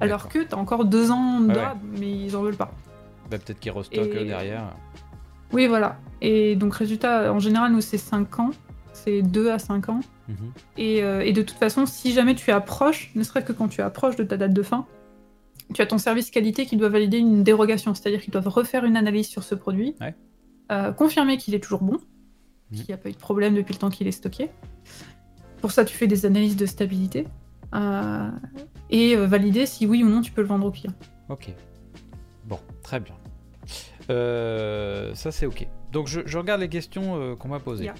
[0.00, 1.54] Alors que tu as encore 2 ans de
[1.98, 2.72] mais ils en veulent pas.
[3.30, 4.74] Bah, peut-être qu'ils restockent derrière.
[5.52, 5.98] Oui, voilà.
[6.20, 8.50] Et donc, résultat, en général, nous, c'est 5 ans.
[8.92, 10.00] C'est 2 à 5 ans.
[10.28, 10.36] Mhm.
[10.78, 14.16] Euh, et, de toute façon, si jamais tu approches, ne serait-ce que quand tu approches
[14.16, 14.86] de ta date de fin,
[15.74, 17.94] tu as ton service qualité qui doit valider une dérogation.
[17.94, 19.94] C'est-à-dire qu'ils doivent refaire une analyse sur ce produit,
[20.72, 21.98] euh, confirmer qu'il est toujours bon,
[22.70, 22.78] mhm.
[22.78, 24.50] qu'il n'y a pas eu de problème depuis le temps qu'il est stocké.
[25.66, 27.26] Pour ça, tu fais des analyses de stabilité
[27.74, 28.30] euh,
[28.88, 30.92] et euh, valider si oui ou non tu peux le vendre au client.
[31.28, 31.52] Ok.
[32.44, 33.16] Bon, très bien.
[34.08, 35.66] Euh, ça, c'est ok.
[35.90, 37.90] Donc, je, regarde les questions qu'on m'a posées.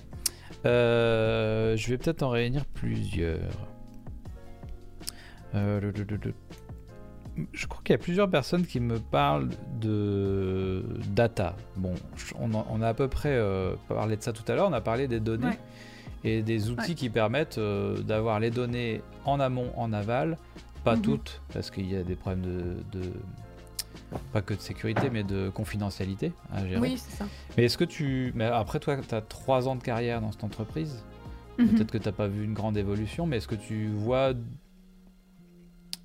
[0.64, 3.40] je vais peut-être en réunir plusieurs.
[5.52, 5.90] je
[7.66, 9.48] crois qu'il y a plusieurs personnes qui me parlent
[9.80, 11.56] de data.
[11.74, 11.94] Bon,
[12.38, 13.36] on, a à peu près
[13.88, 14.68] parlé de ça tout à l'heure.
[14.68, 15.58] On a parlé des données
[16.27, 20.37] et des outils qui permettent euh, d'avoir les données en amont, en aval,
[20.83, 21.03] pas mhm.
[21.03, 22.43] toutes, parce qu'il y a des problèmes
[22.93, 23.12] de,
[24.32, 26.81] pas que de sécurité, mais de confidentialité à gérer.
[26.81, 27.27] Oui, c'est ça.
[27.57, 28.32] Mais est-ce que tu.
[28.35, 31.05] Mais après, toi, tu as trois ans de carrière dans cette entreprise.
[31.59, 31.69] Mhm.
[31.69, 34.32] Peut-être que tu n'as pas vu une grande évolution, mais est-ce que tu vois.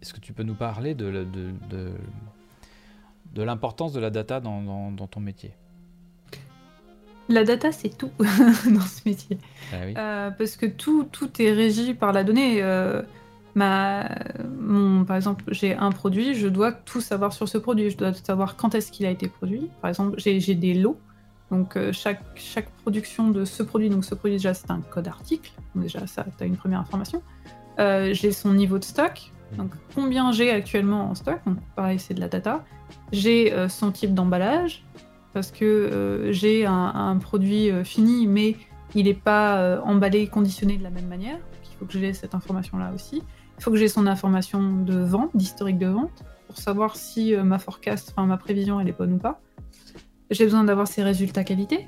[0.02, 1.92] Est-ce que tu peux nous parler de, de, de,
[3.34, 5.54] de l'importance de la data dans, dans ton métier?
[7.32, 9.38] La data, c'est tout dans ce métier.
[9.72, 12.62] Ah euh, parce que tout, tout est régi par la donnée.
[12.62, 13.02] Euh,
[13.56, 14.10] ma,
[14.60, 17.90] mon, par exemple, j'ai un produit, je dois tout savoir sur ce produit.
[17.90, 19.70] Je dois savoir quand est-ce qu'il a été produit.
[19.82, 21.00] Par exemple, j'ai des lots.
[21.50, 25.08] Donc, euh, chaque, chaque production de ce produit, donc ce produit, déjà, c'est un code
[25.08, 25.52] article.
[25.76, 27.22] déjà, ça, tu as une première information.
[27.78, 32.22] j'ai son niveau de stock, donc combien j'ai actuellement en stock, donc pareil c'est de
[32.22, 32.64] la data.
[33.12, 34.86] J'ai son type d'emballage,
[35.34, 38.56] parce que j'ai un, produit fini, mais
[38.96, 41.38] il n'est pas emballé, conditionné de la même manière.
[41.64, 43.24] il faut que j'ai cette information-là aussi.
[43.58, 47.60] Il faut que j'ai son information de vente, d'historique de vente, pour savoir si ma
[47.60, 49.40] forecast, enfin ma prévision, elle est bonne ou pas.
[50.30, 51.88] J'ai besoin d'avoir ses résultats qualité.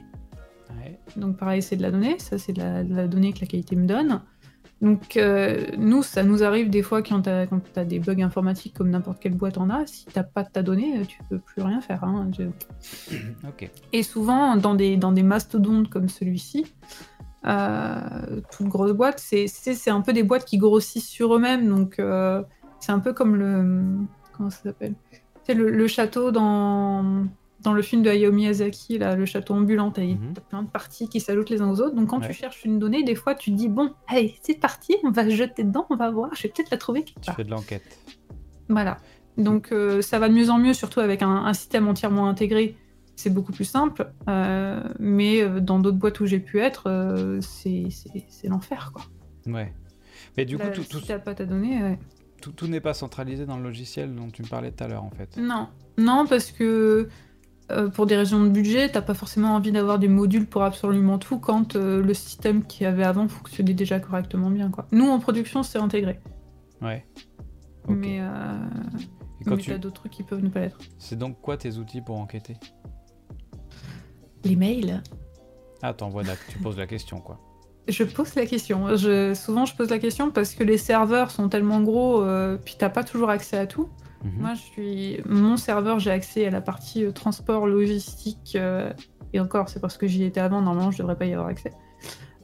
[1.16, 3.86] Donc pareil, c'est de la donnée, ça c'est de la, donnée que la qualité me
[3.86, 4.22] donne.
[4.84, 8.90] Donc euh, nous, ça nous arrive des fois quand tu as, des bugs informatiques comme
[8.90, 11.80] n'importe quelle boîte en a, si t'as pas de ta donnée, tu peux plus rien
[11.80, 12.04] faire.
[12.04, 12.30] Hein.
[13.94, 16.66] Et souvent, dans des, dans des mastodontes comme celui-ci,
[17.46, 22.44] euh, toute grosse boîte, c'est un peu des boîtes qui grossissent sur eux-mêmes, donc euh,
[22.82, 23.86] c'est un peu comme le...
[24.36, 24.96] Comment ça s'appelle?
[25.46, 27.26] C'est le, château dans
[27.64, 30.34] dans le film de Hayao Miyazaki, là, le château ambulant, t'as mhm.
[30.50, 31.96] plein de parties qui s'ajoutent les uns aux autres.
[31.96, 34.98] Donc quand tu cherches une donnée, des fois tu te dis bon, allez, c'est parti,
[35.04, 37.50] on va jeter dedans, on va voir, je vais peut-être la trouver Tu fais de
[37.50, 37.84] l'enquête.
[38.70, 38.98] Voilà.
[39.38, 42.76] Donc euh, ça va de mieux en mieux, surtout avec un, système entièrement intégré.
[43.16, 47.88] C'est beaucoup plus simple, euh, mais euh, dans d'autres boîtes où j'ai pu être, c'est
[48.46, 49.04] l'enfer, quoi.
[49.46, 49.74] Ouais.
[50.36, 51.98] Mais du coup, tout, si t'as pas ta donnée,
[52.42, 55.04] tout, tout n'est pas centralisé dans le logiciel dont tu me parlais tout à l'heure,
[55.04, 55.38] en fait.
[55.38, 57.08] Non, non, parce que
[57.72, 61.18] euh, pour des raisons de budget, t'as pas forcément envie d'avoir des modules pour absolument
[61.18, 64.70] tout quand euh, le système qu'il y avait avant fonctionnait déjà correctement bien.
[64.70, 64.88] Quoi.
[64.92, 66.20] Nous, en production, c'est intégré.
[66.82, 67.06] Ouais.
[67.88, 68.58] Mais, euh...
[69.46, 69.72] mais tu...
[69.72, 70.80] t'as d'autres trucs qui peuvent ne pas l'être.
[70.98, 72.58] C'est donc quoi tes outils pour enquêter?
[74.44, 75.02] Les mails.
[75.82, 77.40] Ah, t'envoies tu poses la question, quoi.
[77.88, 78.96] Je pose la question.
[78.96, 79.34] Je...
[79.34, 82.90] Souvent, je pose la question parce que les serveurs sont tellement gros, euh, puis t'as
[82.90, 83.90] pas toujours accès à tout.
[84.24, 84.32] Mhm.
[84.40, 88.92] Moi, je suis mon serveur, j'ai accès à la partie euh, transport, logistique, euh,
[89.34, 90.62] et encore, c'est parce que j'y étais avant.
[90.62, 91.72] Normalement, je devrais pas y avoir accès.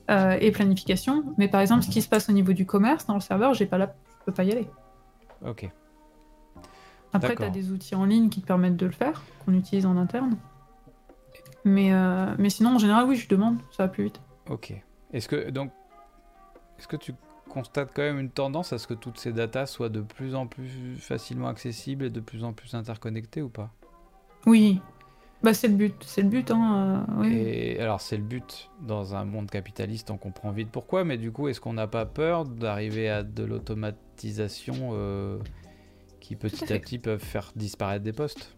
[0.09, 1.23] Euh, et planification.
[1.37, 3.67] Mais par exemple, ce qui se passe au niveau du commerce dans le serveur, j'ai
[3.67, 4.67] pas là, je peux pas y aller.
[5.45, 5.69] Ok.
[7.13, 9.85] Après, tu as des outils en ligne qui te permettent de le faire, qu'on utilise
[9.85, 10.35] en interne.
[11.63, 11.91] Mais,
[12.37, 14.21] mais sinon, en général, oui, je demande, ça va plus vite.
[14.49, 14.73] Ok.
[15.11, 15.71] Est-ce que donc,
[16.77, 17.13] est-ce que tu
[17.49, 20.47] constate quand même une tendance à ce que toutes ces datas soient de plus en
[20.47, 23.71] plus facilement accessibles et de plus en plus interconnectées ou pas
[24.45, 24.79] Oui,
[25.41, 26.51] bah c'est le but, c'est le but.
[26.51, 31.03] Hein, euh, Et alors c'est le but dans un monde capitaliste, on comprend vite pourquoi,
[31.03, 35.37] mais du coup est-ce qu'on n'a pas peur d'arriver à de l'automatisation euh,
[36.19, 38.55] qui petit à, petit peuvent faire disparaître des postes?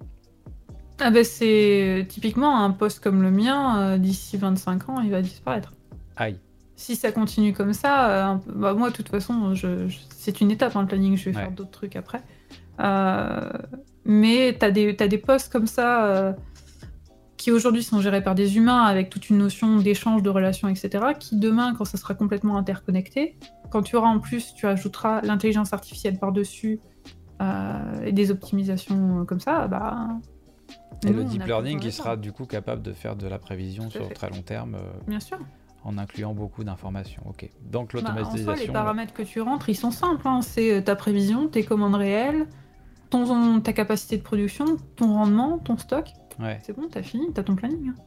[1.00, 5.22] Ah bah c'est typiquement un poste comme le mien, euh, d'ici 25 ans, il va
[5.22, 5.74] disparaître.
[6.16, 6.40] Aïe
[6.82, 10.76] si ça continue comme ça, euh, bah, moi, de toute façon, je, c'est une étape,
[10.76, 12.22] hein, le planning, je vais faire d'autres trucs après.
[12.80, 13.52] Euh,
[14.04, 16.34] mais tu as des, as des postes comme ça euh,
[17.38, 21.06] qui aujourd'hui sont gérés par des humains avec toute une notion d'échange, de relations, etc.,
[21.20, 23.38] qui demain, quand ça sera complètement interconnecté,
[23.70, 26.80] quand tu auras en plus, tu ajouteras l'intelligence artificielle par-dessus
[28.06, 30.10] et des optimisations comme ça, bah.
[31.04, 34.14] Et le deep learning qui sera du coup capable de faire de la prévision sur
[34.14, 34.78] très long terme.
[35.08, 35.40] Bien sûr
[35.84, 37.24] en incluant beaucoup d'informations.
[37.28, 37.50] Ok.
[37.62, 38.66] Donc bah, l'automatisation.
[38.66, 40.28] les paramètres que tu rentres, ils sont simples.
[40.28, 40.42] Hein.
[40.42, 42.48] C'est euh, ta prévision, tes commandes réelles,
[43.10, 46.08] ton, ta capacité de production, ton rendement, ton stock.
[46.40, 46.60] Ouais.
[46.64, 47.90] C'est bon, t'as fini, t'as ton planning.
[47.90, 48.02] Hein.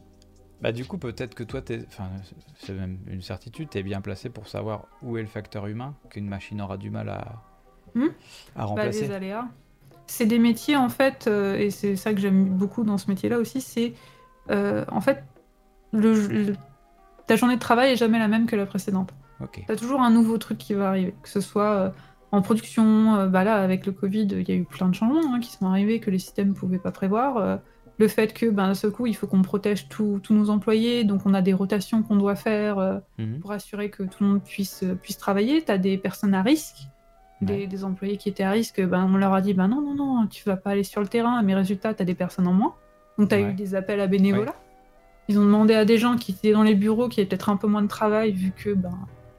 [0.61, 2.09] Bah du coup, peut-être que toi, enfin,
[2.59, 6.27] c'est même une certitude, t'es bien placé pour savoir où est le facteur humain qu'une
[6.27, 7.43] machine aura du mal à,
[7.93, 8.07] hmm
[8.55, 9.01] à remplacer.
[9.01, 9.45] Bah, les aléas.
[10.07, 13.37] C'est des métiers en fait, euh, et c'est ça que j'aime beaucoup dans ce métier-là
[13.37, 13.93] aussi, c'est
[14.49, 15.23] euh, en fait
[15.91, 16.55] le
[17.27, 19.13] ta journée de travail est jamais la même que la précédente.
[19.41, 19.63] Okay.
[19.65, 21.89] Tu as toujours un nouveau truc qui va arriver, que ce soit euh,
[22.31, 25.33] en production, euh, bah là avec le Covid, il y a eu plein de changements
[25.33, 27.37] hein, qui sont arrivés que les systèmes ne pouvaient pas prévoir.
[27.37, 27.57] Euh,
[27.97, 31.21] le fait que ben, d'un seul coup, il faut qu'on protège tous nos employés, donc
[31.25, 33.39] on a des rotations qu'on doit faire mhm.
[33.39, 35.63] pour assurer que tout le monde puisse, puisse travailler.
[35.63, 36.89] Tu as des personnes à risque,
[37.41, 40.27] des, employés qui étaient à risque, ben, on leur a dit ben non, non, non,
[40.27, 42.75] tu vas pas aller sur le terrain, mais résultat, tu as des personnes en moins.
[43.17, 44.55] Donc tu as eu des appels à bénévolat.
[45.27, 47.57] Ils ont demandé à des gens qui étaient dans les bureaux, qui avaient peut-être un
[47.57, 48.97] peu moins de travail, vu que ben,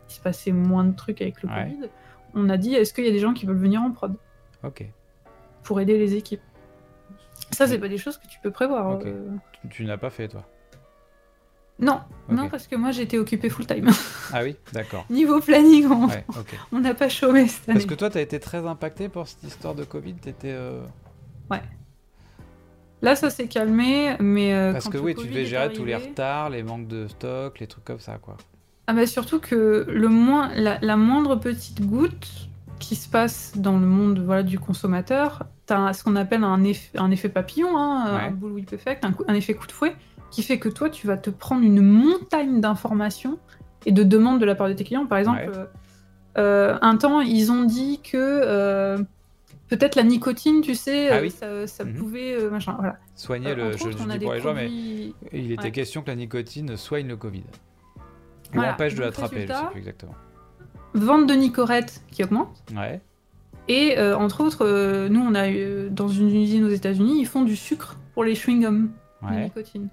[0.09, 1.89] il se passait moins de trucs avec le Covid.
[2.35, 4.15] On a dit est-ce qu'il y a des gens qui veulent venir en prod
[4.65, 4.85] Ok.
[5.63, 6.43] Pour aider les équipes?
[7.53, 8.99] Ça, c'est pas des choses que tu peux prévoir.
[9.05, 9.29] Euh.
[9.71, 10.45] Tu, n'as pas fait, toi?
[11.79, 12.01] Non,
[12.31, 13.91] non, parce que moi j'étais occupé full time.
[14.33, 15.05] ah oui, d'accord.
[15.11, 15.87] Niveau planning,
[16.73, 17.79] on n'a pas chômé cette année.
[17.79, 20.15] Parce que toi, tu as été très impacté par cette histoire de Covid.
[20.15, 20.53] T'étais.
[20.53, 20.83] Euh...
[21.51, 21.61] Ouais.
[23.03, 24.55] Là, ça s'est calmé, mais.
[24.55, 27.67] Euh, Parce que oui, tu devais gérer tous les retards, les manques de stock, les
[27.67, 28.37] trucs comme ça, quoi.
[28.87, 32.49] Ah, bah surtout que le moins, la, moindre petite goutte
[32.79, 36.63] qui se passe dans le monde voilà, du consommateur, tu as ce qu'on appelle un
[36.63, 39.97] effet, un effet papillon, hein, un bullwhip effect, un, effet coup de fouet,
[40.31, 43.39] qui fait que toi, tu vas te prendre une montagne d'informations
[43.87, 45.07] et de demandes de la part de tes clients.
[45.07, 45.69] Par exemple,
[46.37, 49.05] un temps, ils ont dit que
[49.69, 51.95] peut-être la nicotine, tu sais, ah ça, mhm.
[51.95, 52.99] pouvait machin, voilà.
[53.15, 53.73] Soigner le.
[53.73, 54.71] Je, je dis pour les gens, mais
[55.33, 57.45] il était question que la nicotine soigne le Covid.
[58.55, 60.15] Ou empêche de l'attraper, je sais plus exactement.
[60.95, 62.63] Vente de Nicorette qui augmente.
[62.75, 63.01] Ouais.
[63.69, 67.27] Et euh, entre autres, euh, nous, on a eu, dans une usine aux États-Unis, ils
[67.27, 68.89] font du sucre pour les chewing-gums
[69.23, 69.89] de nicotine.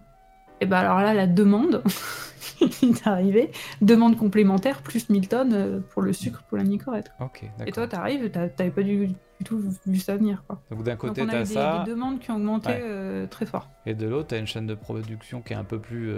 [0.62, 1.84] Et ben alors là, la demande
[2.70, 3.52] qui est arrivée,
[3.82, 7.12] demande complémentaire, plus 1000 tonnes euh, pour le sucre, pour la Nicorette.
[7.20, 9.10] Ok, Et toi, t'arrives, t'avais pas du,
[9.44, 10.44] tout vu ça venir.
[10.48, 10.62] Quoi.
[10.72, 11.84] Donc d'un côté, t'as ça.
[11.86, 12.72] des demandes qui ont augmenté
[13.30, 13.70] très fort.
[13.86, 16.14] Et de l'autre, t'as une chaîne de production qui est un peu plus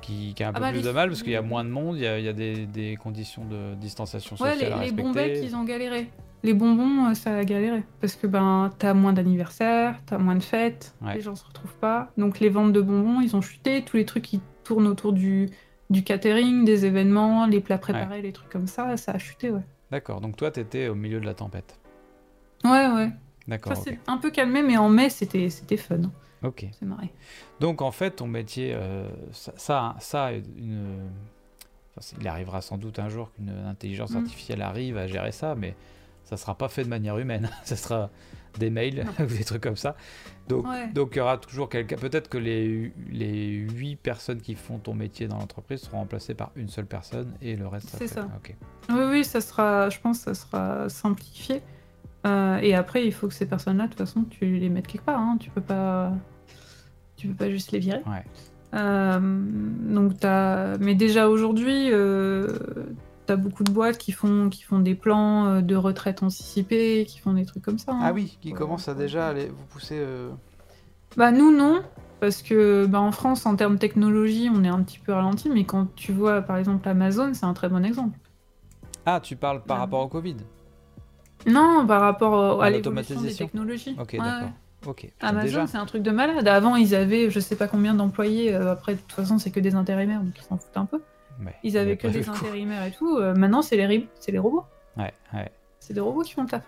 [0.00, 1.70] qui, a un ah peu bah, plus de mal parce qu'il y a moins de
[1.70, 5.42] monde, il y a, des, conditions de distanciation sociale ouais, les, à respecter.
[5.42, 6.08] Les ont galéré.
[6.42, 7.82] Les bonbons, euh, ça a galéré.
[8.00, 12.10] Parce que ben, t'as moins d'anniversaires, t'as moins de fêtes, les gens se retrouvent pas.
[12.16, 13.82] Donc les ventes de bonbons, ils ont chuté.
[13.84, 15.50] Tous les trucs qui tournent autour du,
[15.90, 19.64] du catering, des événements, les plats préparés, les trucs comme ça, ça a chuté, ouais.
[19.90, 21.78] D'accord, donc toi, t'étais au milieu de la tempête.
[22.64, 23.10] Ouais, ouais.
[23.48, 23.76] D'accord.
[23.76, 26.02] Ça s'est un peu calmé, mais en mai, c'était fun.
[26.42, 26.66] Ok.
[26.72, 27.10] C'est marré.
[27.58, 31.10] Donc en fait, ton métier, euh, ça, ça, une,
[32.20, 34.16] il arrivera sans doute un jour qu'une intelligence mm.
[34.16, 35.74] artificielle arrive à gérer ça, mais
[36.30, 37.50] ça sera pas fait de manière humaine.
[37.64, 38.10] ça sera
[38.58, 39.96] des mails ou des trucs comme ça.
[40.48, 41.96] Donc, donc il y aura toujours quelqu'un.
[41.96, 46.50] Peut-être que les, les 8 personnes qui font ton métier dans l'entreprise seront remplacées par
[46.56, 47.90] une seule personne et le reste.
[47.96, 48.28] C'est ça.
[48.88, 49.90] Oui, oui, ça sera.
[49.90, 51.62] Je pense que ça sera simplifié.
[52.26, 55.04] Euh, et après, il faut que ces personnes-là, de toute façon, tu les mettes quelque
[55.04, 55.20] part.
[55.20, 55.36] Hein.
[55.40, 56.12] Tu peux pas
[57.20, 58.00] tu peux pas juste les virer.
[58.72, 60.78] Euh, donc as...
[60.78, 62.48] Mais déjà aujourd'hui, euh,
[63.32, 67.18] as beaucoup de boîtes qui font, qui font des plans euh, de retraite anticipée, qui
[67.18, 67.92] font des trucs comme ça.
[67.92, 68.00] Hein.
[68.02, 70.04] Ah oui, qui commencent à déjà aller vous pousser.
[71.16, 71.82] Bah nous non,
[72.20, 75.48] parce que bah, en France, en termes de technologie, on est un petit peu ralenti,
[75.50, 78.18] mais quand tu vois par exemple Amazon, c'est un très bon exemple.
[79.06, 80.36] Ah, tu parles par rapport au Covid?
[81.46, 83.96] Non, par rapport à, l'évolution des technologies.
[83.98, 84.50] Ok, d'accord.
[84.86, 85.10] Ok.
[85.20, 86.46] Amazon, c'est un truc de malade.
[86.48, 88.54] Avant, ils avaient je sais pas combien d'employés.
[88.54, 91.00] Euh, après, de toute façon, c'est que des intérimaires, donc ils s'en foutent un peu.
[91.62, 93.16] Ils avaient que des intérimaires et tout.
[93.16, 94.64] Euh, maintenant, c'est les, c'est les robots.
[94.96, 95.50] Ouais, ouais.
[95.78, 96.62] C'est des robots qui font le taf.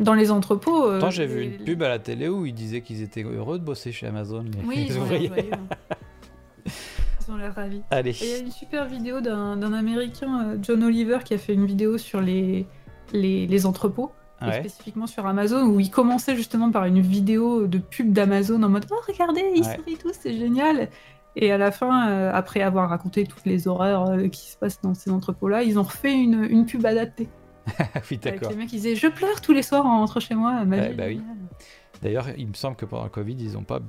[0.00, 0.90] Dans les entrepôts.
[0.90, 3.64] Euh, j'ai vu une pub à la télé où ils disaient qu'ils étaient heureux de
[3.64, 4.44] bosser chez Amazon.
[4.66, 5.30] oui, ils, ont l'air
[6.66, 7.82] ils ont l'air ravis.
[7.90, 8.16] Allez.
[8.20, 11.96] Il y a une super vidéo d'un Américain, John Oliver, qui a fait une vidéo
[11.96, 12.66] sur les,
[13.12, 14.10] les, les entrepôts
[14.52, 18.86] spécifiquement sur Amazon, où il commençait justement par une vidéo de pub d'Amazon en mode
[18.90, 20.88] Oh, regardez, ils sourient tous, c'est génial.
[21.36, 24.80] Et à la fin, euh, après avoir raconté toutes les horreurs euh, qui se passent
[24.80, 27.28] dans ces entrepôts-là, ils ont refait une, une pub adaptée.
[28.10, 28.50] oui, d'accord.
[28.50, 30.64] Les mecs qui disaient Je pleure tous les soirs en rentrant chez moi.
[30.64, 31.20] Ma bah oui.
[32.02, 33.80] D'ailleurs, il me semble que pendant le Covid, ils n'ont pas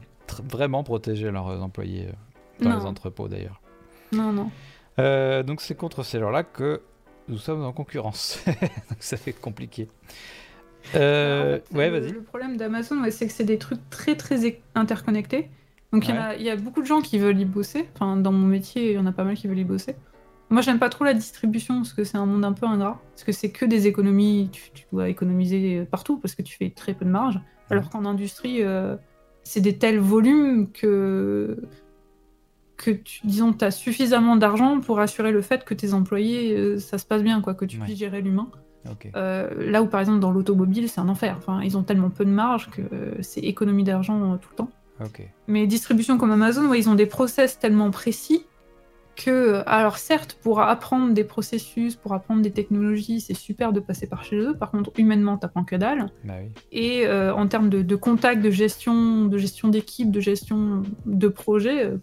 [0.49, 3.61] vraiment protégé leurs employés euh, dans les entrepôts, d'ailleurs.
[4.11, 4.49] Non, non.
[5.43, 6.81] donc c'est contre ces gens-là que
[7.27, 8.43] nous sommes en concurrence.
[8.45, 9.89] donc ça fait compliqué.
[10.93, 12.11] Ouais, vas-y.
[12.11, 15.49] Le problème d'Amazon, c'est que c'est des trucs très très interconnectés.
[15.95, 17.87] Donc il y, a beaucoup de gens qui veulent y bosser.
[17.95, 19.95] Enfin, dans mon métier, il y en a pas mal qui veulent y bosser.
[20.49, 22.99] Moi, j'aime pas trop la distribution parce que c'est un monde un peu ingrat.
[23.11, 24.49] Parce que c'est que des économies.
[24.51, 27.39] Tu, dois économiser partout parce que tu fais très peu de marge.
[27.69, 28.97] Alors qu'en industrie, euh,
[29.43, 31.57] c'est des tels volumes que
[32.75, 36.97] que tu, disons, as suffisamment d'argent pour assurer le fait que tes employés, euh, ça
[36.97, 38.49] se passe bien, quoi, que tu puisses gérer l'humain.
[39.15, 41.35] Euh, là où par exemple dans l'automobile c'est un enfer.
[41.37, 42.81] Enfin, ils ont tellement peu de marge que
[43.21, 44.69] c'est économie d'argent tout le temps.
[45.47, 48.45] Mais distribution comme Amazon, ils ont des process tellement précis
[49.15, 54.07] que, alors certes, pour apprendre des processus, pour apprendre des technologies, c'est super de passer
[54.07, 54.57] par chez eux.
[54.57, 56.11] Par contre, humainement, t'apprends que dalle.
[56.25, 56.33] Bah
[56.71, 61.93] Et euh, en termes de, contact, de gestion, de gestion d'équipe, de gestion de projet,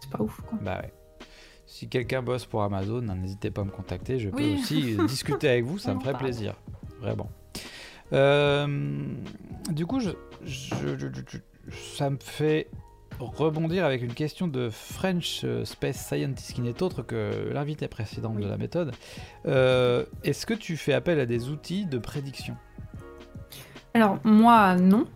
[0.00, 0.40] c'est pas ouf.
[0.48, 0.58] Quoi.
[0.62, 0.92] Bah ouais
[1.74, 4.20] si quelqu'un bosse pour Amazon, n'hésitez pas à me contacter.
[4.20, 6.54] Je peux aussi discuter avec vous, ça me ferait plaisir.
[7.00, 7.28] Vraiment.
[8.12, 8.66] Euh,
[9.70, 10.10] du coup, je,
[11.96, 12.68] ça me fait
[13.18, 18.34] rebondir avec une question de French euh, Space Scientist qui n'est autre que l'invité précédent
[18.34, 18.92] de la méthode.
[19.46, 22.56] Euh, est-ce que tu fais appel à des outils de prédiction?
[23.94, 25.06] Alors, moi, non.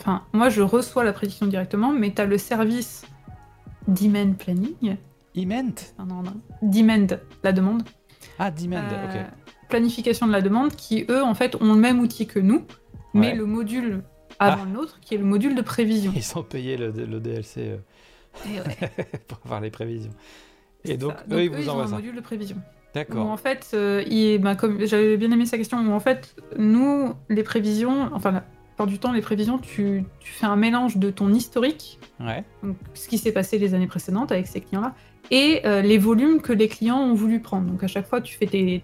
[0.00, 3.04] Enfin, moi, je reçois la prédiction directement, mais tu as le service
[3.88, 4.96] Demand Planning
[5.34, 7.82] Demand Non, non, Demand, la demande.
[8.38, 9.16] Ah, demand, ok.
[9.16, 9.24] Euh,
[9.68, 12.64] planification de la demande, qui eux, en fait, ont le même outil que nous,
[13.14, 14.02] mais le module
[14.38, 14.66] avant ah.
[14.66, 16.12] nôtre, qui est le module de prévision.
[16.14, 17.78] Ils ont payé le, DLC
[18.46, 18.62] euh,
[19.28, 20.12] pour avoir les prévisions.
[20.84, 21.94] Et donc, eux, ils vous envoient ça.
[21.94, 22.56] un module de prévision.
[22.94, 23.26] D'accord.
[23.26, 27.14] En fait, euh, il, bah, comme j'avais bien aimé sa question, où en fait, nous,
[27.28, 31.10] les prévisions, enfin, la plupart du temps, les prévisions, tu, tu fais un mélange de
[31.10, 32.44] ton historique, ouais.
[32.62, 34.94] donc ce qui s'est passé les années précédentes avec ces clients-là,
[35.30, 37.66] et les volumes que les clients ont voulu prendre.
[37.66, 38.82] Donc à chaque fois, tu fais tes,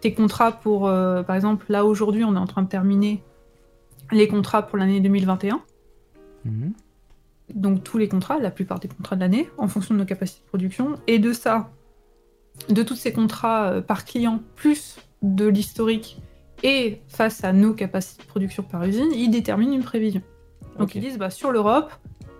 [0.00, 3.22] tes, contrats pour, par exemple, là aujourd'hui, on est en train de terminer
[4.12, 5.60] les contrats pour l'année 2021.
[6.44, 6.72] Mhm.
[7.54, 10.42] Donc tous les contrats, la plupart des contrats de l'année, en fonction de nos capacités
[10.42, 10.94] de production.
[11.06, 11.70] Et de ça,
[12.68, 16.20] de tous ces contrats par client, plus de l'historique
[16.62, 20.22] et face à nos capacités de production par usine, ils déterminent une prévision.
[20.78, 21.92] Donc ils disent, bah, sur l'Europe,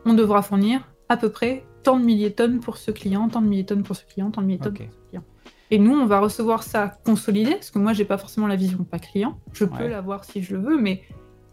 [0.04, 3.40] on devra fournir à peu près tant de milliers de tonnes pour ce client, tant
[3.40, 5.24] de milliers de tonnes pour ce client, tant de milliers de tonnes pour ce client.
[5.70, 8.84] Et nous, on va recevoir ça consolidé, parce que moi, j'ai pas forcément la vision
[8.84, 9.38] pas client.
[9.52, 11.02] Je peux l'avoir si je le veux, mais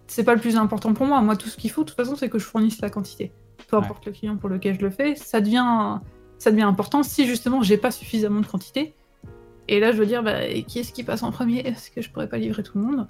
[0.08, 1.22] c'est pas le plus important pour moi.
[1.22, 3.32] Moi, tout ce qu'il faut, de toute façon, c'est que je fournisse la quantité.
[3.68, 6.00] Peu importe le client pour lequel je le fais, ça devient,
[6.38, 8.96] ça devient important si justement j'ai pas suffisamment de quantité
[9.68, 11.60] et là, je veux dire, bah, qui est-ce qui passe en premier?
[11.68, 13.08] Est-ce que je pourrais pas livrer tout le monde?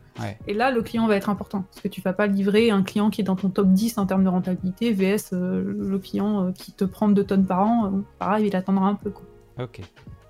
[0.47, 1.65] Et là, le client va être important.
[1.69, 4.05] Parce que tu vas pas livrer un client qui est dans ton top 10 en
[4.05, 7.85] termes de rentabilité, VS euh, le client euh, qui te prend 2 tonnes par an.
[7.85, 7.89] Euh,
[8.19, 9.09] pareil, il attendra un peu.
[9.09, 9.25] Quoi.
[9.59, 9.81] Ok.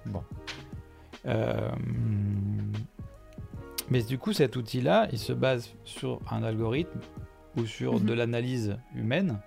[0.08, 0.24] Bon.
[3.90, 7.00] Mais du coup, cet outil-là, il se base sur un algorithme
[7.58, 8.06] ou sur mhm.
[8.06, 9.40] de l'analyse humaine,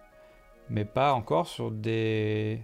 [0.71, 2.61] mais pas encore sur des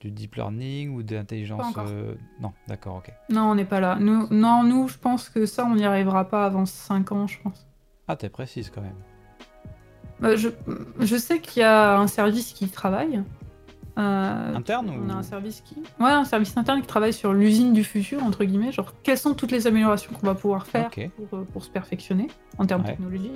[0.00, 3.12] du deep learning ou de l'intelligence euh, Non, d'accord, ok.
[3.30, 3.96] Non, on n'est pas là.
[3.98, 7.40] Nous, non, nous, je pense que ça, on n'y arrivera pas avant 5 ans, je
[7.42, 7.66] pense.
[8.06, 8.94] Ah, t'es précise quand même.
[10.20, 10.48] Bah, je,
[11.00, 13.22] je, sais qu'il y a un service qui travaille.
[13.98, 15.74] Euh, interne On a un service qui.
[15.98, 18.70] Ouais, un service interne qui travaille sur l'usine du futur, entre guillemets.
[18.70, 22.28] Genre, quelles sont toutes les améliorations qu'on va pouvoir faire pour, euh, pour, se perfectionner
[22.58, 23.32] en termes de technologie?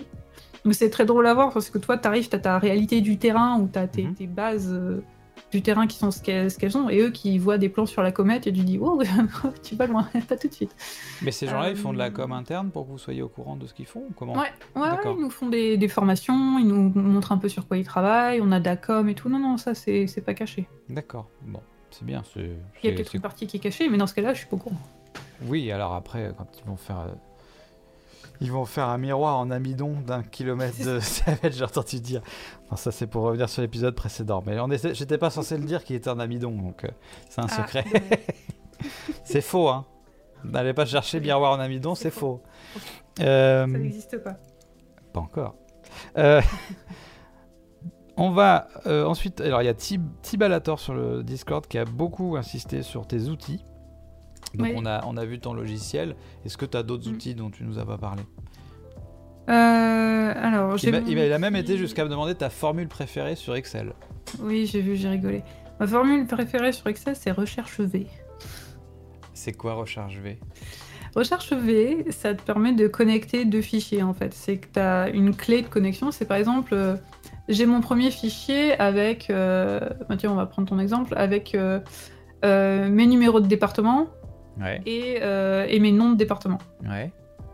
[0.64, 3.00] Donc, c'est très drôle à voir parce que toi, tu arrives, tu as ta réalité
[3.00, 4.72] du terrain ou tu as tes, tes bases
[5.52, 8.10] du terrain qui sont ce qu'elles sont, et eux qui voient des plans sur la
[8.10, 9.00] comète et tu dis oh
[9.62, 10.74] tu vas loin, pas tout de suite.
[11.20, 13.28] Mais ces gens-là, ils font de la euh, com interne pour que vous soyez au
[13.28, 16.66] courant de ce qu'ils font comment Ouais, ouais, ils nous font des, des, formations, ils
[16.66, 19.28] nous montrent un peu sur quoi ils travaillent, on a de la com et tout.
[19.28, 20.66] Non, non, ça c'est pas caché.
[20.88, 21.60] D'accord, bon,
[21.90, 22.22] c'est bien.
[22.36, 22.42] Il
[22.82, 24.56] y a peut-être une partie qui est cachée, mais dans ce cas-là, je suis pas
[24.56, 24.80] au courant.
[25.46, 27.12] Oui, alors après, quand ils vont faire euh,
[28.42, 32.22] ils vont faire un miroir en amidon d'un kilomètre de diamètre, j'ai entendu dire.
[32.66, 34.42] Enfin, ça, c'est pour revenir sur l'épisode précédent.
[34.44, 34.58] Mais
[34.92, 36.88] j'étais pas censé le dire qu'il était un amidon, donc euh,
[37.30, 37.84] c'est un ah, secret.
[39.24, 39.86] c'est faux, hein.
[40.44, 42.42] N'allez pas chercher miroir en amidon, c'est faux.
[43.20, 44.36] Euh, ça n'existe pas.
[45.12, 45.54] Pas encore.
[46.18, 46.42] Euh,
[48.16, 49.40] on va ensuite.
[49.40, 53.62] Alors, il y a Tibalator sur le Discord qui a beaucoup insisté sur tes outils.
[54.54, 56.16] Donc on, a, on a vu ton logiciel.
[56.44, 57.14] Est-ce que tu as d'autres mm.
[57.14, 58.22] outils dont tu nous as pas parlé?
[59.48, 63.92] Euh, alors, il, il, a même été jusqu'à me demander ta formule préférée sur Excel.
[64.40, 65.42] Oui, j'ai vu, j'ai rigolé.
[65.80, 68.06] Ma formule préférée sur Excel, c'est recherche V.
[69.34, 70.38] C'est quoi recherche V?
[71.16, 74.32] Recherche V, ça te permet de connecter deux fichiers en fait.
[74.32, 76.12] C'est que tu as une clé de connexion.
[76.12, 76.96] C'est par exemple, euh,
[77.48, 81.56] j'ai mon premier fichier avec, euh, bah, tiens, on va prendre ton exemple, avec
[82.44, 84.06] mes numéros de département,
[84.60, 86.58] euh, et, mes noms de département.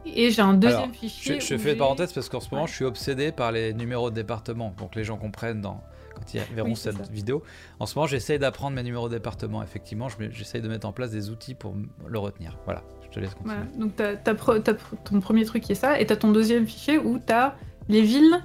[0.07, 1.41] Et j'ai un deuxième fichier.
[1.41, 4.15] Je, fais une parenthèse parce qu'en ce moment, je suis obsédé par les numéros de
[4.15, 4.75] département.
[4.79, 5.83] Donc les gens comprennent dans,
[6.15, 7.43] quand ils verront cette vidéo.
[7.79, 9.63] En ce moment, j'essaye d'apprendre mes numéros de département.
[9.63, 11.75] Effectivement, j'essaye de mettre en place des outils pour
[12.07, 12.57] le retenir.
[12.65, 13.57] Voilà, je te laisse continuer.
[13.79, 16.99] Donc tu as, ton premier truc qui est ça, et tu as ton deuxième fichier
[16.99, 17.55] où tu as
[17.89, 18.43] les villes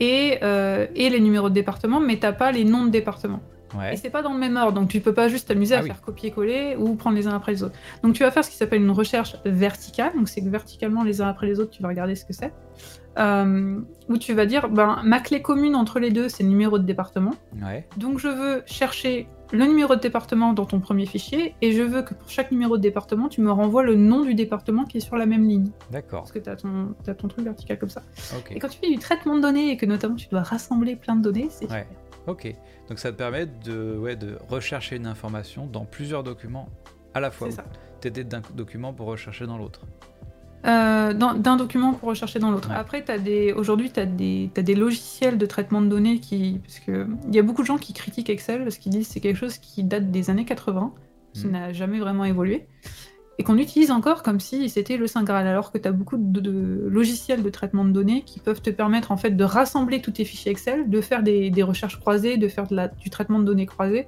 [0.00, 3.40] et, euh, et les numéros de département, mais tu pas les noms de département.
[3.92, 5.82] Et c'est pas dans le même ordre, donc tu peux pas juste t'amuser à ah
[5.82, 7.76] faire copier-coller ou prendre les uns après les autres.
[8.02, 11.20] Donc tu vas faire ce qui s'appelle une recherche verticale, donc c'est que verticalement les
[11.20, 12.52] uns après les autres, tu vas regarder ce que c'est.
[13.16, 16.78] Euh, où tu vas dire, ben, ma clé commune entre les deux, c'est le numéro
[16.78, 17.34] de département.
[17.96, 22.02] Donc je veux chercher le numéro de département dans ton premier fichier et je veux
[22.02, 25.00] que pour chaque numéro de département, tu me renvoies le nom du département qui est
[25.00, 25.70] sur la même ligne.
[25.92, 26.22] D'accord.
[26.22, 28.02] Parce que tu as, as, ton truc vertical comme ça.
[28.50, 31.14] Et quand tu fais du traitement de données et que notamment tu dois rassembler plein
[31.14, 31.86] de données, c'est ouais.
[32.26, 32.54] Ok,
[32.88, 36.68] donc ça te permet de, ouais, de rechercher une information dans plusieurs documents
[37.12, 37.48] à la fois.
[38.00, 39.82] T'aider d'un document pour rechercher dans l'autre.
[40.66, 42.70] Euh, d'un document pour rechercher dans l'autre.
[42.70, 43.52] Après, des...
[43.52, 46.60] aujourd'hui, tu as, as, des logiciels de traitement de données qui.
[46.62, 49.20] Parce il y a beaucoup de gens qui critiquent Excel parce qu'ils disent que c'est
[49.20, 50.94] quelque chose qui date des années 80,
[51.34, 51.50] qui hmm.
[51.50, 52.66] n'a jamais vraiment évolué
[53.38, 56.16] et qu'on utilise encore comme si c'était le Saint Graal, alors que tu as beaucoup
[56.18, 60.12] de, logiciels de traitement de données qui peuvent te permettre en fait de rassembler tous
[60.12, 63.44] tes fichiers Excel, de faire des, recherches croisées, de faire de la, du traitement de
[63.44, 64.06] données croisé,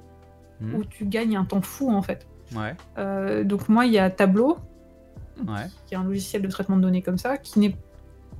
[0.61, 0.75] hmm.
[0.75, 2.27] où tu gagnes un temps fou en fait.
[2.55, 2.75] Ouais.
[2.97, 4.57] Euh, donc moi, il y a Tableau,
[5.85, 7.75] qui est un logiciel de traitement de données comme ça, qui n'est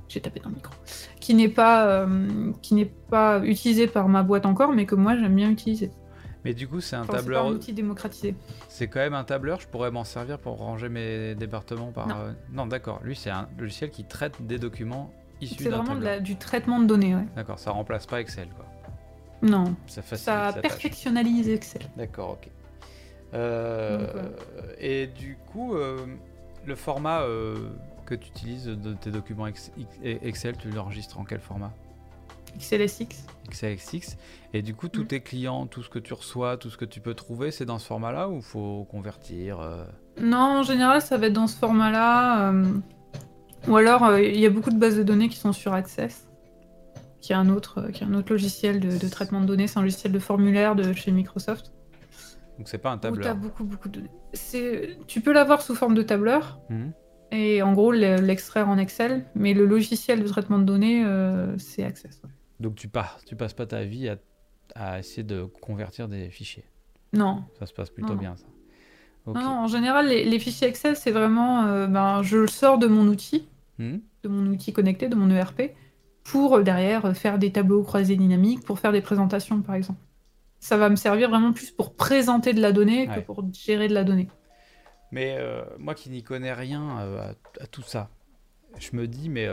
[0.08, 0.72] j'ai tapé dans le micro,
[1.20, 5.16] qui n'est pas, euh, qui n'est pas utilisé par ma boîte encore, mais que moi
[5.16, 5.90] j'aime bien utiliser.
[6.48, 7.44] Mais du coup, c'est un tableur.
[7.44, 8.34] C'est un outil démocratisé.
[8.68, 9.60] C'est quand même un tableur.
[9.60, 12.08] Je pourrais m'en servir pour ranger mes départements par.
[12.08, 13.00] Non, euh, d'accord.
[13.02, 17.14] Lui, c'est un logiciel qui traite des documents issus C'est vraiment du traitement de données,
[17.14, 17.26] ouais.
[17.36, 17.58] D'accord.
[17.58, 18.64] Ça remplace pas Excel, quoi.
[19.42, 19.76] Non.
[19.86, 21.82] Ça, ça perfectionnalise Excel.
[21.96, 22.48] D'accord, ok.
[24.80, 27.24] Et du coup, le format
[28.06, 29.48] que tu utilises de tes documents
[30.02, 31.72] Excel, tu l'enregistres en quel format?
[32.56, 33.26] XLSX.
[33.50, 34.16] XLSX.
[34.54, 35.06] Et du coup, tous mm.
[35.06, 37.78] tes clients, tout ce que tu reçois, tout ce que tu peux trouver, c'est dans
[37.78, 39.84] ce format-là ou faut convertir euh?
[40.20, 42.50] Non, en général, ça va être dans ce format-là.
[42.50, 42.64] Euh,
[43.68, 46.28] ou alors, euh, il y a beaucoup de bases de données qui sont sur Access,
[47.20, 49.66] qui est un autre, qui est un autre logiciel de, traitement de données.
[49.66, 51.72] C'est un logiciel de formulaire de chez Microsoft.
[52.56, 53.26] Donc, c'est pas un tableur.
[53.26, 54.02] Où as beaucoup, beaucoup de.
[55.06, 56.58] Tu peux l'avoir sous forme de tableur.
[56.70, 56.88] Mmh.
[57.30, 61.04] Et en gros, l'extraire en Excel, mais le logiciel de traitement de données,
[61.58, 62.22] c'est Access.
[62.60, 64.08] Donc tu pars, tu passes pas ta vie
[64.74, 66.64] à, essayer de convertir des fichiers.
[67.12, 67.44] Non.
[67.58, 68.46] Ça se passe plutôt bien ça.
[69.26, 73.06] Non, en général, les, fichiers Excel, c'est vraiment, euh, ben, je le sors de mon
[73.08, 73.46] outil,
[73.78, 73.98] hmm.
[74.22, 75.74] de mon outil connecté, de mon ERP,
[76.24, 80.00] pour euh, derrière faire des tableaux croisés dynamiques, pour faire des présentations, par exemple.
[80.60, 83.94] Ça va me servir vraiment plus pour présenter de la donnée que pour gérer de
[83.94, 84.28] la donnée.
[85.12, 86.98] Mais euh, moi qui n'y connais rien
[87.60, 88.08] à, tout ça,
[88.78, 89.46] je me dis, mais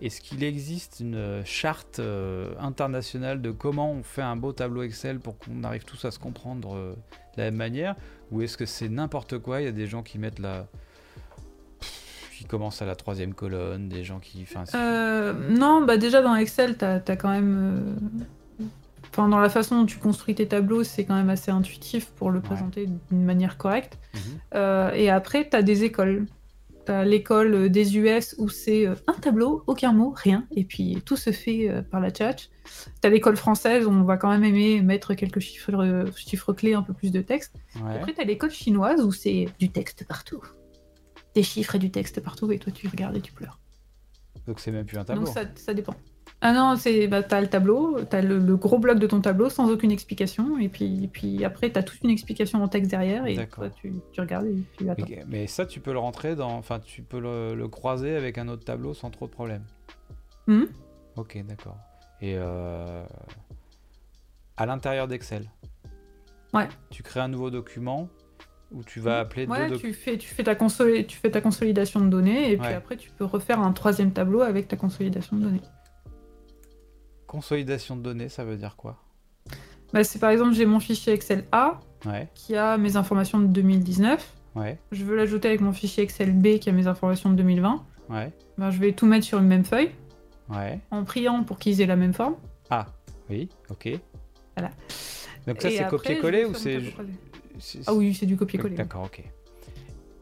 [0.00, 5.18] est-ce qu'il existe une charte euh, internationale de comment on fait un beau tableau Excel
[5.18, 6.92] pour qu'on arrive tous à se comprendre euh,
[7.36, 7.96] de la même manière?
[8.30, 10.66] Ou est-ce que c'est n'importe quoi Il y a des gens qui mettent la.
[12.36, 14.46] qui commencent à la troisième colonne, des gens qui.
[14.74, 17.96] Euh, non, bah déjà dans Excel, tu as, quand même.
[19.10, 22.30] Enfin, dans la façon dont tu construis tes tableaux, c'est quand même assez intuitif pour
[22.30, 23.98] le présenter d'une manière correcte.
[24.14, 24.94] Mhm.
[24.94, 26.26] et après, tu as des écoles
[26.88, 31.30] l'école des US où c'est euh, un tableau, aucun mot, rien, et puis tout se
[31.30, 32.50] fait euh, par la tchatch.
[33.00, 36.74] T'as l'école française où on va quand même aimer mettre quelques chiffres, euh, chiffres clés,
[36.74, 37.54] un peu plus de texte.
[37.76, 37.96] Ouais.
[37.96, 40.42] Après, t'as l'école chinoise où c'est du texte partout.
[41.34, 43.58] Des chiffres et du texte partout, et toi tu regardes et tu pleures.
[44.46, 45.26] Donc c'est même plus un tableau.
[45.26, 45.94] Donc ça dépend.
[46.40, 49.50] Ah non, c'est bah, t'as le tableau, t'as le, le gros bloc de ton tableau
[49.50, 53.34] sans aucune explication, et puis, puis après t'as toute une explication en texte derrière, et
[53.48, 55.04] toi, tu, tu, regardes et puis attends.
[55.26, 58.64] Mais, ça, tu peux le rentrer dans, enfin, tu peux le, croiser avec un autre
[58.64, 59.64] tableau sans trop de problème.
[60.46, 60.64] Hmm
[61.16, 61.76] ok, d'accord.
[62.20, 63.04] Et euh,
[64.56, 65.50] à l'intérieur d'Excel.
[66.54, 66.68] Ouais.
[66.90, 68.08] Tu crées un nouveau document
[68.70, 72.08] où tu vas appeler ouais, tu fais, tu, fais ta tu fais ta consolidation de
[72.08, 75.62] données et puis après tu peux refaire un troisième tableau avec ta consolidation de données.
[77.28, 78.96] Consolidation de données, ça veut dire quoi?
[79.92, 81.78] Bah, C'est par exemple, j'ai mon fichier Excel A
[82.34, 84.34] qui a mes informations de 2019.
[84.56, 84.78] Ouais.
[84.90, 87.84] Je veux l'ajouter avec mon fichier Excel B qui a mes informations de 2020.
[88.08, 88.32] Ouais.
[88.56, 89.90] Bah, je vais tout mettre sur une même feuille.
[90.48, 90.80] Ouais.
[90.90, 92.34] En priant pour qu'ils aient la même forme.
[92.70, 92.86] Ah,
[93.28, 93.90] oui, ok.
[94.56, 94.70] Voilà.
[95.46, 96.80] Donc ça, c'est copier-coller ou c'est...
[97.86, 98.76] Ah oui, c'est du copier-coller.
[98.76, 99.22] D'accord, ok.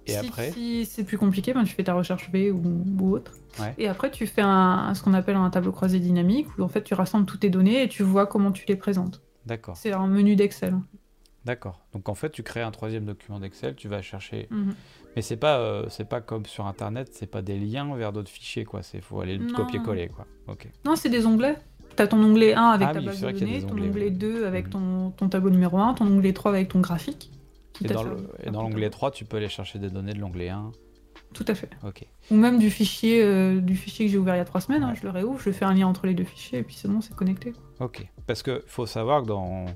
[0.07, 3.33] Et si, après Si c'est plus compliqué, ben, tu fais ta recherche B ou, autre.
[3.79, 6.83] Et après, tu fais un, ce qu'on appelle un tableau croisé dynamique où en fait
[6.83, 9.23] tu rassembles toutes tes données et tu vois comment tu les présentes.
[9.47, 9.77] D'accord.
[9.77, 10.75] C'est un menu d'Excel.
[11.45, 11.81] D'accord.
[11.93, 14.49] Donc en fait, tu crées un troisième document d'Excel, tu vas chercher.
[14.51, 14.75] Mhm.
[15.15, 18.31] Mais c'est pas, euh, c'est pas comme sur Internet, c'est pas des liens vers d'autres
[18.31, 18.83] fichiers, quoi.
[18.83, 20.27] C'est faut aller copier-coller, quoi.
[20.49, 20.69] Ok.
[20.85, 21.57] Non, c'est des onglets.
[21.97, 24.67] Tu as ton onglet 1 avec ah ta base de données, ton onglet 2 avec
[24.67, 24.71] mhm.
[24.71, 27.31] ton, ton, tableau numéro 1, ton onglet 3 avec ton graphique.
[27.85, 27.89] Et
[28.51, 30.73] dans, l'onglet 3, tu peux aller chercher des données de l'onglet 1.
[31.33, 31.71] Tout à fait.
[31.85, 32.07] Ok.
[32.31, 34.83] Ou même du fichier, euh, du fichier que j'ai ouvert il y a trois semaines,
[34.83, 36.89] hein, je le réouvre, je fais un lien entre les deux fichiers et puis c'est
[36.89, 37.53] bon, c'est connecté.
[37.81, 38.07] Ok.
[38.27, 39.67] Parce que faut savoir que dans,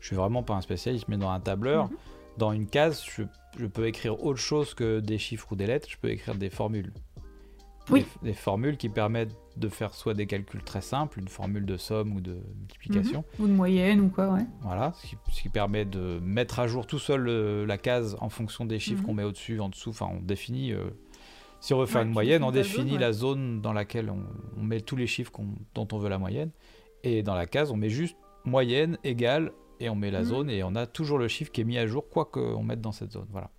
[0.00, 1.96] je suis vraiment pas un spécialiste, mais dans un tableur, mhm.
[2.38, 3.22] dans une case, je,
[3.58, 5.88] je, peux écrire autre chose que des chiffres ou des lettres.
[5.90, 6.92] Je peux écrire des formules.
[7.90, 8.06] Oui.
[8.22, 12.16] Des, formules qui permettent de faire soit des calculs très simples, une formule de somme
[12.16, 13.24] ou de multiplication.
[13.38, 13.44] Mhm.
[13.44, 14.46] Ou de moyenne ou quoi, ouais.
[14.62, 18.64] Voilà, ce qui, permet de mettre à jour tout seul euh, la case en fonction
[18.64, 19.06] des chiffres mhm.
[19.06, 19.90] qu'on met au-dessus, en dessous.
[19.90, 20.72] Enfin, on définit.
[20.72, 20.90] Euh,
[21.60, 24.96] si on veut faire une moyenne, on définit la zone dans laquelle on, met tous
[24.96, 25.30] les chiffres
[25.74, 26.50] dont on veut la moyenne.
[27.04, 30.26] Et dans la case, on met juste moyenne égale et on met la mhm.
[30.26, 32.80] zone et on a toujours le chiffre qui est mis à jour, quoi qu'on mette
[32.80, 33.26] dans cette zone.
[33.30, 33.50] Voilà.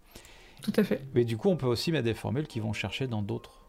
[0.63, 1.01] Tout à fait.
[1.13, 3.61] Mais du coup, on peut aussi mettre des formules qui vont chercher dans d'autres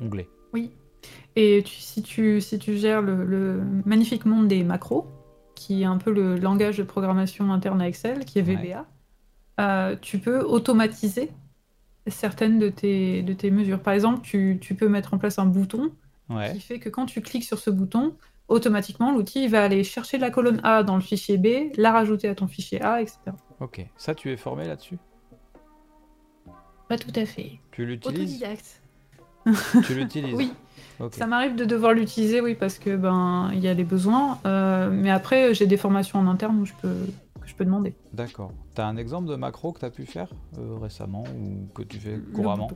[0.00, 0.28] onglet.
[0.52, 0.70] Oui.
[1.36, 5.06] Et si, tu, si tu gères le, magnifique monde des macros,
[5.54, 8.86] qui est un peu le langage de programmation interne à Excel, qui est VBA,
[9.60, 11.30] euh, tu peux automatiser
[12.06, 13.80] certaines de tes, de tes mesures.
[13.80, 15.92] Par exemple, tu, peux mettre en place un bouton
[16.52, 18.14] qui fait que quand tu cliques sur ce bouton,
[18.48, 22.34] automatiquement, l'outil va aller chercher la colonne A dans le fichier B, la rajouter à
[22.34, 23.18] ton fichier A, etc.
[23.60, 23.84] Ok.
[23.96, 24.98] Ça, tu es formé là-dessus?
[26.88, 27.60] Pas tout à fait.
[27.70, 28.18] Tu l'utilises?
[28.18, 28.82] Autodidacte.
[29.86, 30.34] tu l'utilises?
[30.34, 30.52] Oui.
[31.12, 34.38] Ça m'arrive de devoir l'utiliser, oui, parce que ben il y a les besoins.
[34.46, 36.94] Euh, mais après, j'ai des formations en interne où je peux,
[37.40, 37.94] que je peux demander.
[38.12, 38.52] D'accord.
[38.74, 41.82] Tu as un exemple de macro que tu as pu faire euh, récemment ou que
[41.82, 42.68] tu fais couramment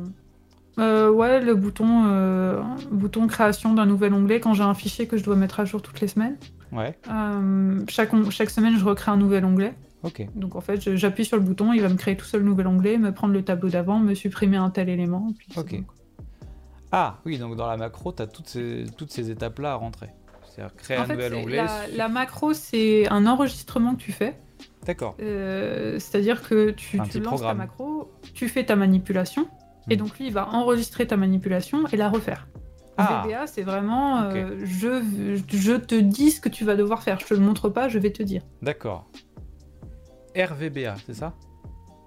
[0.79, 5.25] euh, Ouais, le bouton, bouton création d'un nouvel onglet quand j'ai un fichier que je
[5.25, 6.37] dois mettre à jour toutes les semaines.
[6.71, 6.97] Ouais.
[7.89, 9.75] chaque, chaque semaine, je recrée un nouvel onglet.
[10.05, 10.27] Ok.
[10.35, 12.99] Donc en fait, j'appuie sur le bouton, il va me créer tout seul nouvel onglet,
[12.99, 15.33] me prendre le tableau d'avant, me supprimer un tel élément.
[15.57, 15.83] ok.
[16.93, 20.11] Ah oui, donc dans la macro, tu as toutes ces, toutes ces étapes-là à rentrer.
[20.45, 21.65] C'est-à-dire créer un nouvel onglet.
[21.97, 24.39] La, macro, c'est un enregistrement que tu fais.
[24.85, 25.17] D'accord.
[25.21, 29.49] Euh, c'est-à-dire que tu, tu lances ta macro, tu fais ta manipulation,
[29.89, 29.99] et hmm.
[29.99, 32.47] donc lui, il va enregistrer ta manipulation et la refaire.
[32.99, 33.25] Ah.
[33.27, 35.03] VBA, c'est vraiment euh, je,
[35.49, 37.19] je te dis ce que tu vas devoir faire.
[37.21, 38.43] Je te le montre pas, je vais te dire.
[38.61, 39.07] D'accord.
[40.37, 41.33] RVBA, c'est ça?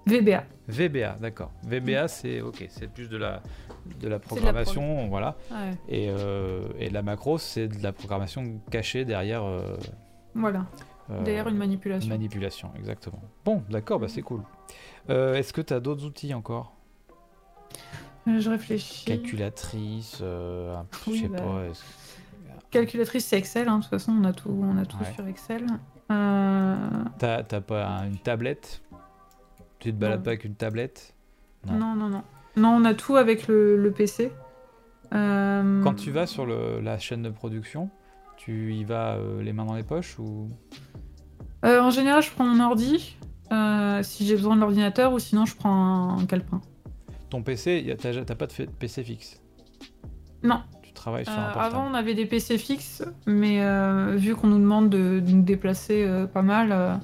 [0.06, 0.44] VBA.
[0.68, 1.52] VBA, d'accord.
[1.66, 3.42] VBA, c'est ok, c'est plus de la
[4.00, 5.36] de la programmation, voilà.
[5.88, 9.44] Et, euh, et, la macro, c'est de la programmation cachée derrière.
[9.44, 9.76] Euh,
[10.34, 10.66] voilà.
[11.24, 12.08] derrière une manipulation.
[12.08, 13.20] Manipulation, exactement.
[13.44, 14.42] Bon, d'accord, bah c'est cool.
[15.08, 16.76] Est-ce que tu as d'autres outils encore?
[18.28, 19.04] Euh, je réfléchis.
[19.04, 20.76] Calculatrice, euh,
[21.06, 21.62] je sais bah, pas.
[22.70, 23.68] Calculatrice, c'est Excel.
[23.68, 23.78] Hein.
[23.78, 25.66] De toute façon, on a tout, on a tout sur Excel.
[26.10, 26.76] Euh...
[27.18, 28.82] T'as pas une tablette?
[29.86, 31.14] Tu te balades pas avec une tablette?
[31.66, 31.78] Non.
[31.78, 31.94] non.
[31.94, 32.22] non,
[32.56, 34.32] non, on a tout avec le, PC.
[35.14, 37.90] Euh, Quand tu vas sur le, la chaîne de production,
[38.36, 40.50] tu y vas les mains dans les poches ou?
[41.62, 43.16] En général, je prends mon ordi
[44.02, 46.60] si j'ai besoin de l'ordinateur ou sinon je prends un, un calepin
[47.28, 49.40] ton PC, t'as pas de PC fixe?
[50.42, 50.62] Non.
[50.82, 54.34] Tu travailles sur un euh, portable Avant, on avait des PC fixes, mais euh, vu
[54.34, 57.00] qu'on nous demande de, nous déplacer euh, pas mal,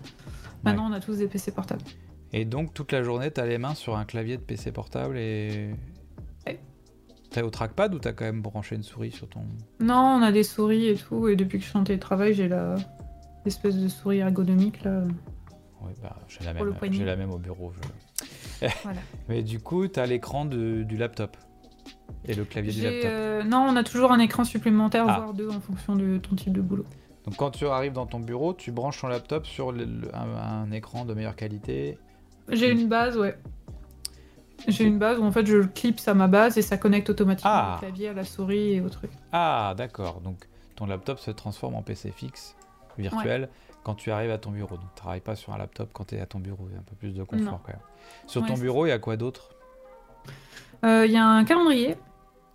[0.64, 1.82] maintenant on a tous des PC portables.
[2.32, 5.70] Et donc, toute la journée, t'as les mains sur un clavier de PC portable et.
[7.30, 9.40] T'as au trackpad ou t'as quand même branché une souris sur ton.
[9.80, 12.46] Non, on a des souris et tout, et depuis que je suis en télétravail, j'ai
[12.46, 12.74] la
[13.46, 15.02] espèce de souris ergonomique là.
[15.80, 17.72] Oui, bah, j'ai la, même, la même au bureau.
[19.30, 21.36] Mais du coup, tu as l'écran du laptop
[22.24, 23.10] et le clavier du laptop.
[23.10, 25.18] Euh, non, on a toujours un écran supplémentaire, ah.
[25.18, 26.84] voire deux en fonction de ton type de boulot.
[27.24, 29.72] Donc quand tu arrives dans ton bureau, tu branches ton laptop sur
[30.12, 31.98] un, écran de meilleure qualité.
[32.48, 33.38] J'ai une base, ouais.
[34.68, 37.50] J'ai une base où en fait je clipse à ma base et ça connecte automatiquement
[37.52, 37.72] ah.
[37.80, 39.10] le clavier à la souris et au truc.
[39.32, 40.46] Ah d'accord, donc
[40.76, 42.54] ton laptop se transforme en PC fixe
[42.98, 43.48] virtuel
[43.82, 44.76] quand tu arrives à ton bureau.
[44.76, 46.66] Donc, tu travailles pas sur un laptop quand tu es à ton bureau.
[46.68, 47.82] Il y a un peu plus de confort quand même.
[48.26, 49.50] Sur ton bureau, il y a quoi d'autre?
[50.84, 51.96] Euh, Il y a un calendrier.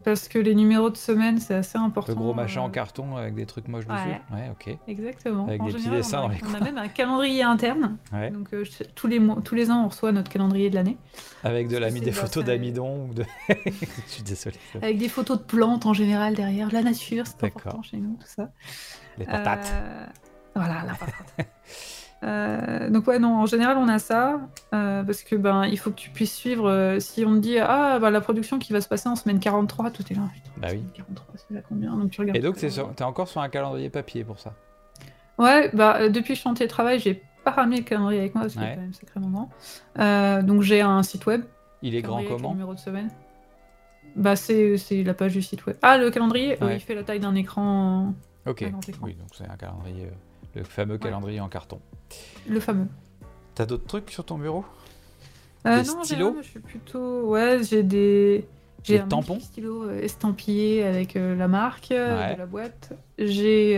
[0.08, 2.14] Parce que les numéros de semaine, c'est assez important.
[2.14, 4.78] Le gros machin en euh, carton avec des trucs moches dessus Ouais, ok.
[4.88, 5.46] Exactement.
[5.46, 7.98] Avec des petits dessins dans les On a même un calendrier interne.
[8.32, 8.64] Donc euh,
[8.96, 10.96] tous, les mois, tous les ans, on reçoit notre calendrier de l'année.
[11.44, 13.26] Avec de des photos d'amidon ou de.
[13.50, 13.74] Je
[14.08, 14.56] suis désolé.
[14.82, 18.28] Avec des photos de plantes en général derrière, la nature, c'est important chez nous, tout
[18.34, 18.50] ça.
[19.18, 19.74] Les patates.
[20.56, 21.50] Voilà, la patate.
[22.24, 24.42] Euh, donc ouais non en général on a ça
[24.74, 27.60] euh, parce que ben il faut que tu puisses suivre euh, si on te dit
[27.60, 30.24] ah bah, la production qui va se passer en semaine 43 tout est là
[30.58, 30.84] bah oui.
[30.96, 34.40] 43 c'est combien donc tu regardes et donc t'es encore sur un calendrier papier pour
[34.40, 34.56] ça?
[35.38, 38.46] Ouais bah depuis que je suis en télétravail j'ai pas ramené le calendrier avec moi
[38.46, 41.44] parce qu'il est quand même sacrément grand donc j'ai un site web.
[41.84, 43.12] Il est grand comment numéro de semaine.
[44.16, 44.76] Bah c'est
[45.06, 45.78] la page du site web.
[45.84, 48.16] Ah le calendrier il fait la taille d'un écran
[48.48, 48.66] ok.
[49.04, 50.10] oui donc c'est un calendrier
[50.56, 51.80] le fameux calendrier en carton.
[52.48, 52.88] Le fameux.
[53.56, 54.64] T'as d'autres trucs sur ton bureau?
[55.66, 56.36] Euh, Des non, stylos?
[56.42, 57.22] je suis plutôt.
[57.30, 58.46] Ouais, j'ai des.
[58.84, 59.40] J'ai un tampons?
[59.40, 62.94] stylo euh, estampillé avec euh, la marque de la boîte.
[63.18, 63.76] J'ai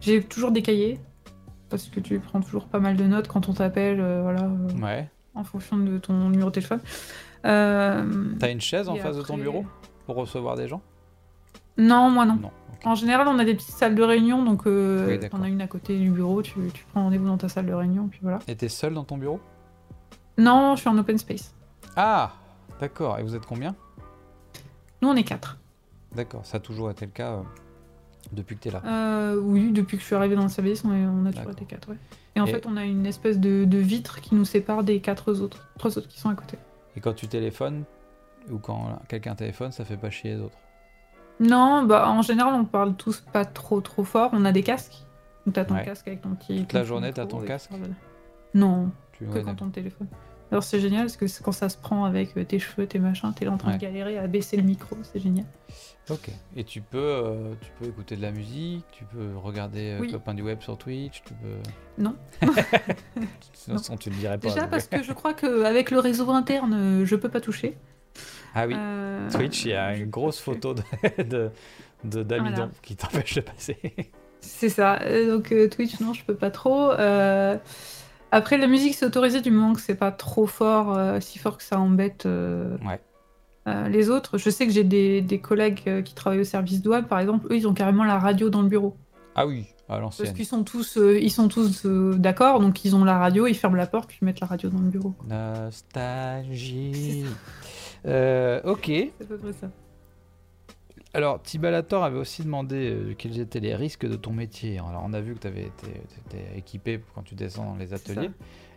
[0.00, 1.00] j'ai toujours des cahiers
[1.70, 4.48] parce que tu prends toujours pas mal de notes quand on t'appelle, voilà.
[4.82, 5.08] ouais.
[5.34, 6.80] En fonction de ton numéro de téléphone.
[7.42, 9.64] T'as une chaise en face de ton bureau
[10.04, 10.82] pour recevoir des gens?
[11.78, 12.36] Non, moi non.
[12.36, 12.50] non.
[12.84, 15.66] En général, on a des petites salles de réunion, donc euh, on a une à
[15.66, 16.54] côté du bureau, tu,
[16.92, 18.38] prends rendez-vous dans ta salle de réunion, puis voilà.
[18.46, 19.40] Et t'es seul dans ton bureau?
[20.38, 21.54] Non, je suis en open space.
[21.96, 22.32] Ah,
[22.78, 23.18] d'accord.
[23.18, 23.74] Et vous êtes combien?
[25.02, 25.58] Nous, on est quatre.
[26.14, 27.42] D'accord, ça a toujours été le cas euh,
[28.32, 30.90] depuis que t'es là euh, Oui, depuis que je suis arrivé dans le service, on,
[30.90, 31.98] on a toujours été quatre, ouais.
[32.36, 35.68] Et en fait, on a une espèce de, vitre qui nous sépare des quatre autres,
[35.78, 36.58] trois autres qui sont à côté.
[36.94, 37.84] Et quand tu téléphones,
[38.50, 40.58] ou quand quelqu'un téléphone, ça fait pas chier les autres?
[41.40, 44.30] Non, bah en général, on parle tous pas trop trop fort.
[44.32, 45.04] On a des casques.
[45.44, 46.60] Donc t'as ton casque avec ton petit.
[46.60, 47.70] Toute la journée, t'as ton casque
[48.54, 49.26] Non, tu...
[49.26, 50.08] que quand on téléphone.
[50.52, 53.32] Alors c'est génial parce que quand ça se prend avec euh, tes cheveux, tes machins,
[53.34, 55.46] t'es là en train de galérer à baisser le micro, c'est génial.
[56.08, 56.30] Ok.
[56.54, 60.34] Et tu peux, euh, tu peux écouter de la musique, tu peux regarder euh, Copain
[60.34, 61.58] du web sur Twitch, tu peux.
[62.02, 62.14] Non.
[63.52, 64.48] Sinon, tu le dirais pas.
[64.48, 67.76] Déjà parce que je crois qu'avec le réseau interne, je peux pas toucher.
[68.58, 70.74] Ah oui, euh, Twitch, il y a une grosse photo
[71.18, 71.50] de,
[72.04, 73.76] d'amidon qui t'empêche de passer.
[74.40, 74.98] C'est ça.
[75.02, 76.90] Euh, donc euh, Twitch, non, je peux pas trop.
[78.32, 81.64] Après, la musique, c'est autorisé du moment que c'est pas trop fort, si fort que
[81.64, 82.26] ça embête
[83.66, 84.38] les autres.
[84.38, 87.46] Je sais que j'ai des, collègues qui travaillent au service douane, par exemple.
[87.50, 88.96] Eux, ils ont carrément la radio dans le bureau.
[89.34, 89.66] Ah oui.
[89.88, 93.54] Parce qu'ils sont tous, euh, ils sont tous d'accord, donc ils ont la radio, ils
[93.54, 95.14] ferment la porte, puis ils mettent la radio dans le bureau.
[95.28, 97.24] Nostalgie.
[98.04, 98.86] Euh, ok.
[98.86, 99.70] C'est à peu près ça.
[101.14, 104.78] Alors, Tibalator avait aussi demandé quels étaient les risques de ton métier.
[104.78, 108.30] Alors, on a vu que tu avais été, équipé quand tu descends dans les ateliers.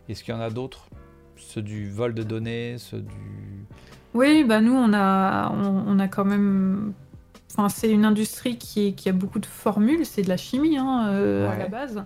[0.08, 0.88] Est-ce qu'il y en a d'autres?
[1.36, 3.66] Ceux du vol de données, ceux du...
[4.14, 6.94] Oui, bah nous, on a, on a quand même
[7.54, 11.08] Enfin, c'est une industrie qui, qui, a beaucoup de formules, c'est de la chimie hein,
[11.10, 12.04] euh, à la base.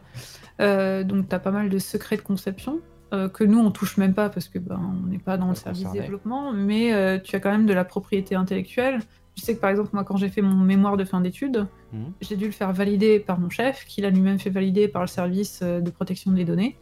[0.62, 2.80] Euh, donc, tu as pas mal de secrets de conception
[3.14, 5.56] euh, que nous, on touche même pas parce que ben, on n'est pas dans le
[5.56, 9.00] service développement, mais tu as quand même de la propriété intellectuelle.
[9.36, 12.14] Je sais que par exemple, moi, quand j'ai fait mon mémoire de fin d'études, mhm.
[12.22, 15.08] j'ai dû le faire valider par mon chef, qui l'a lui-même fait valider par le
[15.08, 16.78] service de protection des données,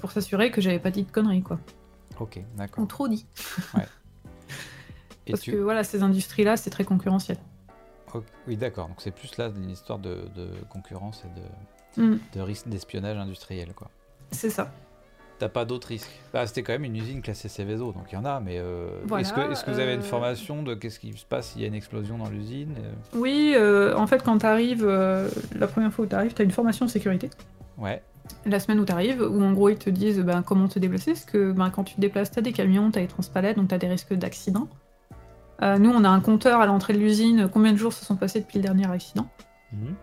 [0.00, 1.58] pour s'assurer que j'avais pas dit de conneries, quoi.
[2.20, 2.84] Ok, d'accord.
[2.84, 3.26] Ou trop dit.
[5.26, 7.38] Parce que voilà, ces industries-là, c'est très concurrentiel.
[8.46, 8.88] Oui, d'accord.
[8.88, 10.18] Donc c'est plus là une histoire de,
[10.68, 12.18] concurrence et de, mm.
[12.34, 13.90] de risque d'espionnage industriel, quoi.
[14.30, 14.72] C'est ça.
[15.42, 18.16] T'as pas d'autres risques bah, C'était quand même une usine classée Céveso, donc il y
[18.16, 18.86] en a, mais euh,
[19.18, 21.62] est-ce que, est que, vous avez une euh, formation de qu'est-ce qui se passe s'il
[21.62, 22.76] y a une explosion dans l'usine
[23.12, 26.44] Oui, euh, en fait, quand tu arrives, la première fois où tu arrives, tu as
[26.44, 27.28] une formation de sécurité.
[27.76, 28.00] Ouais.
[28.46, 31.14] La semaine où tu arrives, où en gros ils te disent ben, comment te déplacer,
[31.14, 33.56] parce que ben, quand tu te déplaces, tu as des camions, tu as des transpalettes,
[33.56, 34.68] donc tu as des risques d'accident.
[35.62, 38.14] Euh, nous, on a un compteur à l'entrée de l'usine, combien de jours se sont
[38.14, 39.26] passés depuis le dernier accident.
[39.72, 39.96] Mhm.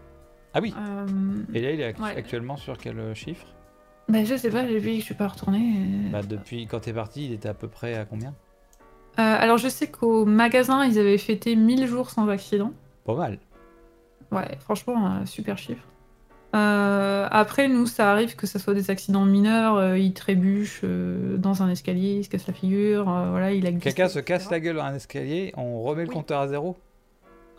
[0.54, 1.08] Ah oui euh,
[1.54, 3.46] Et là, il est actuellement sur quel euh, chiffre?
[4.10, 5.62] Bah, Je sais pas, j'ai vu que je suis pas retourné.
[6.12, 8.34] Bah, depuis quand tu es parti, il était à peu près à combien?
[9.18, 12.72] Alors, je sais qu'au magasin, ils avaient fêté 1000 jours sans accident.
[13.04, 13.38] Pas mal.
[14.32, 15.84] Ouais, franchement, super chiffre.
[16.56, 19.76] Euh, après, nous, ça arrive que ce soit des accidents mineurs.
[19.76, 23.04] Euh, il trébuche euh, dans un escalier, il se casse la figure.
[23.06, 26.42] voilà, il a Quelqu'un se casse la gueule dans un escalier, on remet le compteur
[26.42, 26.78] à zéro?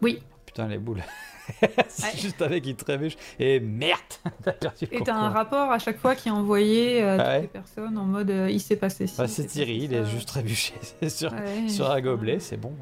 [0.03, 0.23] Oui.
[0.47, 1.03] Putain, les boules.
[1.89, 3.17] c'est juste avec il trébuche.
[3.39, 4.01] Et merde
[4.93, 8.05] Et t'as un rapport à chaque fois qui est envoyé à toutes les personnes en
[8.05, 9.17] mode il s'est passé ci.
[9.19, 10.75] Bah, c'est Thierry, il est juste trébuché
[11.09, 11.33] sur,
[11.69, 12.73] sur un gobelet, c'est bon.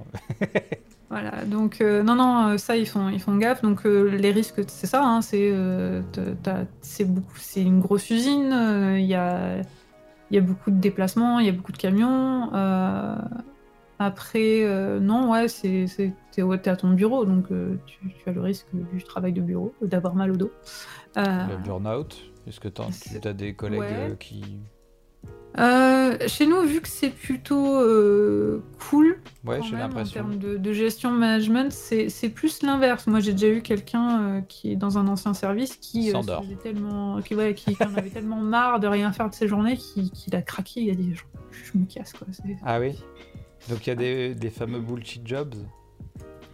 [1.11, 3.62] Voilà, donc euh, non, non, euh, ça ils font, ils font gaffe.
[3.62, 5.53] Donc euh, les risques, c'est ça, hein, c'est
[6.82, 8.53] c'est une grosse usine,
[8.99, 9.57] il y a,
[10.31, 12.51] y, a, beaucoup de déplacements, il y a beaucoup de camions.
[13.99, 14.65] Après,
[15.01, 15.87] non, ouais, c'est
[16.31, 17.49] t'es à ton bureau, donc
[17.87, 20.53] tu, tu, as le risque du travail de bureau, d'avoir mal au dos.
[21.16, 22.16] le burn-out,
[22.47, 24.61] est-ce que tu as, des collègues qui
[25.59, 30.20] euh, chez nous, vu que c'est plutôt euh, cool, ouais, j'ai l'impression.
[30.20, 33.07] En termes de, gestion management, c'est plus l'inverse.
[33.07, 36.12] Moi, j'ai déjà eu quelqu'un euh, qui est dans un ancien service qui,
[36.62, 40.37] tellement, qui, ouais, qui en avait tellement marre de rien faire de ses journées qu'il
[40.37, 40.83] a craqué.
[40.83, 42.27] Il a dit je, me casse quoi.
[42.65, 42.97] Ah oui?
[43.69, 45.55] Donc il y a des, fameux bullshit jobs.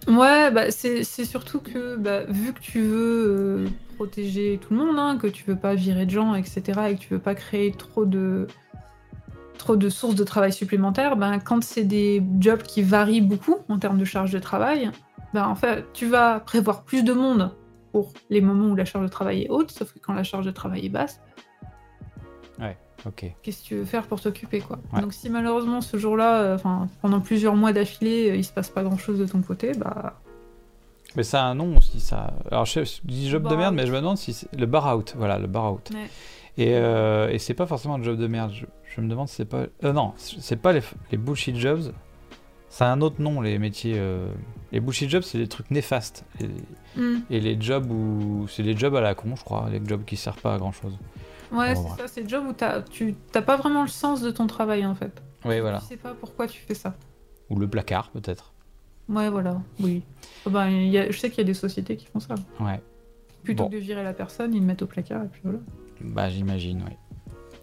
[0.06, 3.64] Ouais, bah c'est surtout que bah, vu que tu veux
[3.96, 7.00] protéger tout le monde, hein, que tu veux pas virer de gens, etc., et que
[7.00, 8.46] tu veux pas créer trop de
[9.88, 14.04] sources de travail supplémentaires, ben, quand c'est des jobs qui varient beaucoup en termes de
[14.04, 14.90] charge de travail,
[15.32, 17.54] ben, en fait, tu vas prévoir plus de monde
[17.92, 20.44] pour les moments où la charge de travail est haute, sauf que quand la charge
[20.44, 21.20] de travail est basse,
[23.06, 23.32] ok.
[23.42, 26.88] Qu'est-ce que tu veux faire pour t'occuper, quoi Donc si malheureusement ce jour-là, euh, enfin
[27.02, 30.14] pendant plusieurs mois d'affilée, euh, il se passe pas grand-chose de ton côté, bah
[31.16, 32.34] mais ça a un nom aussi, ça.
[32.50, 35.14] Alors je dis job de merde, mais je me demande si c'est le bar out.
[35.16, 35.90] Voilà, le bar out.
[36.56, 38.52] Et, euh, et c'est pas forcément le job de merde.
[38.52, 39.66] Je, me demande si c'est pas.
[39.84, 41.92] Euh, non, c'est pas les, les, bullshit jobs.
[42.68, 43.94] Ça a un autre nom, les métiers.
[43.96, 44.28] Euh,
[44.72, 46.24] les bullshit jobs, c'est des trucs néfastes.
[46.40, 47.22] Et, hmm.
[47.30, 48.46] et les jobs où.
[48.48, 49.68] C'est les jobs à la con, je crois.
[49.70, 50.96] Les jobs qui servent pas à grand chose.
[51.54, 52.08] Ouais, c'est ça.
[52.08, 54.94] C'est des jobs où as, tu t'as pas vraiment le sens de ton travail en
[54.94, 55.22] fait.
[55.44, 55.78] Oui, voilà.
[55.80, 56.94] Tu sais pas pourquoi tu fais ça.
[57.50, 58.52] Ou le placard, peut-être.
[59.08, 60.02] Ouais, voilà, oui.
[60.46, 62.34] Oh, ben, y a, je sais qu'il y a des sociétés qui font ça.
[62.58, 62.80] Ouais.
[63.42, 65.58] Plutôt que de virer la personne, ils le mettent au placard et puis voilà.
[66.00, 66.96] Bah, j'imagine, oui.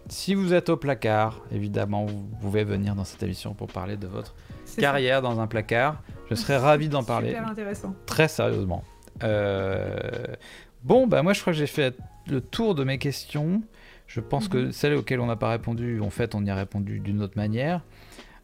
[0.08, 4.06] Si vous êtes au placard, évidemment, vous pouvez venir dans cette émission pour parler de
[4.06, 4.34] votre
[4.78, 6.02] carrière dans un placard.
[6.30, 7.30] Je serais ravi d'en parler.
[7.30, 7.94] Super intéressant.
[8.06, 8.84] Très sérieusement.
[9.22, 9.96] Euh,
[10.82, 11.96] bon, bah moi je crois que j'ai fait
[12.26, 13.62] le tour de mes questions.
[14.12, 14.72] Je pense que mhm.
[14.72, 17.82] celles auxquelles on n'a pas répondu, en fait, on y a répondu d'une autre manière.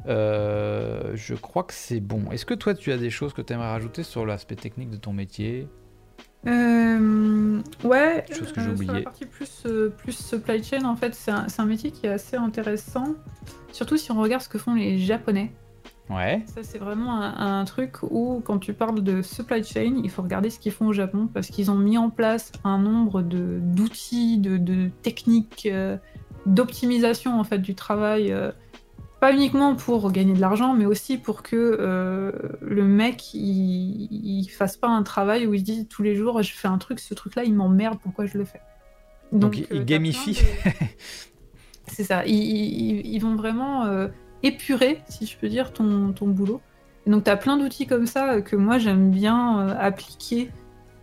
[0.06, 2.30] Euh, je crois que c'est bon.
[2.30, 4.96] Est-ce que toi, tu as des choses que tu aimerais rajouter sur l'aspect technique de
[4.96, 5.68] ton métier?
[6.46, 8.86] Euh, ouais, chose que j'ai oublié.
[8.86, 12.06] Sur la partie plus, euh, plus supply chain, en fait, c'est un, un, métier qui
[12.06, 13.14] est assez intéressant.
[13.70, 15.52] Surtout si on regarde ce que font les Japonais.
[16.10, 16.42] Ouais.
[16.46, 20.48] Ça, c'est vraiment un, truc où, quand tu parles de supply chain, il faut regarder
[20.48, 24.56] ce qu'ils font au Japon parce qu'ils ont mis en place un nombre d'outils, de,
[24.56, 25.98] de, techniques, euh,
[26.46, 28.34] d'optimisation en fait du travail
[29.20, 32.30] pas uniquement pour gagner de l'argent, mais aussi pour que euh,
[32.60, 36.52] le mec il, fasse pas un travail où il se dit tous les jours je
[36.52, 38.60] fais un truc, ce truc-là il m'emmerde, pourquoi je le fais?
[39.32, 40.40] Donc, il gamifie.
[41.86, 43.84] C'est ça, ils, vont vraiment
[44.42, 46.60] épurer, si je peux dire, ton, ton boulot.
[47.06, 50.50] donc tu as plein d'outils comme ça que moi j'aime bien appliquer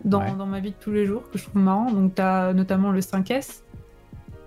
[0.04, 1.90] dans, dans, ma vie de tous les jours, que je trouve marrant.
[1.90, 3.62] Donc tu as notamment le 5S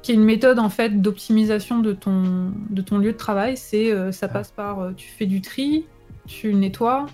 [0.02, 3.57] qui est une méthode en fait d'optimisation de ton, de ton lieu de travail.
[3.57, 5.86] C'est euh, ça passe par euh, tu fais du tri,
[6.26, 7.07] tu nettoies,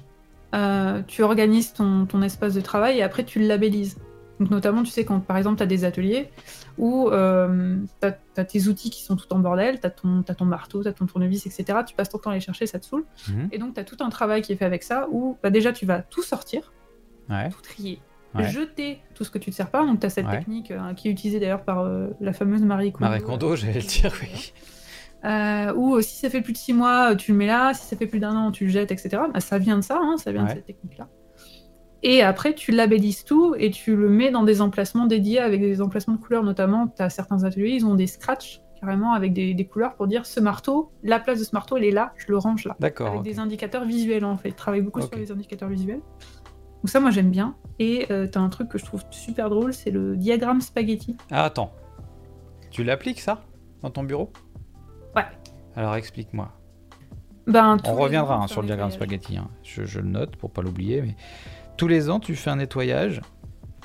[0.54, 3.98] euh, tu organises ton, ton, espace de travail et après tu le labellises.
[4.40, 6.30] Donc notamment, tu sais, quand par exemple tu as des ateliers
[6.78, 8.08] où tu
[8.38, 9.90] as, tes outils qui sont tout en bordel, tu as,
[10.28, 11.80] as, ton marteau, tu as ton tournevis, etc.
[11.88, 13.06] Tu passes ton temps à les chercher, ça te saoule.
[13.30, 13.50] Mhm.
[13.52, 15.72] Et donc tu as tout un travail qui est fait avec ça où bah, déjà
[15.72, 16.74] tu vas tout sortir,
[17.28, 18.02] tout trier,
[18.44, 19.86] jeter tout ce que tu ne sers pas.
[19.86, 22.92] Donc, tu as cette technique euh, qui est utilisée d'ailleurs par euh, la fameuse Marie
[22.92, 23.06] Kondo.
[23.06, 24.54] Marie Kondo, j'allais le dire, oui.
[25.24, 27.96] Euh, ou si ça fait plus de 6 mois, tu le mets là, si ça
[27.96, 29.24] fait plus d'un an, tu le jettes, etc.
[29.34, 31.08] Bah, ça vient de ça, hein, ça vient de cette technique-là.
[32.04, 35.82] Et après, tu labellises tout et tu le mets dans des emplacements dédiés avec des
[35.82, 36.44] emplacements de couleurs.
[36.44, 40.26] Notamment, tu as certains ateliers, ils ont des scratchs carrément avec des, couleurs pour dire
[40.26, 42.76] ce marteau, la place de ce marteau, elle est là, je le range là.
[42.80, 43.08] D'accord.
[43.08, 44.50] Avec des indicateurs visuels en fait.
[44.50, 46.02] Ils travaillent beaucoup sur les indicateurs visuels.
[46.86, 47.56] Donc ça, moi, j'aime bien.
[47.80, 51.18] Et euh, t'as un truc que je trouve super drôle, c'est le diagramme spaghetti.
[51.32, 51.72] Ah, attends.
[52.70, 53.42] Tu l'appliques, ça
[53.82, 54.32] Dans ton bureau?
[55.16, 55.26] Ouais.
[55.76, 56.52] Alors, explique-moi.
[57.48, 59.38] Ben, On reviendra hein, sur le diagramme spaghetti.
[59.38, 59.50] Hein.
[59.64, 61.02] Je, le note pour pas l'oublier.
[61.02, 61.16] Mais
[61.78, 63.22] tous les ans, tu fais un nettoyage.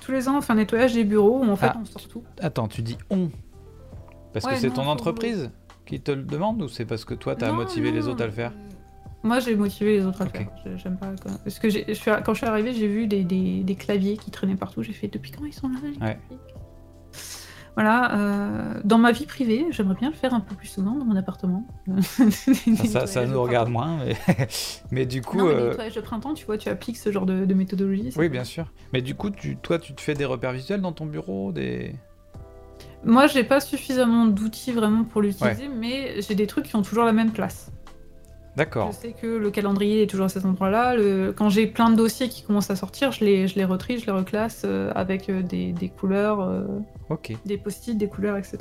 [0.01, 1.79] Tous les ans, on fait un nettoyage des bureaux où en fait, ah.
[1.81, 2.25] on sort tout.
[2.41, 3.31] Attends, tu dis on
[4.33, 5.51] Parce que c'est ton entreprise
[5.87, 8.33] qui te le demande ou c'est parce que toi, t'as motivé les autres à le
[8.33, 8.53] faire
[9.23, 10.49] moi, j'ai motivé les autres à faire.
[10.77, 11.13] J'aime pas.
[11.45, 14.83] Parce que je quand je suis arrivée, j'ai vu des, des, claviers qui traînaient partout.
[14.83, 16.17] J'ai fait depuis quand ils sont là les
[17.75, 18.17] Voilà.
[18.17, 21.17] Euh, dans ma vie privée, j'aimerais bien le faire un peu plus souvent dans mon
[21.17, 21.67] appartement.
[22.87, 24.17] ça, ça, nous regarde moins, mais,
[24.91, 25.39] mais du coup.
[25.39, 25.91] Non, mais euh...
[25.91, 28.13] de printemps, tu vois, tu appliques ce genre de, méthodologie.
[28.17, 28.73] Oui, bien sûr.
[28.93, 31.95] Mais du coup, tu, toi, tu te fais des repères visuels dans ton bureau, des.
[33.05, 37.05] Moi, j'ai pas suffisamment d'outils vraiment pour l'utiliser, mais j'ai des trucs qui ont toujours
[37.05, 37.73] la même place.
[38.57, 38.91] D'accord.
[38.93, 40.97] Je sais que le calendrier est toujours à cet endroit-là.
[41.33, 44.07] Quand j'ai plein de dossiers qui commencent à sortir, je les, je les retrie, je
[44.07, 46.67] les reclasse euh, avec euh, des, des couleurs, euh,
[47.45, 48.59] des post-it, des couleurs, etc.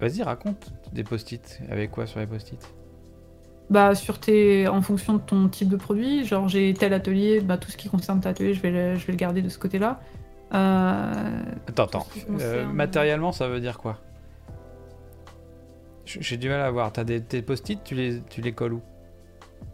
[0.00, 1.60] Vas-y, raconte des post-it.
[1.70, 2.60] Avec quoi sur les post-it?
[3.70, 4.68] Bah, sur tes...
[4.68, 7.88] en fonction de ton type de produit, genre j'ai tel atelier, bah, tout ce qui
[7.88, 10.00] concerne ton atelier, je vais le, je vais le garder de ce côté-là.
[10.50, 12.06] Attends, attends.
[12.72, 13.98] matériellement, ça veut dire quoi?
[16.04, 16.92] J'ai du mal à voir.
[16.92, 18.82] T'as des tes post-it, tu les, tu les colles où?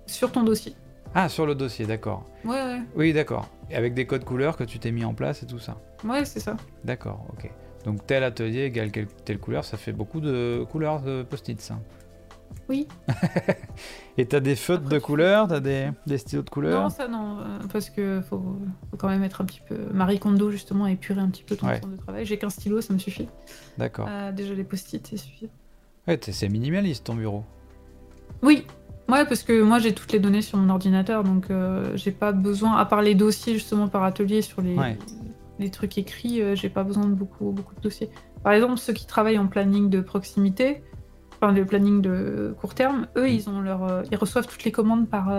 [0.06, 0.74] Sur ton dossier.
[1.14, 2.24] Ah, sur le dossier, d'accord.
[2.44, 2.80] Ouais, ouais.
[2.96, 3.48] Oui, d'accord.
[3.72, 5.76] Avec des codes couleurs que tu t'es mis en place et tout ça.
[6.04, 6.56] Ouais, c'est ça.
[6.84, 7.50] D'accord, ok.
[7.84, 8.90] Donc tel atelier égale
[9.24, 11.78] telle couleur, ça fait beaucoup de couleurs de post-it, ça.
[12.68, 12.86] Oui.
[14.18, 16.82] et t'as des feutres de couleurs, t'as des, des stylos de couleurs?
[16.82, 18.56] Non, ça non, euh, parce que faut,
[18.98, 19.76] quand même être un petit peu.
[19.92, 22.24] Marie Kondo, justement, épurer un petit peu ton temps de travail.
[22.24, 23.28] J'ai qu'un stylo, ça me suffit.
[23.78, 24.06] D'accord.
[24.08, 25.52] Euh, déjà, les post-it, c'est suffisant.
[26.06, 27.44] Ouais, c'est minimaliste ton bureau.
[28.42, 28.66] Oui,
[29.12, 32.32] Ouais, parce que moi j'ai toutes les données sur mon ordinateur, donc euh, j'ai pas
[32.32, 34.74] besoin, à part les dossiers justement par atelier sur les,
[35.58, 38.08] les trucs écrits, euh, j'ai pas besoin de beaucoup, beaucoup de dossiers.
[38.42, 40.82] Par exemple, ceux qui travaillent en planning de proximité,
[41.34, 43.34] enfin le planning de court terme, eux mm.
[43.34, 45.30] ils ont leur, euh, ils reçoivent toutes les commandes par,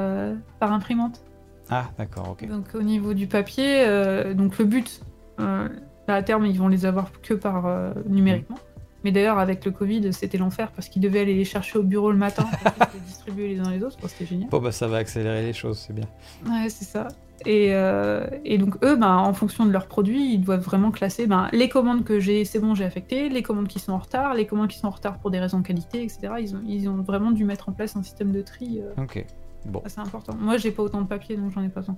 [0.59, 1.23] par imprimante.
[1.71, 2.47] Ah d'accord, ok.
[2.47, 3.87] Donc au niveau du papier,
[4.35, 5.01] donc le but,
[5.39, 7.65] à terme ils vont les avoir que par
[8.07, 8.59] numériquement.
[9.03, 12.11] Mais d'ailleurs, avec le Covid, c'était l'enfer parce qu'ils devaient aller les chercher au bureau
[12.11, 13.97] le matin pour les distribuer les uns les autres.
[14.07, 14.49] c'était génial.
[14.49, 16.07] Bon, bah ça va accélérer les choses, c'est bien.
[16.45, 17.07] Ouais, c'est ça.
[17.45, 21.27] Et, euh, et, donc, eux, bah, en fonction de leurs produits, ils doivent vraiment classer
[21.27, 24.33] bah, les commandes que j'ai, c'est bon, j'ai affecté, les commandes qui sont en retard,
[24.33, 26.33] les commandes qui sont en retard pour des raisons de qualité, etc.
[26.39, 28.81] Ils ont, ils ont vraiment dû mettre en place un système de tri.
[28.81, 29.25] Euh, ok,
[29.65, 29.81] bon.
[29.87, 30.35] C'est important.
[30.39, 31.97] Moi, j'ai pas autant de papier, donc j'en ai pas besoin.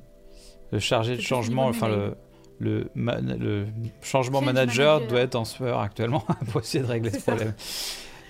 [0.72, 2.16] Le chargé de changement, enfin, le,
[2.60, 3.66] le, le
[4.02, 7.54] changement manager, doit être en sueur actuellement pour essayer de régler ce problème.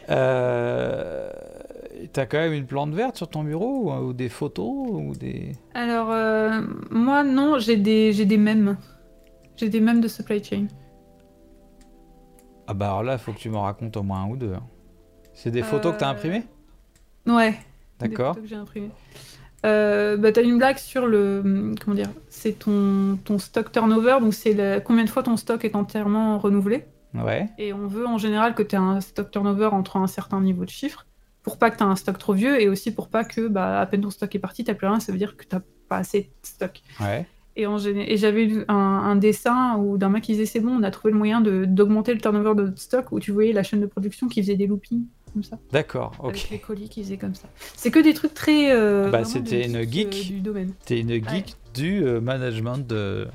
[0.09, 1.29] Euh,
[2.13, 5.53] T'as quand même une plante verte sur ton bureau ou, des photos ou des...
[5.73, 6.61] Alors, euh,
[6.91, 8.77] moi, non, j'ai des, j'ai des mèmes.
[9.55, 10.67] J'ai des mèmes de supply chain.
[12.67, 14.53] Ah bah alors là, il faut que tu m'en racontes au moins un ou deux.
[14.53, 14.63] Hein.
[15.33, 16.43] C'est des photos que tu as euh, imprimées?
[17.25, 17.55] Ouais.
[17.99, 18.37] D'accord.
[19.65, 21.73] Euh, bah, tu as une blague sur le.
[21.83, 25.75] Comment dire C'est ton, ton stock turnover, donc c'est combien de fois ton stock est
[25.75, 26.85] entièrement renouvelé.
[27.13, 27.49] Ouais.
[27.57, 30.65] Et on veut en général que tu aies un stock turnover entre un certain niveau
[30.65, 31.05] de chiffre,
[31.43, 33.79] pour pas que tu aies un stock trop vieux, et aussi pour pas que, bah,
[33.79, 35.55] à peine ton stock est parti, tu plus rien, ça veut dire que tu
[35.87, 36.81] pas assez de stock.
[36.99, 37.25] Ouais.
[37.55, 40.83] Et, en et j'avais vu un, dessin où d'un mec qui disait c'est bon, on
[40.83, 43.85] a trouvé le moyen d'augmenter le turnover de stock, où tu voyais la chaîne de
[43.85, 45.05] production qui faisait des loopings.
[45.35, 45.59] Comme ça.
[45.71, 46.29] D'accord, ok.
[46.29, 47.47] Avec les colis qu'ils faisaient comme ça.
[47.75, 48.71] C'est que des trucs très.
[48.71, 50.09] Euh, bah, c'était une geek.
[50.09, 50.73] du domaine.
[50.85, 53.27] T'es une geek du management de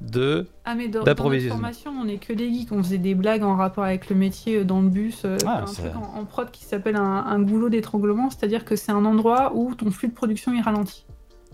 [0.00, 3.42] de ah mais dans, dans formation on est que des geeks on faisait des blagues
[3.42, 6.96] en rapport avec le métier dans le bus ah, un truc en, prod qui s'appelle
[6.96, 10.54] un, goulot d'étranglement c'est à dire que c'est un endroit où ton flux de production
[10.54, 11.04] est ralenti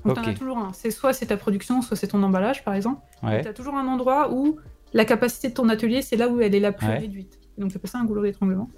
[0.04, 0.26] donc okay.
[0.26, 3.00] t'en as toujours un c'est soit c'est ta production soit c'est ton emballage par exemple
[3.22, 3.40] ouais.
[3.40, 4.58] t'as toujours un endroit où
[4.92, 7.86] la capacité de ton atelier c'est là où elle est la plus réduite donc c'est
[7.86, 8.68] ça un goulot d'étranglement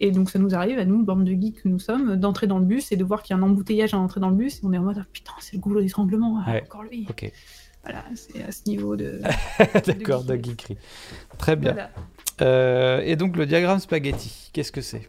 [0.00, 2.58] et donc ça nous arrive à nous, bande de geeks que nous sommes, d'entrer dans
[2.58, 4.56] le bus et de voir qu'il y a un embouteillage à entrer dans le bus
[4.56, 7.06] et on est en mode ah, putain c'est le goulot d'étranglement, ah, encore lui.
[7.08, 7.30] Ok.
[7.82, 9.20] Voilà, c'est à ce niveau de.
[9.86, 10.76] D'accord, de, geekery.
[11.38, 11.76] Très bien.
[12.40, 15.08] Euh, et donc le diagramme spaghetti, qu'est-ce que c'est?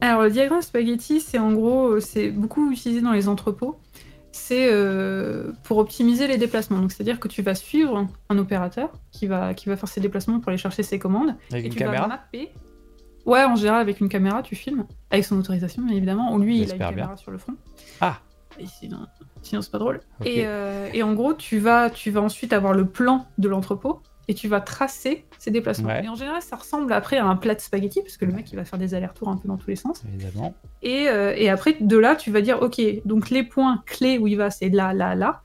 [0.00, 3.76] Alors le diagramme spaghetti, c'est en gros, c'est beaucoup utilisé dans les entrepôts.
[4.30, 6.78] C'est euh, pour optimiser les déplacements.
[6.78, 10.38] Donc c'est-à-dire que tu vas suivre un opérateur qui va, qui va faire ses déplacements
[10.38, 11.34] pour aller chercher ses commandes.
[11.50, 12.50] Avec et une tu caméra vas mapper.
[13.26, 16.32] Ouais, en général avec une caméra, tu filmes avec son autorisation, bien évidemment.
[16.32, 17.54] Ou lui, il a une caméra sur le front.
[18.00, 18.20] Ah.
[18.58, 19.06] Et sinon,
[19.42, 20.00] sinon c'est pas drôle.
[20.24, 24.34] Euh, et, en gros, tu vas, tu vas ensuite avoir le plan de l'entrepôt et
[24.34, 25.90] tu vas tracer ses déplacements.
[25.90, 28.50] Et en général, ça ressemble après à un plat de spaghetti, parce que le mec,
[28.50, 30.02] il va faire des allers-retours un peu dans tous les sens.
[30.14, 30.54] Évidemment.
[30.82, 34.26] Et, euh, et, après, de là, tu vas dire, OK, donc les points clés où
[34.26, 35.42] il va, c'est là, là, là.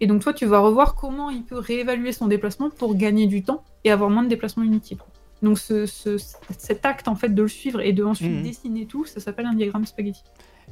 [0.00, 3.44] Et donc toi, tu vas revoir comment il peut réévaluer son déplacement pour gagner du
[3.44, 4.98] temps et avoir moins de déplacements inutiles.
[5.44, 8.42] Donc ce, cet acte, en fait, de le suivre et de ensuite mhm.
[8.42, 10.22] dessiner tout, ça s'appelle un diagramme spaghetti.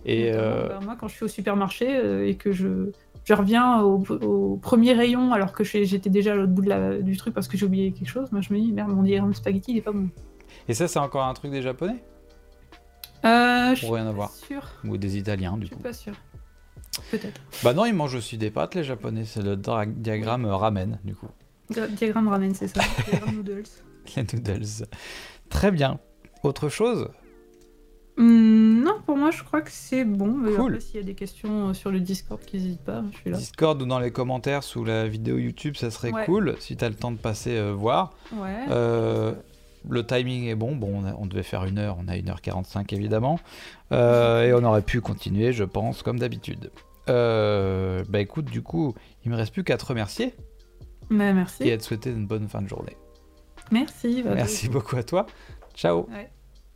[0.04, 2.90] Et euh, bah, moi, quand je suis au supermarché euh, et que je,
[3.24, 7.16] je reviens au, premier rayon alors que j'étais déjà à l'autre bout de la, du
[7.16, 9.72] truc parce que j'ai oublié quelque chose, moi je me dis merde, mon diagramme spaghetti
[9.72, 10.08] il est pas bon.
[10.68, 12.02] Et ça, c'est encore un truc des japonais?
[13.24, 14.30] Euh, Pour rien avoir.
[14.30, 14.68] Sûr.
[14.84, 15.74] Ou des italiens, du coup.
[15.74, 16.14] Je suis pas sûr.
[17.10, 17.40] Peut-être.
[17.62, 19.24] Bah non, ils mangent aussi des pâtes, les japonais.
[19.24, 21.28] C'est le diagramme ramen, du coup.
[21.70, 22.80] Diagramme ramen, c'est ça.
[23.10, 23.62] diagramme noodles.
[24.16, 24.86] Les noodles.
[25.48, 25.98] Très bien.
[26.42, 27.08] Autre chose?
[28.16, 30.32] Hmm, non, pour moi, je crois que c'est bon.
[30.32, 30.80] Mais cool.
[30.80, 33.36] S'il y a des questions euh, sur le Discord, n'hésite pas, je suis là.
[33.38, 36.88] Discord ou dans les commentaires sous la vidéo YouTube, ça serait cool si tu as
[36.88, 38.12] le temps de passer euh, voir.
[38.34, 38.66] Ouais.
[38.70, 39.32] Euh,
[39.88, 40.76] le timing est bon.
[40.76, 43.38] Bon, on, devait faire une heure, on a 1h45 évidemment.
[43.90, 46.70] et on aurait pu continuer, je pense, comme d'habitude.
[47.06, 50.34] bah écoute, du coup, il me reste plus qu'à te remercier.
[51.10, 51.64] Bah, merci.
[51.64, 52.96] Et à te souhaiter une bonne fin de journée.
[53.70, 54.22] Merci.
[54.24, 55.26] Merci beaucoup à toi.
[55.74, 56.08] Ciao.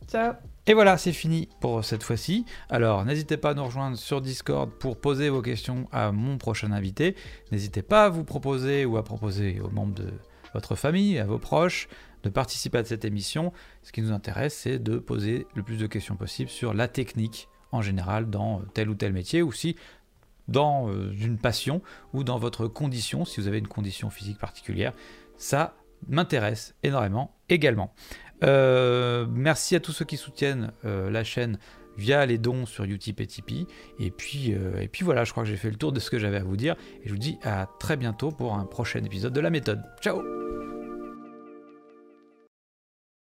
[0.07, 0.33] Ciao.
[0.65, 2.45] Et voilà, c'est fini pour cette fois-ci.
[2.69, 6.71] Alors, n'hésitez pas à nous rejoindre sur Discord pour poser vos questions à mon prochain
[6.71, 7.15] invité.
[7.51, 10.11] N'hésitez pas à vous proposer ou à proposer aux membres de
[10.53, 11.87] votre famille, à vos proches,
[12.23, 13.53] de participer à cette émission.
[13.83, 17.47] Ce qui nous intéresse, c'est de poser le plus de questions possible sur la technique
[17.71, 19.75] en général dans tel ou tel métier, ou si
[20.47, 21.81] dans euh, une passion
[22.13, 24.93] ou dans votre condition, si vous avez une condition physique particulière.
[25.37, 25.75] Ça
[26.07, 27.93] m'intéresse énormément également.
[28.43, 31.57] Euh, merci à tous ceux qui soutiennent euh, la chaîne
[31.97, 33.67] via les dons sur Utip et Tipeee.
[33.99, 36.09] Et puis, euh, et puis voilà, je crois que j'ai fait le tour de ce
[36.09, 36.75] que j'avais à vous dire.
[37.03, 39.81] Et je vous dis à très bientôt pour un prochain épisode de la méthode.
[40.01, 40.21] Ciao